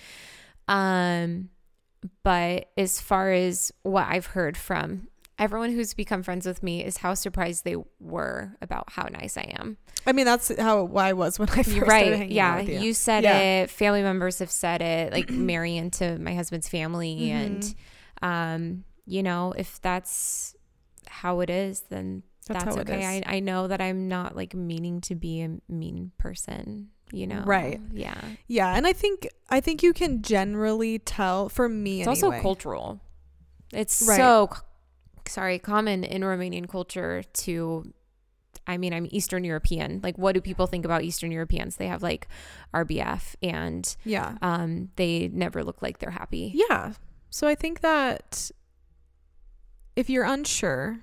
Um, 0.67 1.49
but 2.23 2.69
as 2.78 2.99
far 2.99 3.32
as 3.32 3.71
what 3.84 4.08
I've 4.08 4.28
heard 4.28 4.58
from 4.58 5.08
everyone 5.37 5.71
who's 5.71 5.93
become 5.93 6.23
friends 6.23 6.45
with 6.45 6.63
me 6.63 6.83
is 6.83 6.97
how 6.97 7.13
surprised 7.13 7.65
they 7.65 7.75
were 7.99 8.55
about 8.61 8.91
how 8.91 9.07
nice 9.11 9.35
I 9.37 9.53
am. 9.59 9.77
I 10.07 10.13
mean, 10.13 10.25
that's 10.25 10.55
how 10.59 10.87
I 10.95 11.13
was 11.13 11.37
when 11.39 11.49
I 11.49 11.55
first 11.63 11.69
started 11.71 11.87
right. 11.89 12.13
hanging 12.13 12.31
Yeah. 12.31 12.61
you. 12.61 12.79
You 12.79 12.93
said 12.93 13.23
Yeah. 13.23 13.37
it. 13.39 13.69
Family 13.69 14.01
members 14.01 14.39
have 14.39 14.51
said 14.51 14.81
it, 14.81 15.11
like 15.11 15.29
Marion 15.31 15.91
to 15.91 16.17
my 16.19 16.33
husband's 16.35 16.69
family. 16.69 17.15
Mm-hmm. 17.17 17.35
And, 17.35 17.75
um, 18.21 18.83
you 19.05 19.23
know, 19.23 19.53
if 19.57 19.81
that's 19.81 20.55
how 21.07 21.41
it 21.41 21.49
is, 21.49 21.81
then 21.89 22.23
That's 22.47 22.63
that's, 22.63 22.77
okay. 22.77 23.23
I, 23.25 23.35
I 23.37 23.39
know 23.39 23.67
that 23.67 23.81
I'm 23.81 24.07
not 24.07 24.35
like 24.35 24.53
meaning 24.53 25.01
to 25.01 25.15
be 25.15 25.41
a 25.41 25.57
mean 25.67 26.11
person, 26.17 26.89
you 27.11 27.27
know? 27.27 27.43
Right. 27.45 27.81
Yeah. 27.91 28.15
Yeah, 28.47 28.73
and 28.75 28.87
I 28.87 28.93
think 28.93 29.27
I 29.49 29.59
think 29.59 29.83
you 29.83 29.91
can 29.93 30.21
generally 30.21 30.97
tell 30.99 31.49
for 31.49 31.67
me 31.67 32.01
It's 32.01 32.07
anyway. 32.07 32.37
also 32.37 32.41
cultural. 32.41 33.01
It's 33.73 34.01
Right. 34.07 34.17
so 34.17 34.49
sorry, 35.29 35.59
common 35.59 36.03
in 36.03 36.21
Romanian 36.21 36.67
culture 36.69 37.23
to 37.33 37.91
I 38.67 38.77
mean, 38.77 38.93
I'm 38.93 39.07
Eastern 39.11 39.43
European. 39.43 39.99
Like 40.01 40.17
what 40.17 40.33
do 40.33 40.41
people 40.41 40.65
think 40.65 40.85
about 40.85 41.03
Eastern 41.03 41.31
Europeans? 41.31 41.75
They 41.75 41.88
have 41.88 42.01
like 42.01 42.27
RBF 42.73 43.35
and 43.43 43.95
Yeah. 44.05 44.38
um 44.41 44.89
they 44.95 45.27
never 45.27 45.63
look 45.63 45.81
like 45.81 45.99
they're 45.99 46.11
happy. 46.11 46.51
Yeah. 46.55 46.93
So 47.29 47.47
I 47.47 47.55
think 47.55 47.81
that 47.81 48.49
if 49.95 50.09
you're 50.09 50.23
unsure, 50.25 50.99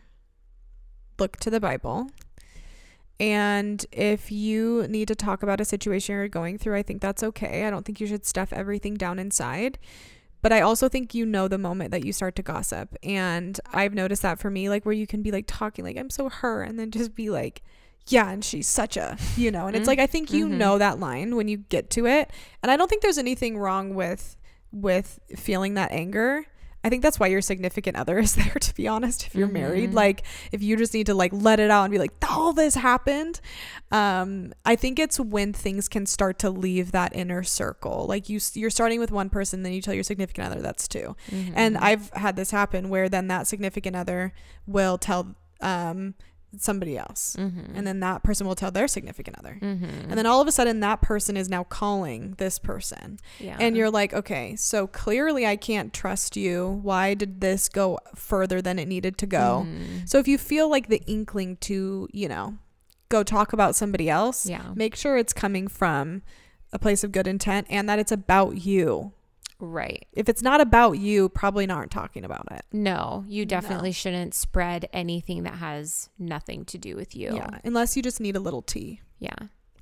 look 1.18 1.36
to 1.38 1.50
the 1.50 1.60
Bible. 1.60 2.10
And 3.20 3.84
if 3.92 4.32
you 4.32 4.86
need 4.88 5.06
to 5.08 5.14
talk 5.14 5.42
about 5.44 5.60
a 5.60 5.64
situation 5.64 6.14
you're 6.16 6.28
going 6.28 6.58
through, 6.58 6.74
I 6.76 6.82
think 6.82 7.00
that's 7.00 7.22
okay. 7.22 7.64
I 7.66 7.70
don't 7.70 7.84
think 7.86 8.00
you 8.00 8.06
should 8.06 8.26
stuff 8.26 8.52
everything 8.52 8.94
down 8.94 9.18
inside. 9.20 9.78
But 10.42 10.52
I 10.52 10.60
also 10.60 10.88
think 10.88 11.14
you 11.14 11.24
know 11.24 11.46
the 11.48 11.56
moment 11.58 11.92
that 11.92 12.04
you 12.04 12.12
start 12.12 12.34
to 12.36 12.42
gossip. 12.42 12.96
And 13.02 13.58
I've 13.72 13.94
noticed 13.94 14.22
that 14.22 14.38
for 14.40 14.50
me, 14.50 14.68
like 14.68 14.84
where 14.84 14.92
you 14.94 15.06
can 15.06 15.22
be 15.22 15.30
like 15.30 15.44
talking, 15.46 15.84
like, 15.84 15.96
I'm 15.96 16.10
so 16.10 16.28
her, 16.28 16.62
and 16.62 16.78
then 16.78 16.90
just 16.90 17.14
be 17.14 17.30
like, 17.30 17.62
yeah, 18.08 18.28
and 18.30 18.44
she's 18.44 18.66
such 18.66 18.96
a, 18.96 19.16
you 19.36 19.52
know, 19.52 19.68
and 19.68 19.76
it's 19.76 19.86
like, 19.86 20.00
I 20.00 20.06
think 20.06 20.32
you 20.32 20.46
Mhm. 20.46 20.56
know 20.58 20.78
that 20.78 20.98
line 20.98 21.36
when 21.36 21.46
you 21.46 21.58
get 21.58 21.88
to 21.90 22.06
it. 22.06 22.30
And 22.62 22.72
I 22.72 22.76
don't 22.76 22.88
think 22.90 23.00
there's 23.02 23.18
anything 23.18 23.56
wrong 23.56 23.94
with, 23.94 24.36
with 24.72 25.20
feeling 25.36 25.74
that 25.74 25.92
anger. 25.92 26.44
I 26.84 26.88
think 26.88 27.02
that's 27.02 27.20
why 27.20 27.28
your 27.28 27.40
significant 27.40 27.96
other 27.96 28.18
is 28.26 28.34
there, 28.34 28.54
to 28.60 28.74
be 28.74 28.88
honest, 28.88 29.26
if 29.26 29.34
you're 29.34 29.46
married. 29.48 29.90
Mhm. 29.90 29.94
Like, 29.94 30.24
if 30.50 30.62
you 30.62 30.76
just 30.76 30.94
need 30.94 31.06
to 31.06 31.14
like 31.14 31.32
let 31.32 31.60
it 31.60 31.70
out 31.70 31.84
and 31.84 31.92
be 31.92 31.98
like, 31.98 32.12
all 32.28 32.52
this 32.52 32.74
happened. 32.74 33.40
Um, 33.90 34.52
I 34.64 34.74
think 34.76 34.98
it's 34.98 35.20
when 35.20 35.52
things 35.52 35.88
can 35.88 36.06
start 36.06 36.38
to 36.40 36.50
leave 36.50 36.92
that 36.92 37.14
inner 37.14 37.42
circle. 37.42 38.06
Like 38.08 38.28
you, 38.28 38.40
you're 38.54 38.70
starting 38.70 38.98
with 39.00 39.10
one 39.12 39.28
person, 39.30 39.62
then 39.62 39.72
you 39.72 39.82
tell 39.82 39.94
your 39.94 40.02
significant 40.04 40.46
other 40.52 40.62
that's 40.62 40.88
2 40.88 41.14
Mhm. 41.30 41.52
And 41.54 41.78
I've 41.78 42.10
had 42.14 42.36
this 42.36 42.50
happen 42.50 42.88
where 42.88 43.08
then 43.08 43.28
that 43.28 43.46
significant 43.46 43.96
other 43.96 44.32
will 44.66 44.98
tell 44.98 45.36
um 45.60 46.14
somebody 46.58 46.98
else, 46.98 47.34
Mhm. 47.38 47.70
and 47.74 47.86
then 47.86 48.00
that 48.00 48.22
person 48.22 48.46
will 48.46 48.54
tell 48.54 48.70
their 48.70 48.86
significant 48.88 49.38
other. 49.38 49.58
Mhm. 49.60 50.08
And 50.10 50.12
then 50.18 50.26
all 50.26 50.40
of 50.40 50.48
a 50.48 50.52
sudden, 50.52 50.80
that 50.80 51.00
person 51.00 51.36
is 51.36 51.48
now 51.48 51.64
calling 51.64 52.34
this 52.38 52.58
person. 52.58 53.18
yeah. 53.40 53.56
And 53.58 53.76
you're 53.76 53.90
like, 53.90 54.12
okay, 54.12 54.54
so 54.56 54.86
clearly 54.86 55.46
I 55.46 55.56
can't 55.56 55.92
trust 55.92 56.36
you. 56.36 56.80
Why 56.82 57.14
did 57.14 57.40
this 57.40 57.68
go 57.68 57.98
further 58.14 58.60
than 58.60 58.78
it 58.78 58.86
needed 58.88 59.16
to 59.18 59.26
go? 59.26 59.66
Mhm. 59.66 60.08
So 60.08 60.18
if 60.18 60.28
you 60.28 60.36
feel 60.38 60.68
like 60.68 60.88
the 60.88 61.02
inkling 61.06 61.56
to, 61.62 62.08
you 62.12 62.28
know, 62.28 62.58
go 63.08 63.22
talk 63.22 63.52
about 63.52 63.74
somebody 63.76 64.08
else, 64.10 64.46
Yeah. 64.46 64.72
make 64.74 64.94
sure 64.96 65.16
it's 65.16 65.32
coming 65.32 65.68
from 65.68 66.22
a 66.72 66.78
place 66.78 67.04
of 67.04 67.12
good 67.12 67.26
intent 67.26 67.66
and 67.70 67.88
that 67.88 67.98
it's 67.98 68.12
about 68.12 68.56
you. 68.64 69.12
Right. 69.64 70.06
If 70.12 70.28
it's 70.28 70.42
not 70.42 70.60
about 70.60 70.92
you, 70.98 71.28
probably 71.28 71.66
not 71.66 71.88
talking 71.90 72.24
about 72.24 72.48
it. 72.50 72.62
No, 72.72 73.24
you 73.28 73.44
No. 73.44 73.48
definitely 73.48 73.92
shouldn't 73.92 74.34
spread 74.34 74.88
anything 74.92 75.44
that 75.44 75.54
has 75.54 76.10
nothing 76.18 76.64
to 76.64 76.78
do 76.78 76.96
with 76.96 77.14
you. 77.14 77.34
Yeah. 77.36 77.58
Unless 77.64 77.96
you 77.96 78.02
just 78.02 78.20
need 78.20 78.34
a 78.34 78.40
little 78.40 78.62
tea. 78.62 79.02
Yeah. 79.20 79.34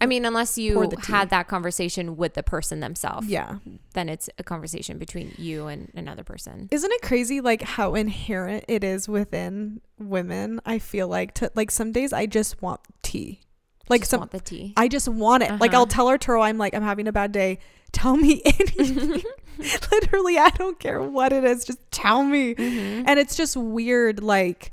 I 0.03 0.07
mean, 0.07 0.25
unless 0.27 0.57
you 0.59 0.91
had 1.05 1.31
that 1.31 1.49
conversation 1.49 2.17
with 2.19 2.35
the 2.35 2.43
person 2.43 2.81
themselves, 2.81 3.27
Yeah. 3.27 3.57
then 3.95 4.09
it's 4.11 4.29
a 4.39 4.43
conversation 4.43 4.99
between 4.99 5.33
you 5.39 5.67
and 5.67 5.91
another 5.95 6.25
person. 6.25 6.69
Isn't 6.71 6.93
it 6.93 7.01
crazy 7.03 7.41
like 7.41 7.63
how 7.63 7.95
inherent 7.95 8.65
it 8.69 8.85
is 8.85 9.09
within 9.09 9.81
women? 9.99 10.61
I 10.67 10.79
feel 10.79 11.09
like 11.09 11.33
to 11.35 11.51
like 11.55 11.71
some 11.71 11.91
days 11.93 12.13
I 12.13 12.27
just 12.27 12.61
want 12.61 12.81
tea. 13.03 13.41
Like 13.89 14.03
Just 14.03 14.11
some 14.13 14.21
want 14.21 14.31
the 14.31 14.41
tea. 14.41 14.73
I 14.77 14.89
just 14.89 15.09
want 15.09 15.43
it. 15.43 15.51
Like 15.59 15.73
Uh-huh. 15.73 15.81
I'll 15.81 15.87
tell 15.87 16.09
Arturo 16.09 16.43
I'm 16.43 16.59
like 16.59 16.75
I'm 16.75 16.83
having 16.83 17.09
a 17.09 17.13
bad 17.13 17.33
day. 17.33 17.59
Tell 18.01 18.17
me 18.17 18.41
anything. 18.47 19.23
Literally, 19.93 20.39
I 20.39 20.49
don't 20.51 20.79
care 20.79 21.03
what 21.03 21.33
it 21.33 21.45
is. 21.45 21.65
Just 21.65 21.79
tell 21.91 22.23
me. 22.25 22.55
Mhm. 22.55 23.05
And 23.07 23.19
it's 23.19 23.37
just 23.37 23.57
weird 23.57 24.23
like 24.23 24.73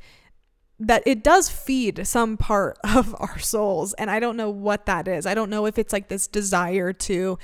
that 0.79 1.01
it 1.05 1.23
does 1.23 1.49
feed 1.49 2.05
some 2.07 2.37
part 2.37 2.77
of 2.83 3.15
our 3.19 3.37
souls 3.39 3.93
and 3.95 4.09
I 4.11 4.19
don't 4.19 4.37
know 4.37 4.49
what 4.49 4.85
that 4.85 5.07
is. 5.07 5.25
I 5.25 5.33
don't 5.33 5.49
know 5.49 5.65
if 5.65 5.77
it's 5.77 5.91
like 5.91 6.07
this 6.07 6.27
desire 6.27 6.93
to 6.93 7.37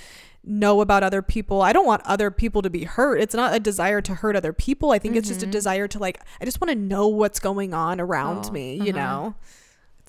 know 0.45 0.81
about 0.81 1.03
other 1.03 1.21
people. 1.21 1.61
I 1.61 1.73
don't 1.73 1.85
want 1.85 2.01
other 2.05 2.29
people 2.29 2.61
to 2.61 2.69
be 2.69 2.83
hurt. 2.83 3.19
It's 3.21 3.33
not 3.35 3.55
a 3.55 3.59
desire 3.59 4.01
to 4.01 4.13
hurt 4.15 4.35
other 4.35 4.53
people. 4.53 4.91
I 4.91 4.99
think 4.99 5.15
it's 5.15 5.27
just 5.29 5.41
a 5.43 5.47
Mhm. 5.47 5.51
desire 5.51 5.87
to 5.89 5.99
like 5.99 6.19
I 6.39 6.45
just 6.45 6.61
want 6.61 6.69
to 6.69 6.75
know 6.77 7.07
what's 7.07 7.39
going 7.39 7.73
on 7.73 7.99
around 7.99 8.45
Oh, 8.47 8.51
me, 8.51 8.75
you 8.75 8.91
uh-huh. 8.91 8.97
know. 8.99 9.35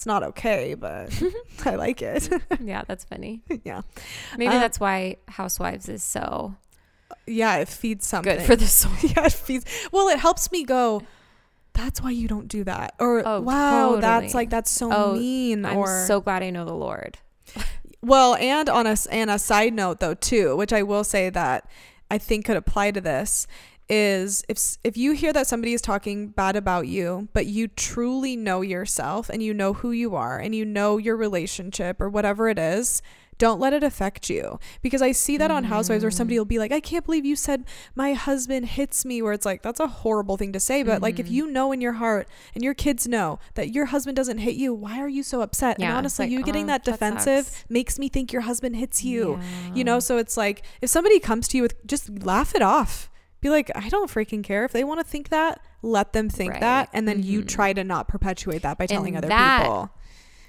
It's 0.05 0.07
not 0.07 0.23
okay, 0.23 0.75
but 0.75 1.09
I 1.65 1.77
like 1.77 2.03
it. 2.03 2.29
yeah, 2.61 2.83
that's 2.87 3.05
funny. 3.05 3.41
yeah. 3.65 3.81
Maybe 4.37 4.55
Uh, 4.55 4.59
that's 4.61 4.79
why 4.79 5.17
Housewives 5.29 5.89
is 5.89 6.03
so 6.05 6.57
Yeah, 7.27 7.57
it 7.57 7.69
feeds 7.69 8.07
something. 8.07 8.37
good 8.37 8.45
for 8.45 8.55
the 8.55 8.67
soul. 8.67 8.93
yeah, 9.03 9.25
it 9.25 9.33
feeds. 9.33 9.65
Well, 9.93 10.09
it 10.09 10.19
helps 10.19 10.53
me 10.53 10.63
go. 10.63 11.01
That's 11.73 12.03
why 12.03 12.11
you 12.11 12.29
don't 12.29 12.49
do 12.49 12.65
that. 12.65 12.93
Or 12.99 13.27
Oh, 13.27 13.41
wow, 13.41 13.97
that's 13.97 14.35
like 14.35 14.51
that's 14.51 14.71
so 14.71 14.91
Oh, 14.93 15.15
mean. 15.15 15.65
I'm 15.65 15.79
or 15.79 16.05
so 16.07 16.21
glad 16.21 16.43
I 16.43 16.51
know 16.51 16.67
the 16.67 16.75
Lord. 16.75 17.17
well, 18.03 18.35
and 18.35 18.69
on 18.69 18.87
a 18.87 18.97
and 19.11 19.31
a 19.31 19.39
side 19.39 19.73
note 19.73 20.01
though 20.01 20.13
too, 20.13 20.55
which 20.55 20.75
I 20.75 20.83
will 20.83 21.03
say 21.05 21.31
that 21.31 21.67
I 22.11 22.19
think 22.19 22.45
could 22.45 22.59
apply 22.59 22.91
to 22.91 23.01
this 23.01 23.47
is 23.89 24.45
if 24.49 24.79
if 24.83 24.97
you 24.97 25.13
hear 25.13 25.33
that 25.33 25.47
somebody 25.47 25.75
is 25.75 25.83
talking 25.83 26.29
bad 26.29 26.57
about 26.57 26.87
you, 26.89 27.29
but 27.33 27.47
you 27.47 27.69
truly 27.69 28.37
know 28.37 28.61
yourself 28.63 29.29
and 29.29 29.43
you 29.43 29.53
know 29.53 29.75
who 29.75 29.91
you 29.91 30.15
are 30.17 30.39
and 30.39 30.55
you 30.55 30.65
know 30.65 30.97
your 30.99 31.17
relationship 31.17 32.01
or 32.01 32.09
whatever 32.09 32.49
it 32.49 32.59
is, 32.59 33.03
don't 33.37 33.59
let 33.61 33.73
it 33.73 33.83
affect 33.83 34.31
you 34.31 34.61
because 34.81 35.03
I 35.03 35.11
see 35.13 35.37
that 35.39 35.51
on 35.51 35.65
Housewives 35.65 36.05
where 36.05 36.11
somebody 36.11 36.39
will 36.39 36.45
be 36.47 36.59
like, 36.59 36.71
"I 36.73 36.79
can't 36.81 37.05
believe 37.05 37.25
you 37.27 37.35
said 37.37 37.65
my 37.95 38.13
husband 38.15 38.67
hits 38.67 39.05
me," 39.05 39.21
where 39.21 39.33
it's 39.33 39.45
like 39.45 39.61
that's 39.61 39.81
a 39.81 39.89
horrible 39.89 40.37
thing 40.37 40.53
to 40.53 40.61
say, 40.61 40.83
but 40.83 41.03
like 41.03 41.19
if 41.19 41.27
Mhm. 41.27 41.31
you 41.33 41.51
know 41.51 41.73
in 41.73 41.81
your 41.81 41.95
heart 41.95 42.27
and 42.55 42.63
your 42.65 42.75
kids 42.75 43.07
know 43.09 43.39
that 43.55 43.75
your 43.75 43.87
husband 43.87 44.17
doesn't 44.17 44.39
hit 44.39 44.55
you, 44.55 44.73
why 44.73 45.01
are 45.01 45.09
you 45.09 45.23
so 45.25 45.41
upset? 45.43 45.79
Yeah, 45.81 45.89
and 45.89 45.97
honestly, 45.99 46.27
like, 46.27 46.33
you 46.33 46.43
getting 46.45 46.65
oh, 46.65 46.69
that 46.69 46.85
that 46.85 46.93
defensive 46.93 47.47
sucks. 47.47 47.65
makes 47.69 47.99
me 47.99 48.09
think 48.09 48.33
your 48.33 48.43
husband 48.43 48.77
hits 48.77 49.05
you. 49.05 49.39
You 49.75 49.83
know, 49.85 49.99
so 50.01 50.17
it's 50.17 50.37
like 50.37 50.63
if 50.81 50.89
somebody 50.89 51.19
comes 51.19 51.49
to 51.49 51.57
you 51.59 51.65
with 51.65 51.75
just 51.87 52.25
laugh 52.25 52.55
it 52.55 52.63
off. 52.63 53.11
Be 53.45 53.51
like, 53.51 53.71
I 53.75 53.91
don't 53.91 54.11
freaking 54.11 54.43
care. 54.43 54.65
If 54.65 54.73
they 54.73 54.85
want 54.85 55.01
to 55.01 55.05
think 55.05 55.29
that, 55.29 55.61
let 55.83 56.15
them 56.15 56.31
think 56.31 56.53
Right. 56.53 56.61
that. 56.63 56.89
And 56.95 57.07
then 57.07 57.23
you 57.23 57.43
Mhm. 57.43 57.49
try 57.49 57.73
to 57.75 57.85
not 57.85 58.09
perpetuate 58.09 58.63
that 58.63 58.79
by 58.79 58.87
telling 58.87 59.17
And 59.17 59.19
other 59.19 59.29
that- 59.29 59.61
people. 59.65 59.91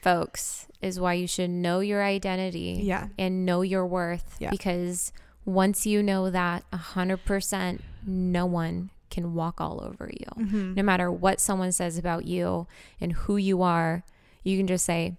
folks, 0.02 0.68
is 0.82 0.98
why 0.98 1.14
you 1.14 1.28
should 1.28 1.50
know 1.50 1.82
your 1.82 2.02
identity 2.02 2.80
Yeah. 2.84 3.08
and 3.18 3.46
know 3.46 3.64
your 3.64 3.86
worth. 3.86 4.38
Yeah. 4.40 4.50
Because 4.50 5.12
once 5.44 5.86
you 5.86 6.02
know 6.02 6.30
that, 6.30 6.64
a 6.72 6.78
hundred 6.78 7.26
percent, 7.26 7.82
no 8.06 8.46
one 8.46 8.92
can 9.10 9.34
walk 9.34 9.60
all 9.60 9.84
over 9.84 10.10
you. 10.18 10.44
Mm-hmm. 10.46 10.74
No 10.76 10.84
matter 10.84 11.12
what 11.12 11.42
someone 11.42 11.74
says 11.74 11.98
about 11.98 12.24
you 12.26 12.66
and 13.02 13.12
who 13.12 13.36
you 13.36 13.62
are, 13.62 14.04
you 14.44 14.56
can 14.58 14.68
just 14.68 14.86
say, 14.86 15.18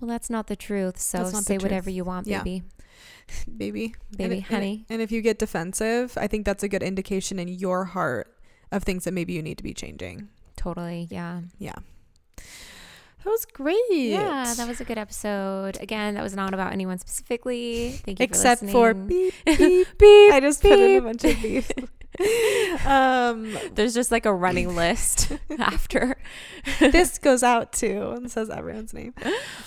"Well, 0.00 0.08
that's 0.08 0.30
not 0.30 0.46
the 0.46 0.56
truth." 0.56 0.98
So 0.98 1.18
That's 1.18 1.32
not 1.34 1.38
the 1.40 1.44
say 1.44 1.58
whatever 1.58 1.84
truth. 1.84 1.96
you 1.96 2.04
want, 2.04 2.26
Yeah. 2.26 2.38
baby. 2.42 2.62
Baby. 3.56 3.94
Baby, 4.16 4.36
and, 4.36 4.44
honey. 4.44 4.86
And, 4.88 4.94
and 4.94 5.02
if 5.02 5.12
you 5.12 5.22
get 5.22 5.38
defensive, 5.38 6.16
I 6.16 6.26
think 6.26 6.44
that's 6.44 6.62
a 6.62 6.68
good 6.68 6.82
indication 6.82 7.38
in 7.38 7.48
your 7.48 7.84
heart 7.84 8.34
of 8.72 8.84
things 8.84 9.04
that 9.04 9.12
maybe 9.12 9.32
you 9.32 9.42
need 9.42 9.58
to 9.58 9.64
be 9.64 9.74
changing. 9.74 10.28
Totally. 10.56 11.08
Yeah. 11.10 11.42
Yeah. 11.58 11.74
That 13.24 13.30
was 13.30 13.44
great. 13.46 13.76
Yeah, 13.90 14.54
that 14.56 14.68
was 14.68 14.80
a 14.80 14.84
good 14.84 14.96
episode. 14.96 15.76
Again, 15.80 16.14
that 16.14 16.22
was 16.22 16.36
not 16.36 16.54
about 16.54 16.72
anyone 16.72 16.98
specifically. 16.98 17.90
Thank 18.04 18.20
you 18.20 18.24
Except 18.24 18.62
for 18.62 18.70
for 18.70 18.94
beep, 18.94 19.34
beep. 19.44 19.88
beep. 19.98 20.32
I 20.32 20.38
just 20.40 20.62
put 20.62 20.78
in 20.78 20.98
a 20.98 21.00
bunch 21.00 21.24
of 21.24 21.42
beef. 21.42 21.70
um, 22.86 23.56
There's 23.74 23.94
just 23.94 24.10
like 24.10 24.26
a 24.26 24.32
running 24.34 24.74
list 24.76 25.32
after. 25.58 26.16
this 26.80 27.18
goes 27.18 27.42
out 27.42 27.72
to 27.74 28.10
and 28.12 28.30
says 28.30 28.50
everyone's 28.50 28.92
name. 28.94 29.14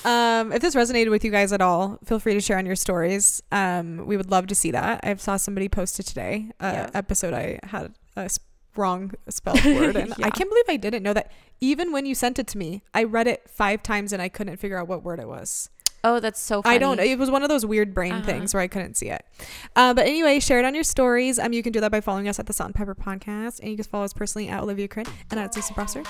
Um, 0.05 0.51
if 0.51 0.61
this 0.61 0.75
resonated 0.75 1.09
with 1.09 1.23
you 1.23 1.31
guys 1.31 1.51
at 1.53 1.61
all, 1.61 1.99
feel 2.05 2.19
free 2.19 2.33
to 2.33 2.41
share 2.41 2.57
on 2.57 2.65
your 2.65 2.75
stories. 2.75 3.41
Um, 3.51 4.05
we 4.05 4.17
would 4.17 4.31
love 4.31 4.47
to 4.47 4.55
see 4.55 4.71
that. 4.71 5.01
I 5.03 5.15
saw 5.15 5.37
somebody 5.37 5.69
posted 5.69 6.05
today 6.05 6.51
a 6.59 6.71
Yeah. 6.71 6.89
episode 6.93 7.33
I 7.33 7.59
had 7.63 7.93
a 8.15 8.21
s- 8.21 8.39
wrong 8.75 9.11
spelled 9.29 9.63
word, 9.63 9.95
and 9.95 10.13
Yeah. 10.17 10.25
I 10.25 10.29
can't 10.29 10.49
believe 10.49 10.65
I 10.67 10.77
didn't 10.77 11.03
know 11.03 11.13
that. 11.13 11.31
Even 11.59 11.91
when 11.91 12.05
you 12.05 12.15
sent 12.15 12.39
it 12.39 12.47
to 12.47 12.57
me, 12.57 12.81
I 12.93 13.03
read 13.03 13.27
it 13.27 13.47
five 13.49 13.83
times 13.83 14.11
and 14.13 14.21
I 14.21 14.29
couldn't 14.29 14.57
figure 14.57 14.77
out 14.77 14.87
what 14.87 15.03
word 15.03 15.19
it 15.19 15.27
was. 15.27 15.69
Oh, 16.03 16.19
that's 16.19 16.39
so 16.41 16.61
funny. 16.61 16.75
I 16.75 16.79
don't. 16.79 16.99
It 16.99 17.19
was 17.19 17.29
one 17.29 17.43
of 17.43 17.49
those 17.49 17.65
weird 17.65 17.93
brain 17.93 18.13
Uh-huh. 18.13 18.25
things 18.25 18.53
where 18.53 18.61
I 18.61 18.67
couldn't 18.67 18.97
see 18.97 19.09
it. 19.09 19.23
Uh, 19.75 19.93
but 19.93 20.05
anyway, 20.07 20.39
share 20.39 20.59
it 20.59 20.65
on 20.65 20.73
your 20.73 20.83
stories. 20.83 21.37
Um, 21.37 21.53
you 21.53 21.61
can 21.61 21.71
do 21.71 21.79
that 21.81 21.91
by 21.91 22.01
following 22.01 22.27
us 22.27 22.39
at 22.39 22.47
the 22.47 22.53
Salt 22.53 22.67
and 22.69 22.75
Pepper 22.75 22.95
Podcast, 22.95 23.59
and 23.59 23.69
you 23.69 23.75
can 23.75 23.83
follow 23.85 24.03
us 24.05 24.13
personally 24.13 24.47
at 24.49 24.61
Olivia 24.63 24.87
Crin 24.87 25.05
and 25.29 25.39
at 25.39 25.55
Lisa 25.55 25.73
Brosser, 25.73 26.03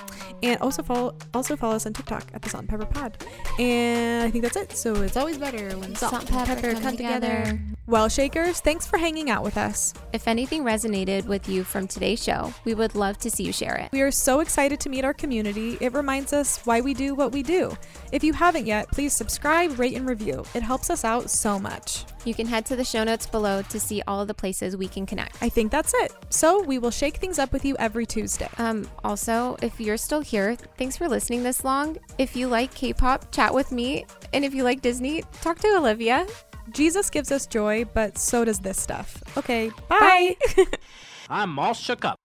and 0.43 0.59
also 0.61 0.81
follow 0.81 1.15
also 1.33 1.55
follow 1.55 1.75
us 1.75 1.85
on 1.85 1.93
TikTok 1.93 2.25
at 2.33 2.41
the 2.41 2.49
Salt 2.49 2.61
and 2.61 2.69
Pepper 2.69 2.85
Pod. 2.85 3.17
And 3.59 4.23
I 4.23 4.31
think 4.31 4.43
that's 4.43 4.55
it. 4.55 4.71
So 4.77 4.95
it's 5.01 5.17
always 5.17 5.37
better 5.37 5.77
when 5.77 5.93
salt, 5.95 6.11
Salt 6.13 6.29
and 6.31 6.47
pepper, 6.47 6.73
come, 6.79 6.91
together. 6.97 7.59
Well, 7.87 8.07
Shakers, 8.07 8.61
thanks 8.61 8.87
for 8.87 8.97
hanging 8.97 9.29
out 9.29 9.43
with 9.43 9.57
us. 9.57 9.93
If 10.13 10.27
anything 10.27 10.63
resonated 10.63 11.25
with 11.25 11.49
you 11.49 11.63
from 11.65 11.87
today's 11.87 12.23
show, 12.23 12.53
we 12.63 12.73
would 12.73 12.95
love 12.95 13.17
to 13.19 13.29
see 13.29 13.43
you 13.43 13.51
share 13.51 13.75
it. 13.75 13.89
We 13.91 14.01
are 14.01 14.11
so 14.11 14.39
excited 14.39 14.79
to 14.81 14.89
meet 14.89 15.03
our 15.03 15.13
community. 15.13 15.77
It 15.81 15.93
reminds 15.93 16.31
us 16.31 16.59
why 16.65 16.79
we 16.79 16.93
do 16.93 17.13
what 17.15 17.33
we 17.33 17.43
do. 17.43 17.77
If 18.13 18.23
you 18.23 18.31
haven't 18.33 18.65
yet, 18.65 18.89
please 18.91 19.13
subscribe, 19.13 19.77
rate, 19.81 19.95
and 19.95 20.07
review. 20.07 20.45
It 20.53 20.61
helps 20.61 20.89
us 20.89 21.03
out 21.03 21.29
so 21.29 21.57
much. 21.59 22.05
You 22.23 22.35
can 22.35 22.45
head 22.45 22.65
to 22.67 22.75
the 22.75 22.83
show 22.83 23.03
notes 23.03 23.25
below 23.25 23.63
to 23.63 23.79
see 23.79 24.03
all 24.07 24.21
of 24.21 24.27
the 24.27 24.33
places 24.33 24.77
we 24.77 24.87
can 24.87 25.07
connect. 25.07 25.41
I 25.41 25.49
think 25.49 25.71
that's 25.71 25.93
it. 25.95 26.13
So 26.29 26.61
we 26.61 26.77
will 26.77 26.91
shake 26.91 27.17
things 27.17 27.39
up 27.39 27.51
with 27.51 27.65
you 27.65 27.75
every 27.79 28.05
Tuesday. 28.05 28.47
Um, 28.59 28.87
also, 29.03 29.57
if 29.63 29.81
you're 29.81 29.97
still 29.97 30.21
here, 30.21 30.55
thanks 30.77 30.95
for 30.95 31.09
listening 31.09 31.41
this 31.41 31.63
long. 31.63 31.97
If 32.19 32.35
you 32.35 32.47
like 32.47 32.73
K-pop, 32.75 33.31
chat 33.31 33.53
with 33.53 33.71
me, 33.71 34.05
and 34.33 34.45
if 34.45 34.53
you 34.53 34.63
like 34.63 34.81
Disney, 34.81 35.23
talk 35.41 35.57
to 35.59 35.67
Olivia. 35.69 36.27
Jesus 36.69 37.09
gives 37.09 37.31
us 37.31 37.47
joy, 37.47 37.85
but 37.93 38.17
so 38.19 38.45
does 38.45 38.59
this 38.59 38.79
stuff. 38.79 39.21
Okay, 39.35 39.71
bye. 39.89 40.37
I'm 41.29 41.57
all 41.57 41.73
shook 41.73 42.05
up. 42.05 42.17